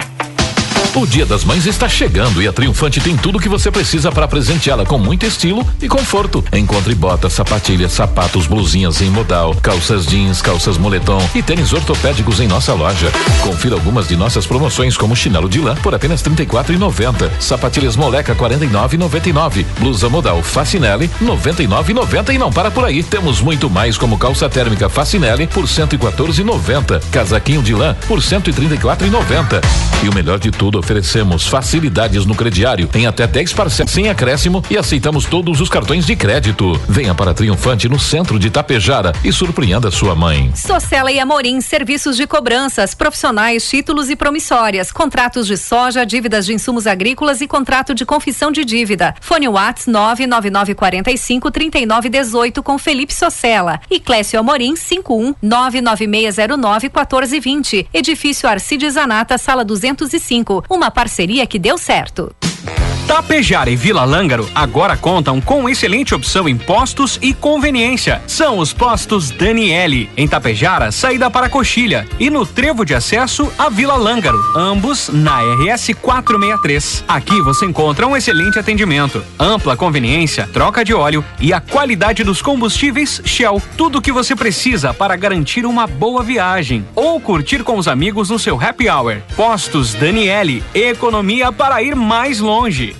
O 0.97 1.07
Dia 1.07 1.27
das 1.27 1.45
Mães 1.45 1.67
está 1.67 1.91
chegando 1.91 2.41
e 2.41 2.49
a 2.49 2.53
Triunfante 2.55 3.03
tem 3.03 3.19
tudo 3.19 3.37
o 3.37 3.39
que 3.39 3.51
você 3.51 3.71
precisa 3.71 4.11
para 4.11 4.27
presenteá-la 4.27 4.87
com 4.87 4.97
muito 4.97 5.27
estilo 5.27 5.63
e 5.83 5.87
conforto. 5.91 6.43
Encontre 6.55 6.95
botas, 6.95 7.35
sapatilhas, 7.35 7.93
sapatos, 7.93 8.47
blusinhas 8.47 9.03
em 9.03 9.11
modal, 9.11 9.55
calças 9.57 10.07
jeans, 10.07 10.41
calças 10.41 10.79
moletom 10.79 11.21
e 11.35 11.43
tênis 11.43 11.75
ortopédicos 11.75 12.41
em 12.41 12.49
nossa 12.49 12.73
loja. 12.73 13.13
Confira 13.43 13.75
algumas 13.75 14.09
de 14.09 14.17
nossas 14.17 14.47
promoções 14.47 14.97
como 14.97 15.15
chinelo 15.15 15.51
de 15.51 15.61
lã 15.61 15.75
por 15.83 15.95
apenas 15.95 16.23
R$ 16.23 16.31
34,90, 16.31 17.31
sapatilhas 17.41 17.95
moleca 17.95 18.33
R$ 18.33 18.57
49,99, 18.57 19.67
blusa 19.79 20.09
modal 20.09 20.43
Facinelli 20.43 21.11
R$ 21.21 21.27
99,90 21.27 22.35
e 22.35 22.39
não 22.39 22.51
para 22.51 22.71
por 22.71 22.87
aí. 22.87 23.03
Temos 23.03 23.43
muito 23.43 23.69
mais 23.69 23.99
como 23.99 24.17
calça 24.17 24.49
térmica 24.49 24.89
Facinelli 24.89 25.47
por 25.47 25.65
R$ 25.65 25.71
114,90, 25.71 27.03
casaquinho 27.11 27.63
de 27.63 27.75
lã 27.75 27.95
por 28.09 28.19
R$ 28.19 28.25
134,90. 28.25 29.61
E 30.03 30.09
o 30.09 30.15
melhor 30.15 30.39
de 30.39 30.51
tudo, 30.51 30.86
oferecemos 30.87 31.49
facilidades 31.49 32.25
no 32.25 32.35
crediário 32.37 32.89
em 32.95 33.09
até 33.09 33.27
10 33.27 33.53
parcelas 33.53 33.91
sem 33.91 34.09
acréscimo 34.09 34.63
e 34.71 34.79
aceitamos 34.79 35.25
todos 35.25 35.61
os 35.61 35.69
cartões 35.69 36.07
de 36.07 36.15
crédito. 36.15 36.81
Venha 36.89 37.13
para 37.13 37.35
Triunfante 37.35 37.89
no 37.89 37.99
centro 37.99 38.39
de 38.39 38.49
Tapejara 38.51 39.13
e 39.25 39.33
surpreenda 39.33 39.91
sua 39.91 40.15
mãe. 40.15 40.53
Socela 40.55 41.11
e 41.11 41.19
Amorim, 41.19 41.61
serviços 41.61 42.17
de 42.17 42.25
cobranças, 42.27 42.95
profissionais, 42.95 43.69
títulos 43.69 44.09
e 44.09 44.15
promissórias, 44.15 44.93
contratos 44.93 45.49
de 45.49 45.57
soja, 45.57 46.07
dívidas 46.07 46.47
de 46.47 46.55
insumos 46.55 46.87
agrícolas 46.87 47.41
e 47.41 47.49
contrato 47.49 47.93
de 47.93 48.07
confissão 48.07 48.53
de 48.53 48.65
dívida. 48.65 49.15
Fone 49.21 49.49
Whats 49.49 49.89
99945 49.89 51.51
3918 51.51 52.63
com 52.63 52.79
Felipe 52.79 53.13
Socela 53.13 53.81
e 53.91 53.99
Clécio 53.99 54.39
Amorim 54.39 54.77
51 54.77 55.35
99609 55.43 56.87
1420. 56.87 57.89
Edifício 57.93 58.49
Arcides 58.49 58.95
Zanata, 58.95 59.37
sala 59.37 59.65
205 59.65 60.65
uma 60.77 60.91
parceria 60.91 61.47
que 61.47 61.59
deu 61.59 61.79
certo. 61.79 62.35
Tapejara 63.07 63.71
e 63.71 63.77
Vila 63.77 64.05
Lângaro 64.05 64.49
agora 64.53 64.97
contam 64.97 65.41
com 65.41 65.69
excelente 65.69 66.13
opção 66.13 66.49
em 66.49 66.57
postos 66.57 67.21
e 67.23 67.33
conveniência. 67.33 68.21
São 68.27 68.59
os 68.59 68.73
postos 68.73 69.31
Daniele, 69.31 70.11
em 70.17 70.27
Tapejara, 70.27 70.91
saída 70.91 71.31
para 71.31 71.49
Coxilha, 71.49 72.07
e 72.19 72.29
no 72.29 72.45
trevo 72.45 72.85
de 72.85 72.95
acesso 72.95 73.51
a 73.57 73.69
Vila 73.69 73.95
Lângaro, 73.95 74.43
ambos 74.57 75.09
na 75.09 75.39
RS 75.39 75.95
463. 76.03 77.05
Aqui 77.07 77.41
você 77.43 77.65
encontra 77.65 78.09
um 78.09 78.17
excelente 78.17 78.59
atendimento, 78.59 79.23
ampla 79.39 79.77
conveniência, 79.77 80.49
troca 80.53 80.85
de 80.85 80.93
óleo 80.93 81.25
e 81.41 81.53
a 81.53 81.61
qualidade 81.61 82.25
dos 82.25 82.43
combustíveis 82.43 83.23
Shell. 83.25 83.63
Tudo 83.77 83.99
o 83.99 84.03
que 84.03 84.11
você 84.11 84.35
precisa 84.35 84.93
para 84.93 85.15
garantir 85.15 85.65
uma 85.65 85.87
boa 85.87 86.25
viagem 86.25 86.85
ou 86.93 87.21
curtir 87.21 87.63
com 87.63 87.79
os 87.79 87.87
amigos 87.87 88.31
no 88.31 88.39
seu 88.39 88.61
happy 88.61 88.89
hour. 88.91 89.19
Postos 89.37 89.95
Daniele, 89.95 90.63
economia 90.75 91.53
para 91.53 91.81
ir 91.85 91.95
mais 91.95 92.41
longe. 92.41 92.96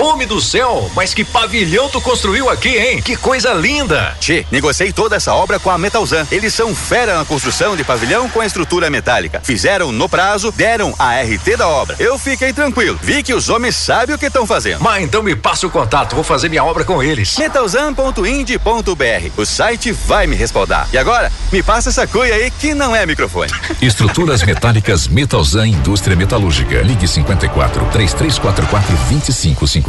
Homem 0.00 0.26
do 0.26 0.40
céu, 0.40 0.90
mas 0.96 1.12
que 1.12 1.22
pavilhão 1.22 1.90
tu 1.90 2.00
construiu 2.00 2.48
aqui, 2.48 2.70
hein? 2.70 3.02
Que 3.02 3.16
coisa 3.16 3.52
linda! 3.52 4.16
Che, 4.18 4.46
negociei 4.50 4.94
toda 4.94 5.16
essa 5.16 5.34
obra 5.34 5.58
com 5.58 5.68
a 5.68 5.76
Metalzan. 5.76 6.26
Eles 6.30 6.54
são 6.54 6.74
fera 6.74 7.18
na 7.18 7.24
construção 7.26 7.76
de 7.76 7.84
pavilhão 7.84 8.26
com 8.30 8.40
a 8.40 8.46
estrutura 8.46 8.88
metálica. 8.88 9.42
Fizeram 9.44 9.92
no 9.92 10.08
prazo, 10.08 10.50
deram 10.50 10.94
a 10.98 11.20
RT 11.20 11.58
da 11.58 11.68
obra. 11.68 11.96
Eu 11.98 12.18
fiquei 12.18 12.50
tranquilo. 12.50 12.98
Vi 13.02 13.22
que 13.22 13.34
os 13.34 13.50
homens 13.50 13.76
sabem 13.76 14.14
o 14.14 14.18
que 14.18 14.24
estão 14.24 14.46
fazendo. 14.46 14.80
Mas 14.80 15.04
então 15.04 15.22
me 15.22 15.36
passa 15.36 15.66
o 15.66 15.70
contato, 15.70 16.14
vou 16.14 16.24
fazer 16.24 16.48
minha 16.48 16.64
obra 16.64 16.82
com 16.82 17.02
eles. 17.02 17.36
Metalzan.ind.br. 17.36 19.30
O 19.36 19.44
site 19.44 19.92
vai 19.92 20.26
me 20.26 20.34
respaldar. 20.34 20.88
E 20.94 20.96
agora, 20.98 21.30
me 21.52 21.62
passa 21.62 21.90
essa 21.90 22.06
cuia 22.06 22.36
aí 22.36 22.50
que 22.50 22.72
não 22.72 22.96
é 22.96 23.04
microfone. 23.04 23.52
Estruturas 23.82 24.42
metálicas 24.42 25.08
Metalzan 25.08 25.68
Indústria 25.68 26.16
Metalúrgica. 26.16 26.80
Ligue 26.80 27.06
54 27.06 27.84
3344 27.92 28.66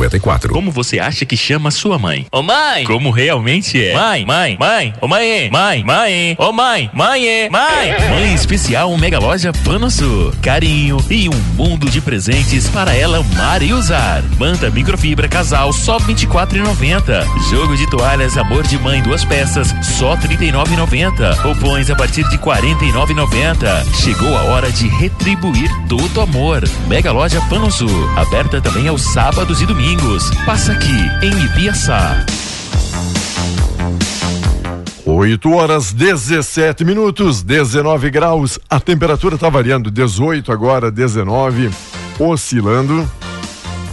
2554. 0.02 0.54
Como 0.54 0.72
você 0.72 1.00
acha 1.00 1.26
que 1.26 1.38
chama 1.38 1.70
sua 1.70 2.00
mãe? 2.00 2.26
Ô 2.32 2.42
mãe! 2.42 2.84
Como 2.86 3.12
realmente 3.12 3.84
é? 3.84 3.94
Mãe, 3.94 4.26
mãe, 4.26 4.58
mãe, 4.60 4.94
ô 5.00 5.08
mãe, 5.08 5.50
mãe, 5.52 5.84
mãe, 5.84 6.36
ô 6.40 6.52
mãe, 6.52 6.90
mãe, 6.94 7.50
mãe. 7.50 8.10
Mãe 8.10 8.34
especial 8.34 8.96
Mega 8.98 9.20
Loja 9.20 9.52
Panosul. 9.64 10.34
Carinho 10.42 10.98
e 11.10 11.30
um 11.30 11.40
mundo 11.56 11.90
de 11.90 12.02
presentes 12.02 12.68
para 12.70 12.96
ela 12.96 13.20
amar 13.20 13.62
e 13.62 13.74
usar. 13.74 14.24
Manta 14.40 14.70
microfibra 14.70 15.28
casal 15.28 15.72
só 15.74 15.98
24,90. 15.98 17.26
Jogo 17.50 17.76
de 17.76 17.90
toalhas 17.90 18.38
Amor 18.38 18.64
de 18.64 18.78
Mãe 18.80 19.02
duas 19.02 19.24
peças 19.24 19.74
só 19.84 20.16
39,90. 20.18 21.38
Roupões 21.42 21.90
a 21.90 21.96
partir 21.96 22.28
de 22.30 22.38
49,90. 22.38 23.86
Chegou 24.02 24.36
a 24.36 24.44
hora 24.44 24.72
de 24.72 24.88
retribuir 24.88 25.70
todo 25.88 26.18
o 26.18 26.22
amor. 26.22 26.64
Mega 26.88 27.12
Loja 27.12 27.42
Panosul. 27.50 28.10
Aberta 28.18 28.62
também 28.62 28.88
aos 28.88 29.02
sábados 29.14 29.62
e 29.62 29.66
domingos. 29.66 29.91
Passa 30.46 30.72
aqui 30.72 30.96
em 31.22 31.38
Ibiaçá. 31.48 32.26
8 35.06 35.52
horas 35.52 35.92
17 35.92 36.86
minutos, 36.86 37.44
19 37.44 38.10
graus. 38.10 38.58
A 38.70 38.80
temperatura 38.80 39.36
está 39.36 39.50
variando, 39.50 39.92
18 39.92 40.50
agora, 40.50 40.90
19, 40.90 41.70
oscilando. 42.18 43.06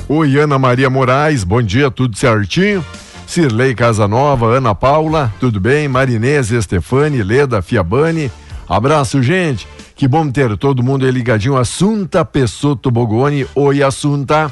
Oi, 0.08 0.38
Ana 0.38 0.56
Maria 0.56 0.88
Moraes, 0.88 1.42
bom 1.42 1.60
dia, 1.60 1.90
tudo 1.90 2.16
certinho? 2.16 2.84
Cirlei 3.26 3.74
Casanova, 3.74 4.46
Ana 4.56 4.76
Paula, 4.76 5.34
tudo 5.40 5.58
bem? 5.58 5.88
Marinese, 5.88 6.54
Estefane, 6.54 7.24
Leda, 7.24 7.60
Fiabani. 7.60 8.30
Abraço, 8.68 9.20
gente. 9.20 9.66
Que 9.96 10.06
bom 10.06 10.30
ter 10.30 10.56
todo 10.56 10.80
mundo 10.80 11.10
ligadinho. 11.10 11.56
Assunta 11.56 12.24
Pessoto 12.24 12.88
Bogoni. 12.88 13.44
Oi, 13.56 13.82
Assunta. 13.82 14.48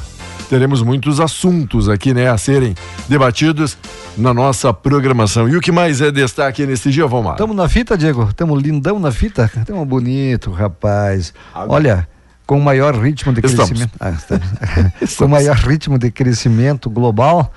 Teremos 0.49 0.81
muitos 0.83 1.19
assuntos 1.21 1.89
aqui, 1.89 2.15
né, 2.15 2.29
a 2.31 2.39
serem 2.39 2.75
debatidos 3.09 3.77
na 4.17 4.33
nossa 4.33 4.73
programação. 4.73 5.49
E 5.49 5.57
o 5.57 5.61
que 5.61 5.73
mais 5.73 6.01
é 6.01 6.11
destaque 6.13 6.65
nesse 6.65 6.91
dia, 6.91 7.05
Vomar? 7.07 7.33
Estamos 7.35 7.57
na 7.57 7.69
fita, 7.69 7.99
Diego? 7.99 8.29
Estamos 8.31 8.63
lindão 8.63 8.99
na 9.01 9.11
fita? 9.11 9.51
Estamos 9.57 9.87
bonito, 9.89 10.53
rapaz. 10.53 11.35
Olha, 11.53 12.07
com 12.47 12.61
maior 12.61 12.95
ritmo 12.95 13.33
de 13.33 13.41
Estamos. 13.45 13.71
crescimento. 13.71 13.97
Ah, 13.99 14.15
com 15.19 15.27
maior 15.29 15.57
ritmo 15.57 15.99
de 15.99 16.13
crescimento 16.13 16.89
global, 16.89 17.53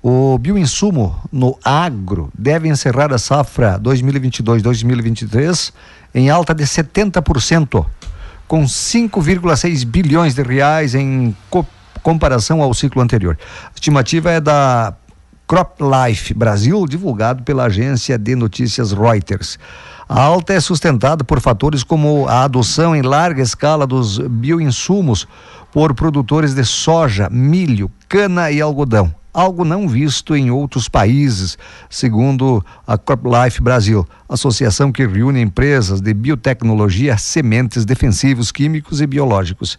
o 0.00 0.38
bioinsumo 0.38 1.16
no 1.32 1.58
agro 1.64 2.30
deve 2.38 2.68
encerrar 2.68 3.12
a 3.12 3.18
safra 3.18 3.80
2022-2023 3.80 5.72
em 6.14 6.30
alta 6.30 6.54
de 6.54 6.62
70%, 6.64 7.84
com 8.46 8.64
5,6 8.64 9.84
bilhões 9.84 10.34
de 10.34 10.42
reais 10.42 10.94
em 10.94 11.36
co- 11.50 11.66
comparação 12.08 12.62
ao 12.62 12.72
ciclo 12.72 13.02
anterior. 13.02 13.36
A 13.66 13.72
estimativa 13.74 14.30
é 14.30 14.40
da 14.40 14.94
CropLife 15.46 16.32
Brasil, 16.32 16.86
divulgado 16.86 17.42
pela 17.42 17.64
agência 17.64 18.16
de 18.16 18.34
notícias 18.34 18.92
Reuters. 18.92 19.58
A 20.08 20.18
alta 20.22 20.54
é 20.54 20.60
sustentada 20.60 21.22
por 21.22 21.38
fatores 21.38 21.84
como 21.84 22.26
a 22.26 22.44
adoção 22.44 22.96
em 22.96 23.02
larga 23.02 23.42
escala 23.42 23.86
dos 23.86 24.16
bioinsumos 24.16 25.28
por 25.70 25.92
produtores 25.92 26.54
de 26.54 26.64
soja, 26.64 27.28
milho, 27.30 27.90
cana 28.08 28.50
e 28.50 28.58
algodão, 28.58 29.14
algo 29.32 29.64
não 29.64 29.88
visto 29.88 30.34
em 30.34 30.50
outros 30.50 30.88
países, 30.88 31.58
segundo 31.88 32.64
a 32.86 32.96
CropLife 32.96 33.62
Brasil, 33.62 34.06
associação 34.28 34.90
que 34.90 35.06
reúne 35.06 35.40
empresas 35.40 36.00
de 36.00 36.12
biotecnologia, 36.12 37.16
sementes, 37.16 37.84
defensivos 37.84 38.50
químicos 38.50 39.00
e 39.00 39.06
biológicos. 39.06 39.76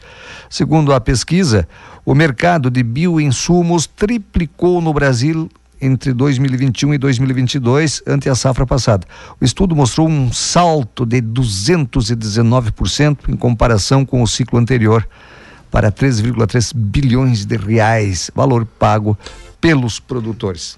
Segundo 0.50 0.94
a 0.94 1.02
pesquisa, 1.02 1.68
o 2.06 2.16
mercado 2.16 2.70
de 2.70 2.84
bioinsumos 2.84 3.88
triplicou 3.88 4.82
no 4.82 4.94
Brasil 4.94 5.50
entre 5.82 6.14
2021 6.14 6.94
e 6.94 6.98
2022 6.98 8.04
ante 8.06 8.30
a 8.30 8.36
safra 8.36 8.66
passada. 8.66 9.08
O 9.40 9.46
estudo 9.46 9.76
mostrou 9.76 10.10
um 10.10 10.32
salto 10.32 11.06
de 11.06 11.22
219% 11.22 13.30
em 13.30 13.36
comparação 13.36 14.06
com 14.06 14.22
o 14.22 14.28
ciclo 14.28 14.60
anterior 14.60 15.08
para 15.72 15.92
3,3 15.92 16.72
bilhões 16.76 17.46
de 17.46 17.58
reais, 17.58 18.32
valor 18.36 18.66
pago 18.66 19.18
pelos 19.62 20.00
produtores. 20.00 20.78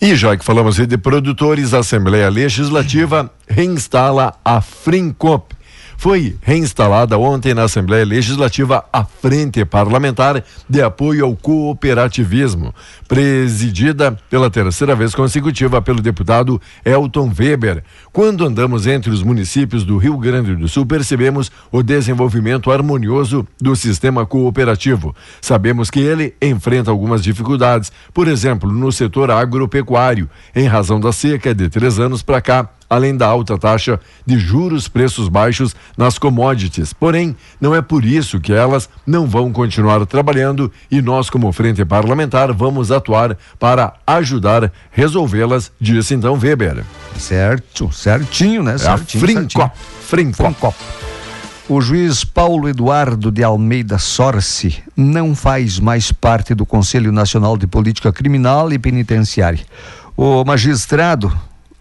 E 0.00 0.16
já 0.16 0.36
que 0.36 0.44
falamos 0.44 0.76
de 0.76 0.98
produtores, 0.98 1.72
a 1.72 1.78
Assembleia 1.78 2.28
Legislativa 2.28 3.30
reinstala 3.46 4.34
a 4.44 4.60
Frincop. 4.60 5.54
Foi 6.02 6.36
reinstalada 6.42 7.16
ontem 7.16 7.54
na 7.54 7.62
Assembleia 7.62 8.04
Legislativa 8.04 8.84
a 8.92 9.04
Frente 9.04 9.64
Parlamentar 9.64 10.42
de 10.68 10.82
Apoio 10.82 11.24
ao 11.24 11.36
Cooperativismo, 11.36 12.74
presidida 13.06 14.18
pela 14.28 14.50
terceira 14.50 14.96
vez 14.96 15.14
consecutiva 15.14 15.80
pelo 15.80 16.02
deputado 16.02 16.60
Elton 16.84 17.30
Weber. 17.38 17.84
Quando 18.12 18.44
andamos 18.44 18.84
entre 18.88 19.12
os 19.12 19.22
municípios 19.22 19.84
do 19.84 19.96
Rio 19.96 20.18
Grande 20.18 20.56
do 20.56 20.68
Sul, 20.68 20.84
percebemos 20.84 21.52
o 21.70 21.84
desenvolvimento 21.84 22.72
harmonioso 22.72 23.46
do 23.60 23.76
sistema 23.76 24.26
cooperativo. 24.26 25.14
Sabemos 25.40 25.88
que 25.88 26.00
ele 26.00 26.34
enfrenta 26.42 26.90
algumas 26.90 27.22
dificuldades, 27.22 27.92
por 28.12 28.26
exemplo, 28.26 28.72
no 28.72 28.90
setor 28.90 29.30
agropecuário, 29.30 30.28
em 30.52 30.66
razão 30.66 30.98
da 30.98 31.12
seca 31.12 31.54
de 31.54 31.68
três 31.68 32.00
anos 32.00 32.24
para 32.24 32.40
cá 32.40 32.68
além 32.92 33.16
da 33.16 33.26
alta 33.26 33.56
taxa 33.56 33.98
de 34.26 34.38
juros, 34.38 34.86
preços 34.86 35.26
baixos 35.26 35.74
nas 35.96 36.18
commodities. 36.18 36.92
Porém, 36.92 37.34
não 37.58 37.74
é 37.74 37.80
por 37.80 38.04
isso 38.04 38.38
que 38.38 38.52
elas 38.52 38.86
não 39.06 39.26
vão 39.26 39.50
continuar 39.50 40.04
trabalhando 40.04 40.70
e 40.90 41.00
nós, 41.00 41.30
como 41.30 41.50
frente 41.52 41.82
parlamentar, 41.86 42.52
vamos 42.52 42.92
atuar 42.92 43.34
para 43.58 43.94
ajudar 44.06 44.64
a 44.66 44.70
resolvê-las, 44.90 45.72
disse 45.80 46.14
então 46.14 46.38
Weber. 46.38 46.84
Certo, 47.18 47.90
certinho, 47.90 48.62
né? 48.62 48.72
É 48.72 48.74
a 48.74 48.78
Certinho, 48.78 49.20
Frincop. 49.24 49.76
certinho. 50.06 50.34
Frincop. 50.34 50.76
O 51.68 51.80
juiz 51.80 52.24
Paulo 52.24 52.68
Eduardo 52.68 53.30
de 53.30 53.42
Almeida 53.42 53.96
Sorce 53.96 54.82
não 54.94 55.34
faz 55.34 55.80
mais 55.80 56.12
parte 56.12 56.54
do 56.54 56.66
Conselho 56.66 57.10
Nacional 57.10 57.56
de 57.56 57.66
Política 57.66 58.12
Criminal 58.12 58.70
e 58.70 58.78
Penitenciária. 58.78 59.60
O 60.14 60.44
magistrado 60.44 61.32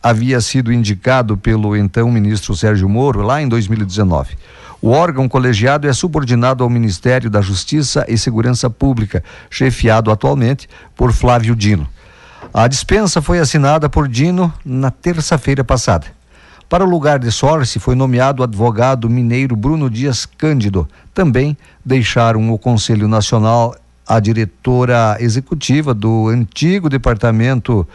havia 0.02 0.42
sido 0.42 0.74
indicado 0.74 1.38
pelo 1.38 1.76
então 1.76 2.10
ministro 2.12 2.56
Sérgio 2.56 2.90
Moro 2.90 3.22
lá 3.22 3.42
em 3.42 3.48
2019. 3.48 4.36
O 4.82 4.90
órgão 4.90 5.30
colegiado 5.30 5.88
é 5.88 5.94
subordinado 5.94 6.64
ao 6.64 6.70
Ministério 6.70 7.30
da 7.30 7.40
Justiça 7.40 8.04
e 8.08 8.18
Segurança 8.18 8.70
Pública, 8.70 9.24
chefiado 9.50 10.10
atualmente 10.10 10.68
por 10.96 11.14
Flávio 11.14 11.56
Dino. 11.56 11.88
A 12.52 12.68
dispensa 12.68 13.22
foi 13.22 13.38
assinada 13.38 13.88
por 13.88 14.08
Dino 14.08 14.52
na 14.66 14.90
terça-feira 14.90 15.64
passada. 15.64 16.08
Para 16.68 16.84
o 16.84 16.90
lugar 16.90 17.20
de 17.20 17.32
Sorce 17.32 17.80
foi 17.80 17.96
nomeado 17.96 18.42
o 18.42 18.44
advogado 18.44 19.10
mineiro 19.10 19.56
Bruno 19.56 19.90
Dias 19.90 20.26
Cândido. 20.26 20.88
Também 21.14 21.56
deixaram 21.86 22.52
o 22.52 22.58
Conselho 22.58 23.08
Nacional 23.08 23.76
a 24.08 24.20
diretora 24.20 25.18
executiva 25.20 25.94
do 25.94 26.28
antigo 26.30 26.90
Departamento 26.90 27.88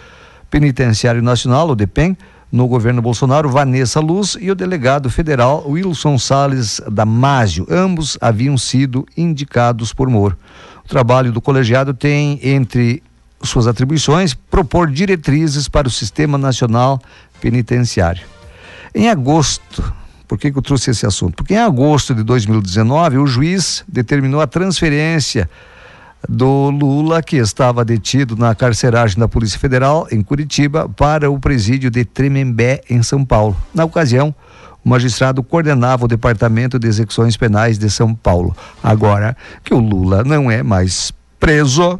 Penitenciário 0.51 1.22
Nacional, 1.22 1.68
o 1.68 1.76
DEPEN, 1.76 2.16
no 2.51 2.66
governo 2.66 3.03
Bolsonaro, 3.03 3.49
Vanessa 3.49 4.01
Luz, 4.01 4.36
e 4.40 4.51
o 4.51 4.55
delegado 4.55 5.11
federal 5.11 5.64
Wilson 5.68 6.18
Salles 6.18 6.80
Damasio. 6.90 7.66
Ambos 7.70 8.16
haviam 8.20 8.57
sido 8.57 9.07
indicados 9.16 9.92
por 9.92 10.09
Moro. 10.09 10.36
O 10.84 10.88
trabalho 10.88 11.32
do 11.32 11.40
colegiado 11.40 11.92
tem, 11.92 12.38
entre 12.42 13.03
suas 13.42 13.66
atribuições, 13.66 14.34
propor 14.34 14.90
diretrizes 14.90 15.68
para 15.68 15.88
o 15.88 15.90
Sistema 15.90 16.38
Nacional 16.38 17.01
Penitenciário. 17.40 18.26
Em 18.94 19.09
agosto, 19.11 19.92
por 20.26 20.38
que, 20.38 20.51
que 20.51 20.59
eu 20.59 20.62
trouxe 20.62 20.90
esse 20.90 21.05
assunto? 21.07 21.36
Porque 21.36 21.55
em 21.55 21.59
agosto 21.59 22.14
de 22.14 22.22
2019, 22.22 23.18
o 23.18 23.26
juiz 23.26 23.84
determinou 23.86 24.40
a 24.40 24.47
transferência 24.47 25.51
do 26.29 26.71
Lula, 26.71 27.23
que 27.23 27.37
estava 27.37 27.85
detido 27.85 28.37
na 28.37 28.55
carceragem 28.55 29.19
da 29.19 29.29
Polícia 29.29 29.59
Federal 29.59 30.07
em 30.11 30.23
Curitiba, 30.23 30.89
para 30.89 31.31
o 31.31 31.39
presídio 31.39 31.91
de 31.91 32.05
Tremembé, 32.05 32.81
em 32.91 33.03
São 33.03 33.25
Paulo. 33.25 33.57
Na 33.75 33.85
ocasião, 33.85 34.35
o 34.85 34.89
magistrado 34.89 35.43
coordenava 35.43 36.05
o 36.05 36.09
Departamento 36.09 36.79
de 36.79 36.87
Execuções 36.87 37.37
Penais 37.37 37.79
de 37.79 37.91
São 37.91 38.14
Paulo. 38.14 38.57
Agora 38.83 39.37
que 39.64 39.75
o 39.75 39.79
Lula 39.79 40.25
não 40.25 40.51
é 40.51 40.62
mais 40.62 41.12
preso, 41.39 41.99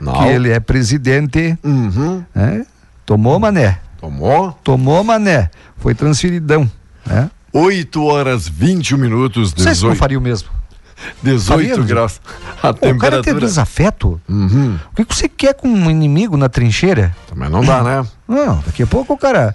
Não. 0.00 0.12
que 0.12 0.24
ele 0.28 0.50
é 0.50 0.60
presidente. 0.60 1.58
Uhum. 1.62 2.24
né? 2.34 2.64
Tomou, 3.04 3.38
mané. 3.38 3.80
Tomou? 4.00 4.52
Tomou, 4.64 5.04
mané. 5.04 5.50
Foi 5.76 5.94
transferidão. 5.94 6.70
Né? 7.04 7.30
8 7.52 8.02
horas 8.04 8.48
21 8.48 8.96
minutos, 8.96 9.52
Não 9.54 9.64
sei 9.64 9.74
se 9.74 9.82
não 9.82 9.90
18, 9.90 9.98
faria 9.98 10.18
o 10.18 10.22
mesmo. 10.22 10.48
18 11.22 11.44
faria, 11.68 11.76
graus. 11.84 12.20
A 12.62 12.70
o 12.70 12.74
cara 12.74 12.76
tem 12.76 12.92
temperatura. 12.92 13.40
desafeto. 13.46 14.20
Uhum. 14.28 14.78
O 14.92 14.96
que 14.96 15.04
que 15.04 15.14
você 15.14 15.28
quer 15.28 15.54
com 15.54 15.68
um 15.68 15.90
inimigo 15.90 16.36
na 16.36 16.48
trincheira? 16.48 17.14
Mas 17.34 17.50
não 17.50 17.62
dá, 17.64 17.82
né? 17.82 18.06
Não, 18.28 18.62
daqui 18.64 18.82
a 18.82 18.86
pouco 18.86 19.14
o 19.14 19.18
cara 19.18 19.54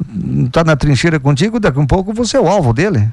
hum, 0.00 0.46
tá 0.50 0.64
na 0.64 0.76
trincheira 0.76 1.18
contigo, 1.20 1.58
daqui 1.60 1.80
a 1.80 1.86
pouco 1.86 2.12
você 2.12 2.36
é 2.36 2.40
o 2.40 2.48
alvo 2.48 2.72
dele. 2.72 3.08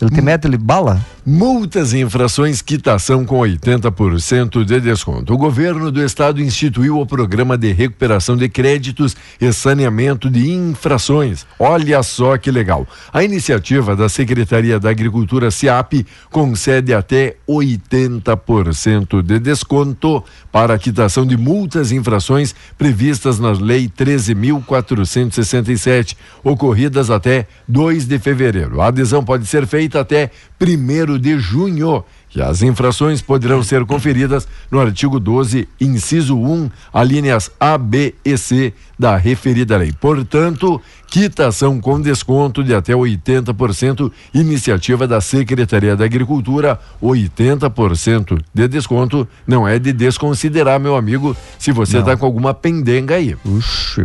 Ele 0.00 0.10
Hum. 0.10 0.14
te 0.14 0.20
mete 0.20 0.46
ele 0.46 0.58
bala. 0.58 1.00
Multas 1.26 1.94
e 1.94 2.00
infrações, 2.00 2.60
quitação 2.60 3.24
com 3.24 3.38
80% 3.38 4.62
de 4.62 4.78
desconto. 4.78 5.32
O 5.32 5.38
governo 5.38 5.90
do 5.90 6.04
estado 6.04 6.38
instituiu 6.38 7.00
o 7.00 7.06
programa 7.06 7.56
de 7.56 7.72
recuperação 7.72 8.36
de 8.36 8.46
créditos 8.46 9.16
e 9.40 9.50
saneamento 9.50 10.28
de 10.28 10.52
infrações. 10.52 11.46
Olha 11.58 12.02
só 12.02 12.36
que 12.36 12.50
legal. 12.50 12.86
A 13.10 13.24
iniciativa 13.24 13.96
da 13.96 14.06
Secretaria 14.06 14.78
da 14.78 14.90
Agricultura 14.90 15.50
SIAP 15.50 16.06
concede 16.30 16.92
até 16.92 17.36
80% 17.48 19.22
de 19.22 19.38
desconto 19.38 20.22
para 20.52 20.74
a 20.74 20.78
quitação 20.78 21.24
de 21.24 21.38
multas 21.38 21.90
e 21.90 21.96
infrações 21.96 22.54
previstas 22.76 23.38
na 23.38 23.52
Lei 23.52 23.88
13.467, 23.88 26.16
ocorridas 26.42 27.08
até 27.08 27.48
2 27.66 28.04
de 28.04 28.18
fevereiro. 28.18 28.82
A 28.82 28.88
adesão 28.88 29.24
pode 29.24 29.46
ser 29.46 29.66
feita 29.66 30.00
até 30.00 30.30
1 30.68 31.18
de 31.18 31.38
junho. 31.38 32.04
E 32.34 32.42
as 32.42 32.62
infrações 32.62 33.22
poderão 33.22 33.62
ser 33.62 33.84
conferidas 33.84 34.48
no 34.70 34.80
artigo 34.80 35.20
12, 35.20 35.68
inciso 35.80 36.36
1, 36.36 36.68
alíneas 36.92 37.50
A, 37.60 37.78
B 37.78 38.14
e 38.24 38.36
C 38.36 38.72
da 38.98 39.16
referida 39.16 39.76
lei. 39.76 39.92
Portanto, 39.92 40.80
quitação 41.06 41.80
com 41.80 42.00
desconto 42.00 42.62
de 42.64 42.74
até 42.74 42.92
80%, 42.92 44.10
iniciativa 44.32 45.06
da 45.06 45.20
Secretaria 45.20 45.96
da 45.96 46.04
Agricultura, 46.04 46.78
80% 47.02 48.40
de 48.52 48.68
desconto 48.68 49.26
não 49.46 49.66
é 49.66 49.78
de 49.78 49.92
desconsiderar, 49.92 50.80
meu 50.80 50.96
amigo, 50.96 51.36
se 51.58 51.72
você 51.72 51.98
está 51.98 52.16
com 52.16 52.26
alguma 52.26 52.52
pendenga 52.52 53.14
aí. 53.14 53.36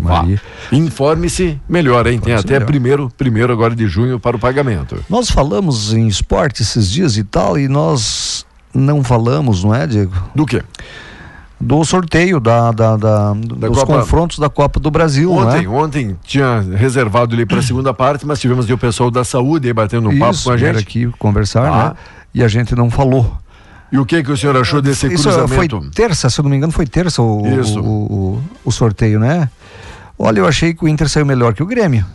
Vá. 0.02 0.22
Maria. 0.22 0.42
Informe-se 0.72 1.60
melhor, 1.68 2.06
hein? 2.08 2.20
Tem 2.20 2.34
até 2.34 2.54
melhor. 2.54 2.66
primeiro, 2.66 3.12
primeiro 3.18 3.54
agora 3.54 3.76
de 3.76 3.88
junho 3.88 4.20
para 4.20 4.36
o 4.36 4.40
pagamento. 4.40 5.04
Nós 5.10 5.30
falamos 5.30 5.94
em 5.94 6.08
esporte 6.08 6.62
esses 6.62 6.92
dias 6.92 7.18
e 7.18 7.24
tal, 7.24 7.58
e 7.58 7.68
nós 7.68 8.46
não 8.74 9.04
falamos, 9.04 9.64
não 9.64 9.74
é, 9.74 9.88
Diego? 9.88 10.14
Do 10.36 10.46
quê? 10.46 10.60
Do 10.60 10.64
sorteio 11.84 12.40
da, 12.40 12.72
da, 12.72 12.96
da- 12.96 13.34
dos 13.34 13.80
Copa- 13.80 13.98
confrontos 14.00 14.40
da 14.40 14.50
Copa 14.50 14.80
do 14.80 14.90
Brasil, 14.90 15.32
Ontem, 15.32 15.64
não 15.66 15.76
é? 15.76 15.84
ontem 15.84 16.18
tinha 16.24 16.62
reservado 16.62 17.36
ali 17.36 17.46
para 17.46 17.60
a 17.60 17.62
segunda 17.62 17.94
parte, 17.94 18.26
mas 18.26 18.40
tivemos 18.40 18.70
o 18.70 18.78
pessoal 18.78 19.12
da 19.12 19.24
saúde 19.24 19.68
aí 19.68 19.74
batendo 19.74 20.10
um 20.10 20.18
papo 20.18 20.32
Isso, 20.34 20.44
com 20.46 20.52
a 20.52 20.58
gente. 20.58 20.78
aqui 20.80 21.08
conversar, 21.20 21.66
Ah. 21.68 21.90
né? 21.90 21.96
E 22.34 22.44
a 22.44 22.48
gente 22.48 22.74
não 22.76 22.90
falou. 22.90 23.36
E 23.92 23.98
o 23.98 24.06
que 24.06 24.22
que 24.24 24.32
o 24.32 24.38
senhor 24.38 24.56
achou 24.56 24.82
desse 24.82 25.08
Isso 25.08 25.24
cruzamento? 25.24 25.82
foi 25.82 25.90
terça, 25.90 26.30
se 26.30 26.40
eu 26.40 26.44
não 26.44 26.50
me 26.52 26.58
engano, 26.58 26.72
foi 26.72 26.86
terça 26.86 27.22
o, 27.22 27.42
o, 27.42 27.82
o, 27.84 28.44
o 28.66 28.72
sorteio, 28.72 29.20
né? 29.20 29.50
Olha, 30.18 30.40
eu 30.40 30.48
achei 30.48 30.74
que 30.74 30.86
o 30.86 30.88
Inter 30.88 31.10
saiu 31.10 31.26
melhor 31.26 31.54
que 31.54 31.64
o 31.64 31.66
Grêmio. 31.66 32.06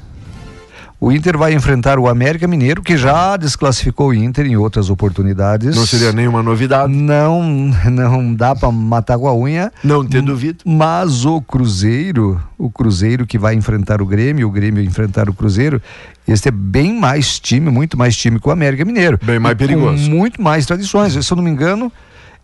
O 1.04 1.12
Inter 1.12 1.36
vai 1.36 1.52
enfrentar 1.52 1.98
o 1.98 2.08
América 2.08 2.48
Mineiro, 2.48 2.80
que 2.80 2.96
já 2.96 3.36
desclassificou 3.36 4.08
o 4.08 4.14
Inter 4.14 4.46
em 4.46 4.56
outras 4.56 4.88
oportunidades. 4.88 5.76
Não 5.76 5.84
seria 5.84 6.12
nenhuma 6.12 6.42
novidade. 6.42 6.90
Não, 6.90 7.42
não 7.92 8.34
dá 8.34 8.56
pra 8.56 8.72
matar 8.72 9.18
com 9.18 9.28
a 9.28 9.36
unha. 9.36 9.70
Não 9.84 10.02
te 10.02 10.18
duvido. 10.22 10.60
Mas 10.64 11.26
o 11.26 11.42
Cruzeiro, 11.42 12.40
o 12.56 12.70
Cruzeiro 12.70 13.26
que 13.26 13.36
vai 13.36 13.54
enfrentar 13.54 14.00
o 14.00 14.06
Grêmio, 14.06 14.48
o 14.48 14.50
Grêmio 14.50 14.82
enfrentar 14.82 15.28
o 15.28 15.34
Cruzeiro, 15.34 15.82
este 16.26 16.48
é 16.48 16.50
bem 16.50 16.98
mais 16.98 17.38
time, 17.38 17.70
muito 17.70 17.98
mais 17.98 18.16
time 18.16 18.40
que 18.40 18.48
o 18.48 18.50
América 18.50 18.82
Mineiro. 18.82 19.20
Bem 19.22 19.38
mais 19.38 19.58
perigoso. 19.58 20.10
muito 20.10 20.40
mais 20.40 20.64
tradições. 20.64 21.12
Se 21.12 21.30
eu 21.30 21.36
não 21.36 21.44
me 21.44 21.50
engano, 21.50 21.92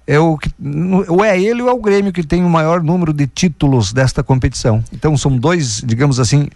é 0.06 0.18
o 0.18 0.36
que, 0.36 0.50
ou 1.08 1.24
é 1.24 1.40
ele 1.40 1.62
ou 1.62 1.68
é 1.68 1.72
o 1.72 1.80
Grêmio 1.80 2.12
que 2.12 2.22
tem 2.24 2.44
o 2.44 2.50
maior 2.50 2.82
número 2.82 3.12
de 3.12 3.26
títulos 3.26 3.92
desta 3.92 4.22
competição. 4.22 4.82
Então 4.92 5.16
são 5.16 5.36
dois, 5.36 5.80
digamos 5.86 6.18
assim, 6.18 6.48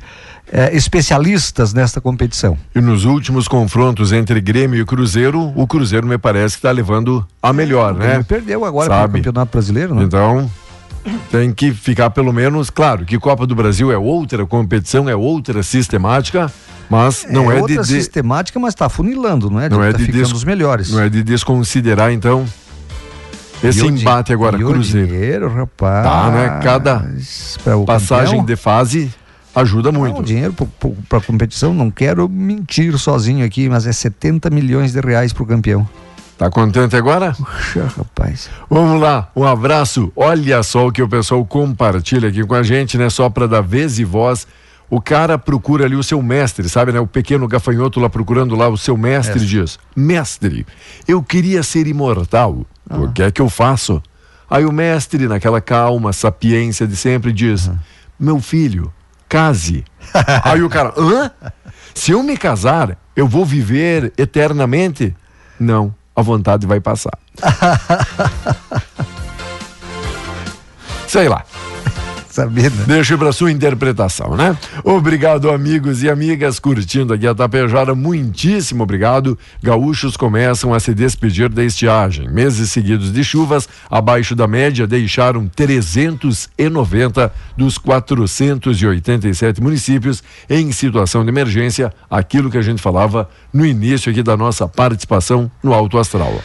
eh, 0.50 0.74
especialistas 0.76 1.72
nesta 1.72 2.00
competição. 2.00 2.58
E 2.74 2.80
nos 2.80 3.04
últimos 3.04 3.46
confrontos 3.46 4.12
entre 4.12 4.40
Grêmio 4.40 4.80
e 4.80 4.84
Cruzeiro, 4.84 5.52
o 5.54 5.66
Cruzeiro 5.66 6.06
me 6.06 6.18
parece 6.18 6.54
que 6.56 6.58
está 6.58 6.70
levando 6.72 7.24
a 7.42 7.52
melhor, 7.52 7.94
O 7.94 7.98
né? 7.98 8.06
Grêmio 8.08 8.24
perdeu 8.24 8.64
agora 8.64 8.88
para 8.88 9.08
o 9.08 9.12
Campeonato 9.12 9.52
Brasileiro, 9.52 9.94
né? 9.94 10.02
Então, 10.02 10.50
tem 11.30 11.52
que 11.52 11.70
ficar 11.72 12.10
pelo 12.10 12.32
menos, 12.32 12.70
claro, 12.70 13.04
que 13.04 13.18
Copa 13.18 13.46
do 13.46 13.54
Brasil 13.54 13.92
é 13.92 13.96
outra 13.98 14.44
competição, 14.46 15.08
é 15.08 15.14
outra 15.14 15.62
sistemática, 15.62 16.50
mas 16.90 17.26
não 17.30 17.52
é, 17.52 17.56
de, 17.56 17.60
outra 17.60 17.82
de- 17.82 17.88
sistemática, 17.88 18.58
mas 18.58 18.72
está 18.74 18.88
funilando, 18.88 19.48
não 19.50 19.60
é? 19.60 19.68
não 19.68 19.82
é 19.84 19.92
tá 19.92 19.98
de 19.98 20.06
ficando 20.06 20.22
des- 20.24 20.32
os 20.32 20.44
melhores. 20.44 20.90
Não 20.90 21.00
é 21.00 21.08
de 21.08 21.22
desconsiderar 21.22 22.10
então 22.10 22.44
esse 23.68 23.84
E 23.84 23.88
embate 23.88 24.32
agora 24.32 24.56
Cruzeiro. 24.58 25.08
dinheiro, 25.08 25.48
rapaz. 25.52 26.04
Tá, 26.04 26.30
né? 26.30 26.60
Cada 26.62 27.04
passagem 27.86 28.38
campeão? 28.38 28.44
de 28.44 28.56
fase 28.56 29.14
ajuda 29.54 29.92
muito. 29.92 30.14
Não, 30.14 30.20
o 30.20 30.24
dinheiro 30.24 30.54
para 31.08 31.20
competição, 31.20 31.72
não 31.72 31.90
quero 31.90 32.28
mentir 32.28 32.98
sozinho 32.98 33.44
aqui, 33.44 33.68
mas 33.68 33.86
é 33.86 33.92
70 33.92 34.50
milhões 34.50 34.92
de 34.92 35.00
reais 35.00 35.32
para 35.32 35.42
o 35.42 35.46
campeão. 35.46 35.88
Tá 36.36 36.50
contente 36.50 36.96
agora? 36.96 37.32
Puxa, 37.32 37.88
rapaz. 37.96 38.50
Vamos 38.68 39.00
lá, 39.00 39.30
um 39.36 39.44
abraço. 39.44 40.12
Olha 40.16 40.62
só 40.64 40.88
o 40.88 40.92
que 40.92 41.00
o 41.00 41.08
pessoal 41.08 41.44
compartilha 41.44 42.28
aqui 42.28 42.42
com 42.44 42.54
a 42.54 42.62
gente, 42.62 42.98
né? 42.98 43.08
Só 43.08 43.30
para 43.30 43.46
dar 43.46 43.60
vez 43.60 43.98
e 44.00 44.04
voz. 44.04 44.46
O 44.90 45.00
cara 45.00 45.38
procura 45.38 45.84
ali 45.86 45.96
o 45.96 46.02
seu 46.02 46.20
mestre, 46.20 46.68
sabe, 46.68 46.92
né? 46.92 46.98
O 47.00 47.06
pequeno 47.06 47.46
gafanhoto 47.46 48.00
lá 48.00 48.10
procurando 48.10 48.54
lá 48.56 48.68
o 48.68 48.76
seu 48.76 48.96
mestre 48.96 49.40
Mestre. 49.40 49.48
diz: 49.60 49.78
Mestre, 49.94 50.66
eu 51.06 51.22
queria 51.22 51.62
ser 51.62 51.86
imortal. 51.86 52.66
O 52.90 53.12
que 53.12 53.22
é 53.22 53.30
que 53.30 53.40
eu 53.40 53.48
faço? 53.48 54.02
Aí 54.48 54.64
o 54.64 54.72
mestre, 54.72 55.26
naquela 55.26 55.60
calma, 55.60 56.12
sapiência 56.12 56.86
de 56.86 56.96
sempre, 56.96 57.32
diz: 57.32 57.70
Meu 58.18 58.40
filho, 58.40 58.92
case. 59.28 59.84
Aí 60.44 60.62
o 60.62 60.68
cara: 60.68 60.92
Hã? 60.96 61.30
Se 61.94 62.12
eu 62.12 62.22
me 62.22 62.36
casar, 62.36 62.98
eu 63.16 63.26
vou 63.26 63.44
viver 63.44 64.12
eternamente? 64.18 65.16
Não, 65.58 65.94
a 66.14 66.22
vontade 66.22 66.66
vai 66.66 66.80
passar. 66.80 67.18
Sei 71.06 71.28
lá. 71.28 71.44
Sabendo. 72.34 72.84
Deixa 72.84 73.16
para 73.16 73.30
sua 73.30 73.52
interpretação, 73.52 74.36
né? 74.36 74.58
Obrigado, 74.82 75.52
amigos 75.52 76.02
e 76.02 76.10
amigas, 76.10 76.58
curtindo 76.58 77.14
aqui 77.14 77.28
a 77.28 77.32
Tapejara. 77.32 77.94
Muitíssimo 77.94 78.82
obrigado. 78.82 79.38
Gaúchos 79.62 80.16
começam 80.16 80.74
a 80.74 80.80
se 80.80 80.92
despedir 80.92 81.48
da 81.48 81.62
estiagem. 81.62 82.28
Meses 82.28 82.72
seguidos 82.72 83.12
de 83.12 83.22
chuvas 83.22 83.68
abaixo 83.88 84.34
da 84.34 84.48
média 84.48 84.84
deixaram 84.84 85.46
390 85.46 87.32
dos 87.56 87.78
487 87.78 89.62
municípios 89.62 90.20
em 90.50 90.72
situação 90.72 91.22
de 91.22 91.28
emergência. 91.28 91.94
Aquilo 92.10 92.50
que 92.50 92.58
a 92.58 92.62
gente 92.62 92.82
falava 92.82 93.30
no 93.52 93.64
início 93.64 94.10
aqui 94.10 94.24
da 94.24 94.36
nossa 94.36 94.66
participação 94.66 95.48
no 95.62 95.72
Alto 95.72 95.98
Astral. 95.98 96.42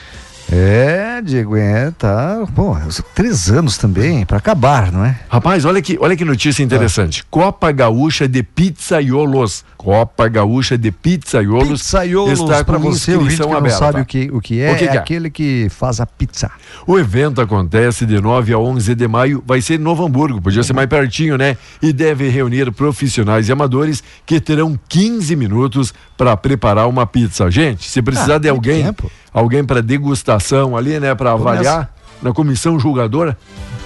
É, 0.52 1.22
Diego, 1.22 1.56
é, 1.56 1.92
tá. 1.92 2.44
Pô, 2.56 2.76
três 3.14 3.52
anos 3.52 3.78
também, 3.78 4.26
para 4.26 4.38
acabar, 4.38 4.92
não 4.92 5.06
é? 5.06 5.20
Rapaz, 5.30 5.64
olha 5.64 5.80
que, 5.80 5.98
olha 6.02 6.18
que 6.18 6.26
notícia 6.26 6.64
interessante. 6.64 7.24
Copa 7.30 7.72
Gaúcha 7.72 8.28
de 8.28 8.42
Pizzaiolos. 8.42 9.64
Copa 9.78 10.28
Gaúcha 10.28 10.78
de 10.78 10.92
Pizzaiolos, 10.92 11.82
Pizzaiolo, 11.84 12.32
está 12.34 12.66
para 12.66 12.78
com 12.80 12.92
você, 12.92 13.16
ouvinte 13.16 13.42
que 13.42 13.48
não 13.48 13.70
sabe 13.70 14.02
o 14.02 14.06
que, 14.06 14.30
o 14.34 14.42
que 14.42 14.60
é, 14.60 14.74
O 14.74 14.76
que 14.78 14.84
é 14.84 14.88
que 14.88 14.98
é? 14.98 15.00
aquele 15.00 15.30
que 15.30 15.68
faz 15.70 16.02
a 16.02 16.06
pizza. 16.06 16.52
O 16.86 17.00
evento 17.00 17.40
acontece 17.40 18.06
de 18.06 18.20
9 18.20 18.52
a 18.52 18.58
11 18.60 18.94
de 18.96 19.08
maio, 19.08 19.42
vai 19.46 19.62
ser 19.62 19.76
em 19.76 19.84
Novo 19.84 20.06
Hamburgo, 20.06 20.42
podia 20.42 20.64
ser 20.64 20.74
mais 20.74 20.90
pertinho, 20.90 21.38
né? 21.38 21.56
E 21.82 21.94
deve 21.94 22.28
reunir 22.28 22.70
profissionais 22.74 23.48
e 23.48 23.52
amadores 23.54 24.04
que 24.26 24.42
terão 24.42 24.78
15 24.90 25.34
minutos 25.38 25.94
para 26.18 26.36
preparar 26.36 26.88
uma 26.90 27.06
pizza. 27.08 27.50
Gente, 27.50 27.90
se 27.90 28.02
precisar 28.02 28.36
Ah, 28.36 28.40
de 28.40 28.50
alguém, 28.50 28.84
tempo. 28.84 29.10
Alguém 29.34 29.64
para 29.64 29.82
degustação 29.82 30.76
ali, 30.78 31.00
né, 31.00 31.14
para 31.16 31.32
avaliar 31.32 31.94
na 32.22 32.34
comissão 32.34 32.80
julgadora, 32.80 33.38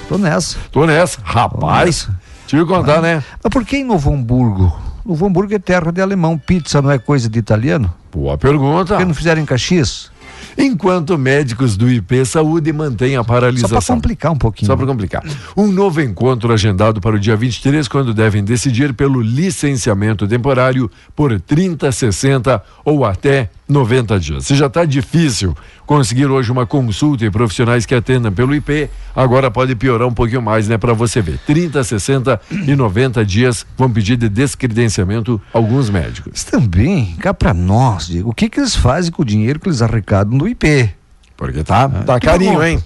Tô 0.07 0.17
nessa. 0.17 0.57
tô 0.71 0.85
nessa. 0.85 1.19
Rapaz, 1.23 2.09
deixa 2.41 2.57
eu 2.57 2.67
contar, 2.67 3.01
né? 3.01 3.23
Mas 3.43 3.51
por 3.51 3.63
que 3.63 3.77
em 3.77 3.83
Novo 3.83 4.11
Hamburgo? 4.13 4.75
Novo 5.05 5.25
Hamburgo 5.25 5.53
é 5.53 5.59
terra 5.59 5.91
de 5.91 6.01
alemão. 6.01 6.37
Pizza 6.37 6.81
não 6.81 6.89
é 6.91 6.97
coisa 6.97 7.29
de 7.29 7.37
italiano? 7.39 7.93
Boa 8.11 8.37
pergunta. 8.37 8.93
Por 8.93 8.99
que 8.99 9.05
não 9.05 9.13
fizeram 9.13 9.41
em 9.41 9.45
Caxias? 9.45 10.11
Enquanto 10.57 11.17
médicos 11.17 11.75
do 11.75 11.89
IP 11.89 12.25
Saúde 12.25 12.71
mantêm 12.71 13.15
a 13.15 13.19
Só 13.19 13.23
paralisação. 13.23 13.77
para 13.79 13.95
complicar 13.95 14.31
um 14.31 14.37
pouquinho. 14.37 14.67
Só 14.67 14.75
para 14.75 14.85
complicar. 14.85 15.23
Um 15.57 15.67
novo 15.67 15.99
encontro 16.01 16.53
agendado 16.53 17.01
para 17.01 17.15
o 17.15 17.19
dia 17.19 17.35
23, 17.35 17.87
quando 17.87 18.13
devem 18.13 18.43
decidir 18.43 18.93
pelo 18.93 19.19
licenciamento 19.21 20.27
temporário 20.27 20.89
por 21.15 21.39
30, 21.39 21.91
60 21.91 22.61
ou 22.85 23.03
até 23.05 23.49
90 23.67 24.19
dias. 24.19 24.45
Se 24.45 24.55
já 24.55 24.67
está 24.67 24.85
difícil 24.85 25.55
conseguir 25.85 26.25
hoje 26.25 26.51
uma 26.51 26.65
consulta 26.65 27.25
e 27.25 27.31
profissionais 27.31 27.85
que 27.85 27.95
atendam 27.95 28.31
pelo 28.31 28.53
IP, 28.53 28.89
agora 29.15 29.49
pode 29.49 29.75
piorar 29.75 30.07
um 30.07 30.13
pouquinho 30.13 30.41
mais, 30.41 30.67
né? 30.67 30.77
Para 30.77 30.93
você 30.93 31.21
ver. 31.21 31.39
30, 31.45 31.83
60 31.83 32.41
e 32.51 32.75
90 32.75 33.25
dias 33.25 33.65
vão 33.77 33.89
pedir 33.89 34.17
de 34.17 34.29
descredenciamento 34.29 35.41
alguns 35.53 35.89
médicos. 35.89 36.43
Também, 36.43 37.15
cá 37.19 37.33
para 37.33 37.53
nós, 37.53 38.07
Diego, 38.07 38.29
o 38.29 38.33
que, 38.33 38.49
que 38.49 38.59
eles 38.59 38.75
fazem 38.75 39.11
com 39.11 39.21
o 39.21 39.25
dinheiro 39.25 39.59
que 39.59 39.67
eles 39.69 39.81
arrecadam 39.81 40.37
do 40.37 40.47
IP? 40.47 40.89
Porque 41.37 41.63
tá, 41.63 41.89
tá 41.89 42.19
que 42.19 42.27
carinho, 42.27 42.53
bom. 42.55 42.63
hein? 42.63 42.83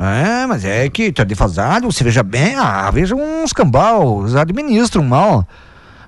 É, 0.00 0.46
mas 0.46 0.64
é 0.64 0.88
que 0.88 1.10
tá 1.10 1.24
defasado, 1.24 1.90
você 1.90 2.04
veja 2.04 2.22
bem, 2.22 2.54
ah, 2.54 2.88
veja 2.90 3.16
uns 3.16 3.52
cambal, 3.52 4.20
eles 4.20 4.36
administram 4.36 5.02
mal. 5.02 5.46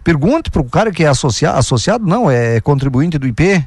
Pergunte 0.05 0.51
pro 0.51 0.63
cara 0.65 0.93
que 0.93 1.05
é 1.05 1.09
associa 1.09 1.51
associado, 1.53 2.07
não, 2.07 2.31
é 2.31 2.61
contribuinte 2.61 3.19
do 3.19 3.27
IP. 3.27 3.67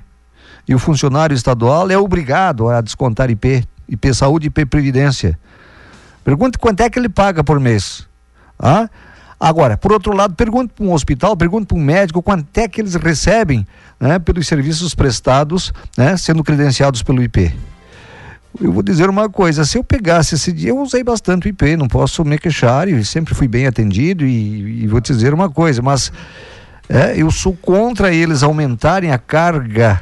E 0.68 0.74
o 0.74 0.80
funcionário 0.80 1.34
estadual 1.34 1.89
é 1.91 1.97
obrigado 1.97 2.70
a 2.70 2.82
descontar 2.82 3.30
IP, 3.30 3.64
IP 3.88 4.14
Saúde 4.14 4.47
e 4.47 4.49
IP 4.49 4.66
Previdência. 4.66 5.38
Pergunte 6.24 6.57
quanto 6.57 6.82
é 6.82 6.89
que 6.89 6.97
ele 6.97 7.09
paga 7.09 7.43
por 7.43 7.59
mês. 7.59 8.07
Ah? 8.57 8.89
Agora, 9.39 9.76
por 9.76 9.91
outro 9.91 10.16
lado, 10.16 10.36
pergunte 10.36 10.74
para 10.74 10.86
um 10.86 10.93
hospital, 10.93 11.36
pergunte 11.36 11.68
para 11.68 11.78
um 11.78 11.82
médico 11.82 12.24
quanto 12.24 12.57
é 12.57 12.66
que 12.66 12.80
eles 12.80 12.95
recebem 12.95 13.68
né, 13.99 14.18
pelos 14.18 14.47
serviços 14.47 14.95
prestados, 14.95 15.74
né, 15.97 16.16
sendo 16.16 16.41
credenciados 16.43 17.03
pelo 17.03 17.22
IP. 17.22 17.53
Eu 18.61 18.72
vou 18.72 18.82
dizer 18.82 19.09
uma 19.09 19.30
coisa, 19.30 19.66
se 19.66 19.78
eu 19.78 19.84
pegasse 19.84 20.36
esse 20.36 20.53
dia, 20.53 20.70
eu 20.70 20.80
usei 20.80 21.03
bastante 21.03 21.47
o 21.47 21.49
IP, 21.49 21.76
não 21.76 21.89
posso 21.89 22.24
me 22.24 22.38
queixar 22.38 22.88
e 22.88 23.03
sempre 23.03 23.34
fui 23.34 23.47
bem 23.47 23.68
atendido 23.68 24.26
e, 24.26 24.84
e 24.84 24.88
vou 24.88 25.01
te 25.01 25.11
dizer 25.11 25.34
uma 25.34 25.49
coisa, 25.49 25.82
mas 25.82 26.09
é, 26.88 27.18
eu 27.18 27.30
sou 27.30 27.53
contra 27.53 28.14
eles 28.14 28.43
aumentarem 28.43 29.11
a 29.11 29.18
carga 29.18 29.99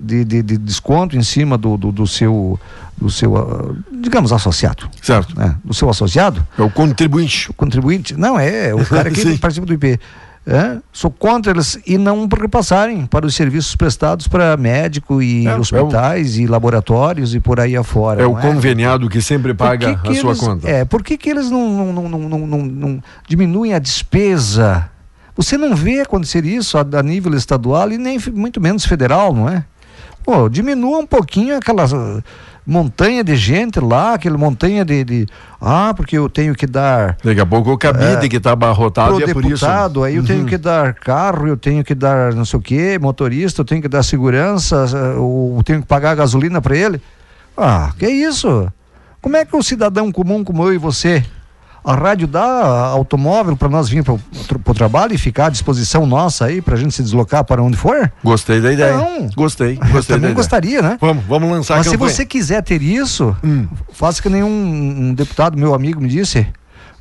de, 0.00 0.24
de, 0.24 0.42
de 0.42 0.58
desconto 0.58 1.16
em 1.16 1.22
cima 1.22 1.56
do, 1.58 1.76
do, 1.76 1.92
do 1.92 2.06
seu, 2.06 2.58
do 2.96 3.10
seu 3.10 3.34
uh, 3.34 3.76
digamos, 3.92 4.32
associado. 4.32 4.88
Certo. 5.02 5.38
né, 5.38 5.56
do 5.64 5.72
seu 5.74 5.88
associado. 5.90 6.46
É 6.58 6.62
o 6.62 6.70
contribuinte. 6.70 7.50
O 7.50 7.54
contribuinte, 7.54 8.14
não, 8.16 8.38
é, 8.38 8.74
o 8.74 8.84
cara 8.86 9.10
que 9.10 9.38
participa 9.38 9.66
do 9.66 9.72
IP. 9.74 9.98
É, 10.46 10.76
sou 10.92 11.10
contra 11.10 11.52
eles 11.52 11.78
e 11.86 11.96
não 11.96 12.28
repassarem 12.28 13.06
para 13.06 13.24
os 13.24 13.34
serviços 13.34 13.74
prestados 13.74 14.28
para 14.28 14.54
médico 14.58 15.22
e 15.22 15.46
É, 15.46 15.52
é 15.52 15.56
o- 15.56 15.60
hospitais 15.60 16.36
e 16.36 16.46
laboratórios 16.46 17.34
e 17.34 17.40
por 17.40 17.58
aí 17.58 17.74
afora. 17.74 18.22
É 18.22 18.26
o 18.26 18.34
não 18.34 18.40
conveniado 18.42 19.08
que 19.08 19.22
sempre 19.22 19.54
paga 19.54 19.94
que 19.96 20.08
a 20.08 20.12
que 20.12 20.20
sua 20.20 20.32
eles- 20.32 20.40
conta. 20.40 20.68
É, 20.68 20.84
por 20.84 21.02
que, 21.02 21.16
que 21.16 21.30
eles 21.30 21.50
não, 21.50 21.90
não, 21.94 22.08
não, 22.10 22.46
não, 22.66 23.02
diminuem 23.26 23.72
a 23.72 23.78
despesa? 23.78 24.90
Você 25.34 25.56
não 25.56 25.74
vê 25.74 26.00
acontecer 26.02 26.44
isso 26.44 26.76
a, 26.76 26.82
a 26.98 27.02
nível 27.02 27.34
estadual 27.34 27.90
e 27.90 27.96
nem 27.96 28.18
muito 28.32 28.60
menos 28.60 28.84
federal, 28.84 29.34
não 29.34 29.48
é? 29.48 29.64
Pô, 30.24 30.48
diminua 30.48 30.98
um 30.98 31.06
pouquinho 31.06 31.56
aquela 31.56 31.84
ah, 31.84 32.22
montanha 32.66 33.22
de 33.22 33.36
gente 33.36 33.78
lá, 33.78 34.14
aquele 34.14 34.36
montanha 34.38 34.84
de, 34.84 35.04
de- 35.04 35.26
Ah, 35.60 35.92
porque 35.94 36.16
eu 36.16 36.28
tenho 36.30 36.54
que 36.54 36.66
dar. 36.66 37.16
Daqui 37.22 37.40
a 37.40 37.44
pouco 37.46 37.70
o 37.72 37.76
cabide 37.78 38.24
É, 38.26 38.28
que 38.28 38.40
tá 38.40 38.52
abarrotado 38.52 39.20
e 39.20 39.24
é 39.24 39.32
por 39.34 39.44
isso. 39.44 39.66
aí 40.02 40.16
eu 40.16 40.24
tenho 40.24 40.40
Uhum. 40.40 40.46
que 40.46 40.56
dar 40.56 40.94
carro, 40.94 41.46
eu 41.46 41.56
tenho 41.58 41.84
que 41.84 41.94
dar 41.94 42.32
não 42.34 42.44
sei 42.46 42.58
o 42.58 42.62
quê, 42.62 42.98
motorista, 43.00 43.60
eu 43.60 43.64
tenho 43.66 43.82
que 43.82 43.88
dar 43.88 44.02
segurança, 44.02 44.86
ah, 44.92 45.14
eu 45.16 45.60
tenho 45.64 45.82
que 45.82 45.86
pagar 45.86 46.14
gasolina 46.14 46.60
para 46.62 46.76
ele. 46.76 47.00
Ah, 47.56 47.92
que 47.98 48.08
isso? 48.08 48.66
Como 49.20 49.36
é 49.36 49.44
que 49.44 49.54
o 49.56 49.62
cidadão 49.62 50.10
comum 50.10 50.42
como 50.42 50.64
eu 50.64 50.72
e 50.74 50.78
você, 50.78 51.22
a 51.84 51.94
rádio 51.94 52.26
dá 52.26 52.42
automóvel 52.88 53.56
para 53.56 53.68
nós 53.68 53.88
vir 53.88 54.02
para 54.02 54.14
o 54.14 54.74
trabalho 54.74 55.14
e 55.14 55.18
ficar 55.18 55.46
à 55.46 55.50
disposição 55.50 56.06
nossa 56.06 56.46
aí 56.46 56.62
para 56.62 56.74
a 56.74 56.78
gente 56.78 56.94
se 56.94 57.02
deslocar 57.02 57.44
para 57.44 57.62
onde 57.62 57.76
for? 57.76 58.10
Gostei 58.22 58.60
da 58.60 58.72
ideia. 58.72 58.96
Não. 58.96 59.28
Gostei. 59.36 59.78
Eu 59.80 59.92
Gostei 59.92 60.16
da 60.16 60.20
também 60.20 60.34
gostaria, 60.34 60.80
né? 60.80 60.96
Vamos, 61.00 61.24
vamos 61.24 61.50
lançar 61.50 61.76
Mas 61.76 61.88
se 61.88 61.96
você 61.96 62.24
quiser 62.24 62.62
ter 62.62 62.80
isso, 62.80 63.36
faça 63.92 64.22
que 64.22 64.28
nenhum 64.28 64.48
um 64.48 65.14
deputado, 65.14 65.58
meu 65.58 65.74
amigo, 65.74 66.00
me 66.00 66.08
disse. 66.08 66.46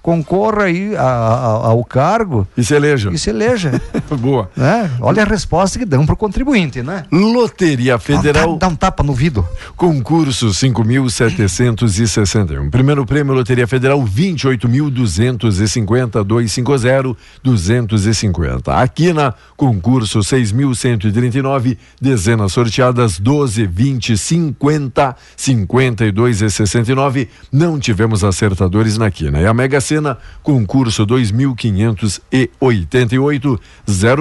Concorra 0.04 0.66
aí 0.66 0.95
a- 0.97 1.01
a- 1.01 1.68
ao 1.70 1.82
cargo. 1.84 2.45
E 2.58 2.64
se 2.64 2.76
eleja. 2.76 3.10
E 3.12 3.18
se 3.18 3.30
eleja. 3.32 3.82
Boa. 4.20 4.51
né? 4.56 4.91
Olha 4.99 5.24
a 5.24 5.26
resposta 5.26 5.80
que 5.80 5.86
dão 5.86 6.06
pro 6.06 6.16
contribuinte, 6.18 6.84
né? 6.84 7.06
Loteria 7.12 7.97
Federal. 7.97 8.58
Dá 8.58 8.68
um 8.68 8.76
tapa 8.76 9.01
no 9.01 9.14
vidro. 9.14 9.47
Concurso 9.78 10.49
5.761. 10.49 12.70
Primeiro 12.70 13.06
prêmio 13.06 13.34
Loteria 13.34 13.66
Federal 13.66 14.04
28.250 14.04 16.22
250 16.24 17.16
250. 17.43 18.74
Aqui 18.74 19.14
na 19.14 19.34
concurso 19.56 20.20
6.139, 20.20 21.78
dezenas 22.01 22.51
sorteadas 22.51 23.18
12, 23.20 23.66
20, 23.66 24.18
50, 24.18 25.16
52 25.38 26.41
e 26.41 26.49
69. 26.49 27.30
Não 27.51 27.80
tivemos 27.80 28.24
acertadores 28.24 28.97
na 28.97 29.10
quina. 29.10 29.39
E 29.39 29.45
a 29.45 29.54
Mega 29.54 29.80
Sena, 29.94 30.18
concurso 30.41 31.06
2.588 31.06 33.60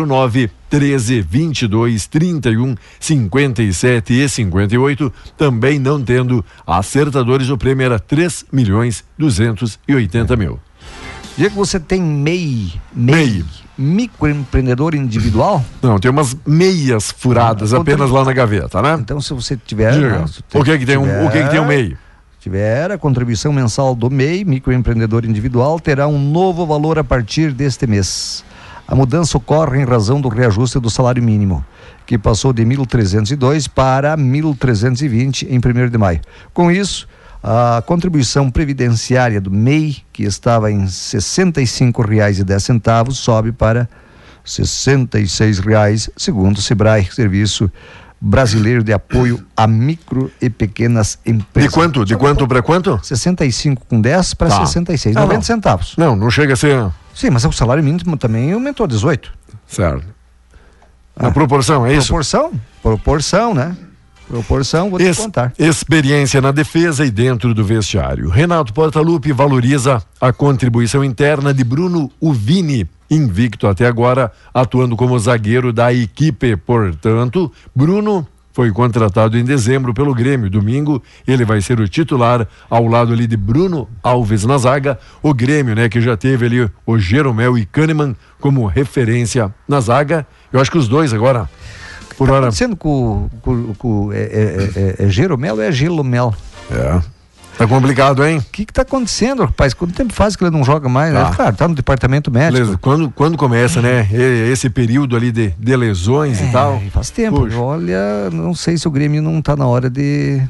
09 0.06 0.50
13, 0.68 1.20
22, 1.22 2.06
31, 2.06 2.74
57 3.00 4.12
e 4.12 4.28
58, 4.28 5.10
também 5.36 5.78
não 5.78 6.02
tendo 6.02 6.44
acertadores, 6.66 7.48
o 7.50 7.56
prêmio 7.58 7.84
era 7.86 7.98
3 7.98 8.44
milhões 8.52 9.02
280 9.18 10.36
mil. 10.36 10.58
Diego, 11.36 11.54
você 11.54 11.80
tem 11.80 12.02
MEI, 12.02 12.72
MEI, 12.94 13.42
microempreendedor 13.78 14.94
individual? 14.94 15.64
Não, 15.82 15.98
tem 15.98 16.10
umas 16.10 16.36
meias 16.46 17.10
furadas 17.10 17.72
apenas 17.72 18.10
lá 18.10 18.22
na 18.24 18.32
gaveta, 18.34 18.82
né? 18.82 18.98
Então, 19.00 19.18
se 19.20 19.32
você 19.32 19.56
tiver. 19.56 19.96
Né, 19.96 20.26
se 20.26 20.42
o 20.54 20.62
que 20.62 20.76
que 20.78 20.84
tem 20.84 20.98
um- 20.98 21.26
o 21.26 21.30
que 21.30 21.42
que 21.42 21.48
tem 21.50 21.60
um 21.60 21.66
MEI? 21.66 21.96
Tiver 22.42 22.90
a 22.90 22.98
contribuição 22.98 23.52
mensal 23.52 23.94
do 23.94 24.10
MEI, 24.10 24.44
microempreendedor 24.44 25.24
individual, 25.24 25.78
terá 25.78 26.08
um 26.08 26.18
novo 26.18 26.66
valor 26.66 26.98
a 26.98 27.04
partir 27.04 27.52
deste 27.52 27.86
mês. 27.86 28.44
A 28.84 28.96
mudança 28.96 29.38
ocorre 29.38 29.80
em 29.80 29.84
razão 29.84 30.20
do 30.20 30.28
reajuste 30.28 30.80
do 30.80 30.90
salário 30.90 31.22
mínimo, 31.22 31.64
que 32.04 32.18
passou 32.18 32.52
de 32.52 32.64
1.302 32.64 33.70
para 33.72 34.16
1.320 34.16 35.46
em 35.48 35.58
1 35.58 35.88
de 35.88 35.96
maio. 35.96 36.20
Com 36.52 36.68
isso, 36.68 37.06
a 37.40 37.80
contribuição 37.86 38.50
previdenciária 38.50 39.40
do 39.40 39.52
MEI, 39.52 39.98
que 40.12 40.24
estava 40.24 40.68
em 40.68 40.80
R$ 40.80 40.86
65,10, 40.86 43.12
sobe 43.12 43.52
para 43.52 43.82
R$ 43.82 43.88
66,00, 44.44 46.10
segundo 46.16 46.56
o 46.56 46.60
SEBRAE, 46.60 47.08
Serviço 47.12 47.70
Brasileiro 48.24 48.84
de 48.84 48.92
Apoio 48.92 49.44
a 49.56 49.66
Micro 49.66 50.30
e 50.40 50.48
Pequenas 50.48 51.18
Empresas. 51.26 51.68
De 51.70 51.74
quanto? 51.74 52.04
De 52.04 52.16
quanto 52.16 52.46
para 52.46 52.62
quanto? 52.62 53.00
65 53.02 53.84
com 53.88 54.00
10 54.00 54.34
para 54.34 54.48
Tá. 54.48 54.64
66, 54.64 55.16
Ah, 55.16 55.20
90 55.22 55.34
não. 55.34 55.42
centavos. 55.42 55.94
Não, 55.98 56.14
não 56.14 56.30
chega 56.30 56.52
a 56.52 56.56
ser. 56.56 56.88
Sim, 57.12 57.30
mas 57.30 57.44
o 57.44 57.50
salário 57.50 57.82
mínimo 57.82 58.16
também 58.16 58.52
aumentou 58.52 58.86
18. 58.86 59.32
Certo. 59.66 60.04
Na 61.20 61.32
proporção, 61.32 61.84
é 61.84 61.94
isso? 61.94 62.06
Proporção? 62.06 62.52
Proporção, 62.80 63.54
né? 63.54 63.76
Proporção, 64.32 64.88
vou 64.88 64.98
te 64.98 65.04
Ex- 65.04 65.18
contar. 65.18 65.52
Experiência 65.58 66.40
na 66.40 66.50
defesa 66.52 67.04
e 67.04 67.10
dentro 67.10 67.52
do 67.52 67.62
vestiário. 67.62 68.30
Renato 68.30 68.72
Portaluppi 68.72 69.30
valoriza 69.30 70.02
a 70.18 70.32
contribuição 70.32 71.04
interna 71.04 71.52
de 71.52 71.62
Bruno 71.62 72.10
Uvini, 72.18 72.88
invicto 73.10 73.66
até 73.66 73.86
agora, 73.86 74.32
atuando 74.54 74.96
como 74.96 75.18
zagueiro 75.18 75.70
da 75.70 75.92
equipe. 75.92 76.56
Portanto, 76.56 77.52
Bruno 77.76 78.26
foi 78.54 78.70
contratado 78.70 79.36
em 79.36 79.44
dezembro 79.44 79.92
pelo 79.92 80.14
Grêmio. 80.14 80.48
Domingo, 80.48 81.02
ele 81.28 81.44
vai 81.44 81.60
ser 81.60 81.78
o 81.78 81.86
titular 81.86 82.48
ao 82.70 82.86
lado 82.86 83.12
ali 83.12 83.26
de 83.26 83.36
Bruno 83.36 83.86
Alves 84.02 84.46
na 84.46 84.56
zaga. 84.56 84.98
O 85.22 85.34
Grêmio, 85.34 85.74
né, 85.74 85.90
que 85.90 86.00
já 86.00 86.16
teve 86.16 86.46
ali 86.46 86.70
o 86.86 86.98
Jeromel 86.98 87.58
e 87.58 87.66
Kahneman 87.66 88.16
como 88.40 88.64
referência 88.66 89.54
na 89.68 89.78
zaga. 89.80 90.26
Eu 90.50 90.58
acho 90.58 90.70
que 90.70 90.78
os 90.78 90.88
dois 90.88 91.12
agora, 91.12 91.48
por 92.22 92.28
Tá 92.28 92.34
hora. 92.34 92.46
acontecendo 92.46 92.76
com, 92.76 93.28
com, 93.42 93.74
com 93.74 94.12
é, 94.12 94.18
é, 94.20 94.70
é, 95.00 95.04
é 95.04 95.08
Jeromel 95.08 95.56
ou 95.56 95.62
é 95.62 95.72
Gelomel? 95.72 96.34
É. 96.70 97.00
Tá 97.58 97.66
complicado, 97.66 98.24
hein? 98.24 98.38
O 98.38 98.42
que 98.50 98.64
que 98.64 98.72
tá 98.72 98.80
acontecendo, 98.80 99.44
rapaz? 99.44 99.74
Quanto 99.74 99.92
tempo 99.92 100.12
faz 100.14 100.34
que 100.34 100.42
ele 100.42 100.50
não 100.50 100.64
joga 100.64 100.88
mais? 100.88 101.12
Tá. 101.12 101.24
Né? 101.28 101.32
Claro, 101.36 101.56
tá 101.56 101.68
no 101.68 101.74
departamento 101.74 102.30
médico. 102.30 102.58
Beleza. 102.58 102.78
Quando, 102.80 103.10
quando 103.10 103.36
começa, 103.36 103.82
né? 103.82 104.08
e- 104.10 104.50
Esse 104.50 104.70
período 104.70 105.14
ali 105.14 105.30
de, 105.30 105.50
de 105.58 105.76
lesões 105.76 106.40
e 106.40 106.46
tal. 106.50 106.76
É, 106.84 106.90
Faz 106.90 107.10
tempo. 107.10 107.40
Puxa. 107.42 107.58
Olha, 107.58 108.30
não 108.32 108.54
sei 108.54 108.78
se 108.78 108.88
o 108.88 108.90
Grêmio 108.90 109.20
não 109.20 109.38
está 109.38 109.54
na 109.54 109.66
hora 109.66 109.90
de 109.90 110.40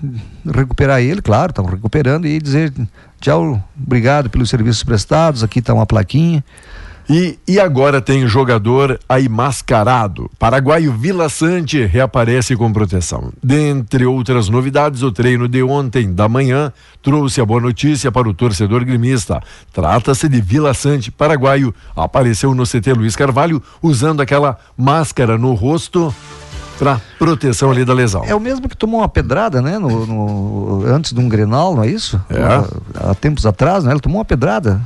recuperar 0.54 1.00
ele, 1.00 1.20
claro, 1.20 1.50
estão 1.50 1.64
recuperando 1.64 2.24
e 2.26 2.38
dizer 2.40 2.72
tchau, 3.20 3.60
obrigado 3.84 4.30
pelos 4.30 4.48
serviços 4.48 4.82
prestados, 4.84 5.42
aqui 5.42 5.58
está 5.58 5.74
uma 5.74 5.86
plaquinha. 5.86 6.42
E, 7.08 7.38
e 7.46 7.58
agora 7.58 8.00
tem 8.00 8.26
jogador 8.26 8.98
aí 9.08 9.28
mascarado. 9.28 10.30
Paraguaio 10.38 10.92
Vila 10.92 11.28
Sante 11.28 11.84
reaparece 11.84 12.56
com 12.56 12.72
proteção. 12.72 13.32
Dentre 13.42 14.06
outras 14.06 14.48
novidades, 14.48 15.02
o 15.02 15.12
treino 15.12 15.48
de 15.48 15.62
ontem 15.62 16.12
da 16.12 16.28
manhã 16.28 16.72
trouxe 17.02 17.40
a 17.40 17.44
boa 17.44 17.60
notícia 17.60 18.12
para 18.12 18.28
o 18.28 18.34
torcedor 18.34 18.84
gremista. 18.84 19.40
Trata-se 19.72 20.28
de 20.28 20.40
Vila 20.40 20.72
Sante, 20.74 21.10
paraguaio. 21.10 21.74
Apareceu 21.94 22.54
no 22.54 22.64
CT 22.64 22.92
Luiz 22.94 23.16
Carvalho 23.16 23.62
usando 23.82 24.20
aquela 24.20 24.58
máscara 24.76 25.36
no 25.36 25.54
rosto 25.54 26.14
para 26.78 27.00
proteção 27.18 27.70
ali 27.70 27.84
da 27.84 27.92
lesão. 27.94 28.24
É 28.24 28.34
o 28.34 28.40
mesmo 28.40 28.68
que 28.68 28.76
tomou 28.76 29.00
uma 29.00 29.08
pedrada, 29.08 29.60
né? 29.62 29.78
No, 29.78 30.06
no- 30.06 30.84
antes 30.86 31.12
de 31.12 31.20
um 31.20 31.28
Grenal, 31.28 31.74
não 31.76 31.84
é 31.84 31.88
isso? 31.88 32.20
É. 32.28 32.42
Há, 32.42 33.10
há 33.10 33.14
tempos 33.14 33.46
atrás, 33.46 33.84
né? 33.84 33.92
Ele 33.92 34.00
tomou 34.00 34.18
uma 34.18 34.24
pedrada. 34.24 34.80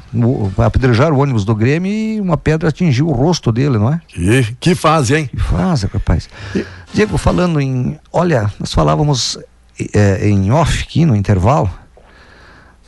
Apedrejaram 0.58 1.16
o 1.16 1.20
ônibus 1.20 1.44
do 1.44 1.54
Grêmio 1.54 1.90
e 1.90 2.20
uma 2.20 2.36
pedra 2.36 2.68
atingiu 2.68 3.08
o 3.08 3.12
rosto 3.12 3.50
dele, 3.52 3.78
não 3.78 3.92
é? 3.92 4.00
Que, 4.08 4.56
que 4.60 4.74
fase, 4.74 5.14
hein? 5.16 5.26
Que 5.26 5.36
fase, 5.40 5.86
rapaz. 5.86 6.28
Diego, 6.92 7.16
falando 7.18 7.60
em. 7.60 7.98
Olha, 8.12 8.50
nós 8.58 8.72
falávamos 8.72 9.38
eh, 9.94 10.28
em 10.28 10.50
off 10.52 10.82
aqui 10.82 11.04
no 11.04 11.14
intervalo 11.16 11.70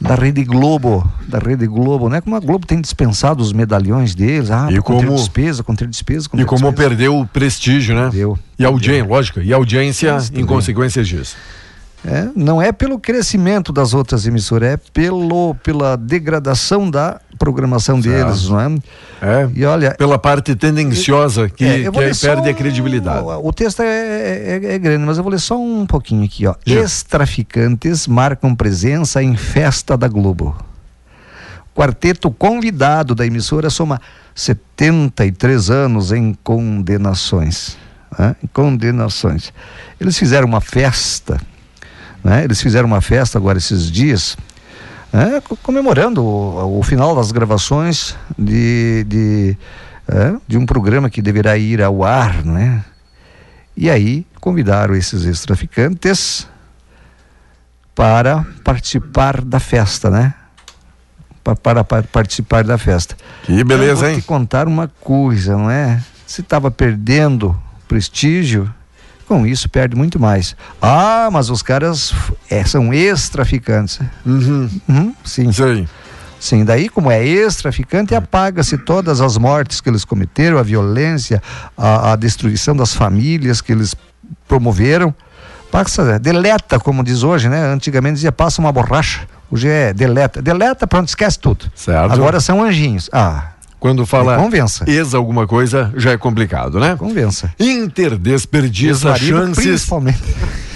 da 0.00 0.14
Rede 0.14 0.44
Globo, 0.44 1.10
da 1.26 1.38
Rede 1.38 1.66
Globo, 1.66 2.08
né? 2.08 2.20
Como 2.20 2.36
a 2.36 2.40
Globo 2.40 2.66
tem 2.66 2.80
dispensado 2.80 3.42
os 3.42 3.52
medalhões 3.52 4.14
deles, 4.14 4.50
ah, 4.50 4.68
E 4.70 4.80
como- 4.80 5.14
despesa, 5.16 5.62
conter 5.64 5.88
despesa, 5.88 6.26
E 6.34 6.44
como 6.44 6.70
despesa. 6.70 6.72
perdeu 6.72 7.18
o 7.18 7.26
prestígio, 7.26 7.94
né? 7.96 8.02
Perdeu. 8.02 8.38
E 8.58 8.64
a 8.64 8.68
audiência, 8.68 9.04
lógico, 9.08 9.40
e 9.40 9.52
a 9.52 9.56
audiência 9.56 10.16
Isso 10.16 10.28
em 10.30 10.34
também. 10.34 10.46
consequência 10.46 11.02
disso. 11.02 11.36
É, 12.04 12.28
não 12.36 12.62
é 12.62 12.70
pelo 12.70 12.98
crescimento 12.98 13.72
das 13.72 13.92
outras 13.92 14.24
emissoras, 14.26 14.68
é 14.74 14.76
pelo, 14.92 15.54
pela 15.56 15.96
degradação 15.96 16.88
da 16.88 17.20
programação 17.36 18.00
Certo. 18.00 18.24
deles, 18.26 18.48
não 18.48 18.60
é? 18.60 18.66
É. 19.20 19.50
E 19.54 19.64
olha, 19.64 19.94
Pela 19.96 20.16
parte 20.18 20.54
tendenciosa 20.54 21.48
que, 21.48 21.64
É, 21.64 21.82
que 21.90 21.90
perde 21.90 22.48
a 22.48 22.52
um- 22.52 22.54
credibilidade. 22.54 23.24
O 23.42 23.52
texto 23.52 23.80
é, 23.80 23.86
é- 23.86 24.74
é 24.74 24.78
grande, 24.78 25.04
mas 25.04 25.16
eu 25.18 25.24
vou 25.24 25.32
ler 25.32 25.40
só 25.40 25.60
um 25.60 25.84
pouquinho 25.86 26.24
aqui, 26.24 26.46
ó. 26.46 26.54
Ex-traficantes 26.64 28.06
marcam 28.06 28.54
presença 28.54 29.20
em 29.22 29.36
festa 29.36 29.96
da 29.96 30.06
Globo. 30.06 30.56
Quarteto 31.74 32.30
convidado 32.30 33.14
da 33.14 33.26
emissora 33.26 33.70
soma 33.70 34.00
73 34.34 35.68
anos 35.70 36.12
em 36.12 36.32
condenações. 36.44 37.76
né? 38.18 38.34
Condenações. 38.52 39.52
Eles 40.00 40.16
fizeram 40.16 40.46
uma 40.48 40.60
festa, 40.60 41.40
né? 42.22 42.44
Eles 42.44 42.60
fizeram 42.60 42.86
uma 42.86 43.00
festa 43.00 43.38
agora 43.38 43.58
esses 43.58 43.90
dias, 43.90 44.36
né? 45.12 45.40
co- 45.46 45.56
comemorando 45.56 46.22
o, 46.22 46.78
o 46.78 46.82
final 46.82 47.14
das 47.16 47.30
gravações 47.32 48.14
de, 48.38 49.04
de, 49.08 49.56
é, 50.08 50.34
de 50.46 50.58
um 50.58 50.66
programa 50.66 51.08
que 51.10 51.22
deverá 51.22 51.56
ir 51.56 51.82
ao 51.82 52.04
ar, 52.04 52.44
né? 52.44 52.84
E 53.76 53.88
aí 53.88 54.26
convidaram 54.40 54.94
esses 54.96 55.24
ex-traficantes 55.24 56.46
para 57.94 58.44
participar 58.64 59.40
da 59.42 59.58
festa, 59.60 60.10
né? 60.10 60.34
Pa- 61.42 61.56
Para, 61.56 61.84
para 61.84 62.02
participar 62.02 62.64
da 62.64 62.76
festa. 62.78 63.16
Que 63.44 63.62
beleza, 63.64 63.92
Eu 63.92 63.96
vou 63.96 64.08
hein? 64.10 64.16
te 64.20 64.22
contar 64.26 64.66
uma 64.68 64.88
coisa, 65.00 65.56
não 65.56 65.70
é? 65.70 66.02
Se 66.26 66.40
estava 66.42 66.70
perdendo 66.70 67.56
prestígio, 67.86 68.72
com 69.28 69.46
isso 69.46 69.68
perde 69.68 69.94
muito 69.94 70.18
mais. 70.18 70.56
Ah, 70.80 71.28
mas 71.30 71.50
os 71.50 71.62
caras 71.62 72.14
é, 72.50 72.64
são 72.64 72.92
ex-traficantes. 72.92 74.00
Uhum. 74.24 75.14
sim. 75.24 75.52
Sim. 75.52 75.86
Sim, 76.40 76.64
daí 76.64 76.88
como 76.88 77.10
é 77.10 77.24
ex-traficante, 77.24 78.14
apaga-se 78.14 78.78
todas 78.78 79.20
as 79.20 79.36
mortes 79.36 79.80
que 79.80 79.90
eles 79.90 80.04
cometeram, 80.04 80.56
a 80.56 80.62
violência, 80.62 81.42
a, 81.76 82.12
a 82.12 82.16
destruição 82.16 82.76
das 82.76 82.94
famílias 82.94 83.60
que 83.60 83.72
eles 83.72 83.94
promoveram. 84.46 85.14
Passa, 85.70 86.18
deleta, 86.18 86.78
como 86.78 87.04
diz 87.04 87.22
hoje, 87.22 87.48
né? 87.48 87.66
Antigamente 87.66 88.14
dizia 88.14 88.32
passa 88.32 88.60
uma 88.60 88.72
borracha. 88.72 89.26
Hoje 89.50 89.68
é 89.68 89.92
deleta. 89.92 90.40
Deleta, 90.40 90.86
pronto, 90.86 91.08
esquece 91.08 91.38
tudo. 91.38 91.70
Certo. 91.74 92.12
Agora 92.12 92.40
são 92.40 92.62
anjinhos. 92.62 93.10
Ah, 93.12 93.48
Quando 93.80 94.04
fala 94.04 94.36
Me 94.36 94.42
convença. 94.44 94.84
ex 94.88 95.14
alguma 95.14 95.46
coisa, 95.46 95.92
já 95.96 96.10
é 96.12 96.16
complicado, 96.18 96.80
né? 96.80 96.96
convença. 96.96 97.52
Inter 97.60 98.16
desperdiça 98.18 99.14
chances 99.16 99.64
Principalmente. 99.64 100.22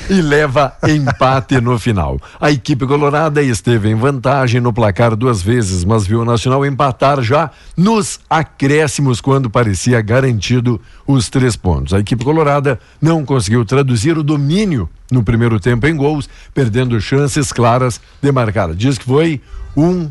e 0.08 0.20
leva 0.20 0.72
empate 0.88 1.60
no 1.60 1.78
final. 1.78 2.20
A 2.40 2.50
equipe 2.50 2.86
colorada 2.86 3.42
esteve 3.42 3.88
em 3.88 3.94
vantagem 3.96 4.60
no 4.60 4.72
placar 4.72 5.16
duas 5.16 5.42
vezes, 5.42 5.84
mas 5.84 6.06
viu 6.06 6.20
o 6.20 6.24
Nacional 6.24 6.64
empatar 6.64 7.22
já 7.22 7.50
nos 7.76 8.20
acréscimos 8.30 9.20
quando 9.20 9.50
parecia 9.50 10.00
garantido 10.00 10.80
os 11.06 11.28
três 11.28 11.56
pontos. 11.56 11.94
A 11.94 11.98
equipe 12.00 12.22
colorada 12.24 12.78
não 13.00 13.24
conseguiu 13.24 13.64
traduzir 13.64 14.16
o 14.16 14.22
domínio 14.22 14.88
no 15.10 15.22
primeiro 15.24 15.58
tempo 15.58 15.86
em 15.86 15.96
gols, 15.96 16.28
perdendo 16.54 17.00
chances 17.00 17.52
claras 17.52 18.00
de 18.22 18.30
marcar. 18.30 18.72
Diz 18.74 18.96
que 18.96 19.04
foi 19.04 19.40
um 19.76 20.08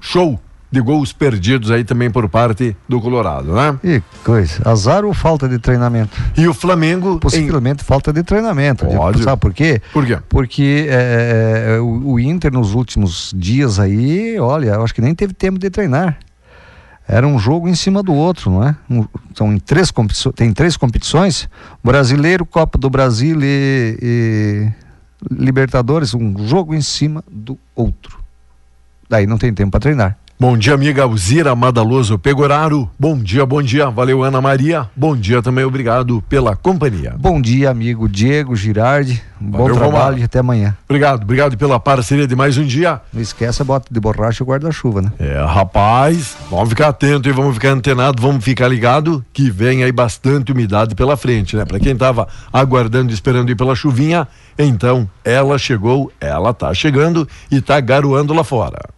show 0.00 0.40
de 0.72 0.80
gols 0.80 1.12
perdidos 1.12 1.70
aí 1.70 1.84
também 1.84 2.10
por 2.10 2.26
parte 2.30 2.74
do 2.88 2.98
Colorado, 3.00 3.52
né? 3.54 3.78
Que 3.82 4.02
coisa. 4.24 4.62
Azar 4.68 5.04
ou 5.04 5.12
falta 5.12 5.46
de 5.46 5.58
treinamento? 5.58 6.18
E 6.36 6.48
o 6.48 6.54
Flamengo. 6.54 7.18
Possivelmente 7.18 7.84
falta 7.84 8.10
de 8.12 8.22
treinamento. 8.22 8.86
Pode. 8.86 9.22
Sabe 9.22 9.38
por 9.40 9.52
quê? 9.52 9.82
Por 9.92 10.06
quê? 10.06 10.18
Porque 10.30 10.86
é, 10.88 11.78
o, 11.78 12.12
o 12.12 12.18
Inter 12.18 12.50
nos 12.50 12.72
últimos 12.74 13.32
dias 13.36 13.78
aí, 13.78 14.38
olha, 14.40 14.70
eu 14.70 14.82
acho 14.82 14.94
que 14.94 15.02
nem 15.02 15.14
teve 15.14 15.34
tempo 15.34 15.58
de 15.58 15.68
treinar. 15.68 16.16
Era 17.06 17.26
um 17.26 17.38
jogo 17.38 17.68
em 17.68 17.74
cima 17.74 18.02
do 18.02 18.14
outro, 18.14 18.50
não 18.50 18.66
é? 18.66 18.74
Um- 18.88 19.04
são 19.34 19.52
em 19.52 19.58
três 19.58 19.90
competições, 19.90 20.34
tem 20.34 20.52
três 20.54 20.76
competições: 20.76 21.48
Brasileiro, 21.84 22.46
Copa 22.46 22.78
do 22.78 22.88
Brasil 22.88 23.38
e, 23.42 23.98
e 24.00 24.68
Libertadores, 25.30 26.14
um 26.14 26.46
jogo 26.46 26.74
em 26.74 26.80
cima 26.80 27.22
do 27.30 27.58
outro. 27.74 28.18
Daí 29.10 29.26
não 29.26 29.36
tem 29.36 29.52
tempo 29.52 29.72
para 29.72 29.80
treinar. 29.80 30.16
Bom 30.42 30.58
dia, 30.58 30.74
amiga 30.74 31.04
Alzira 31.04 31.54
Madaloso 31.54 32.18
Pegoraro. 32.18 32.90
Bom 32.98 33.16
dia, 33.16 33.46
bom 33.46 33.62
dia. 33.62 33.88
Valeu, 33.88 34.24
Ana 34.24 34.40
Maria. 34.40 34.90
Bom 34.96 35.14
dia 35.14 35.40
também, 35.40 35.64
obrigado 35.64 36.20
pela 36.28 36.56
companhia. 36.56 37.14
Bom 37.16 37.40
dia, 37.40 37.70
amigo 37.70 38.08
Diego 38.08 38.56
Girardi. 38.56 39.22
Um 39.40 39.52
Valeu, 39.52 39.68
bom 39.68 39.80
trabalho 39.80 40.18
e 40.18 40.24
até 40.24 40.40
amanhã. 40.40 40.76
Obrigado, 40.88 41.22
obrigado 41.22 41.56
pela 41.56 41.78
parceria 41.78 42.26
de 42.26 42.34
mais 42.34 42.58
um 42.58 42.64
dia. 42.64 43.00
Não 43.12 43.22
esqueça 43.22 43.62
a 43.62 43.64
bota 43.66 43.86
de 43.88 44.00
borracha 44.00 44.42
e 44.42 44.44
guarda-chuva, 44.44 45.00
né? 45.00 45.12
É, 45.20 45.40
rapaz, 45.44 46.36
vamos 46.50 46.70
ficar 46.70 46.88
atento 46.88 47.28
e 47.28 47.32
vamos 47.32 47.54
ficar 47.54 47.70
antenado, 47.70 48.20
vamos 48.20 48.44
ficar 48.44 48.66
ligado 48.66 49.24
que 49.32 49.48
vem 49.48 49.84
aí 49.84 49.92
bastante 49.92 50.50
umidade 50.50 50.96
pela 50.96 51.16
frente, 51.16 51.54
né? 51.54 51.64
Para 51.64 51.78
quem 51.78 51.94
tava 51.94 52.26
aguardando, 52.52 53.12
esperando 53.12 53.48
ir 53.48 53.54
pela 53.54 53.76
chuvinha, 53.76 54.26
então 54.58 55.08
ela 55.24 55.56
chegou, 55.56 56.10
ela 56.20 56.52
tá 56.52 56.74
chegando 56.74 57.28
e 57.48 57.60
tá 57.60 57.78
garoando 57.78 58.34
lá 58.34 58.42
fora. 58.42 58.92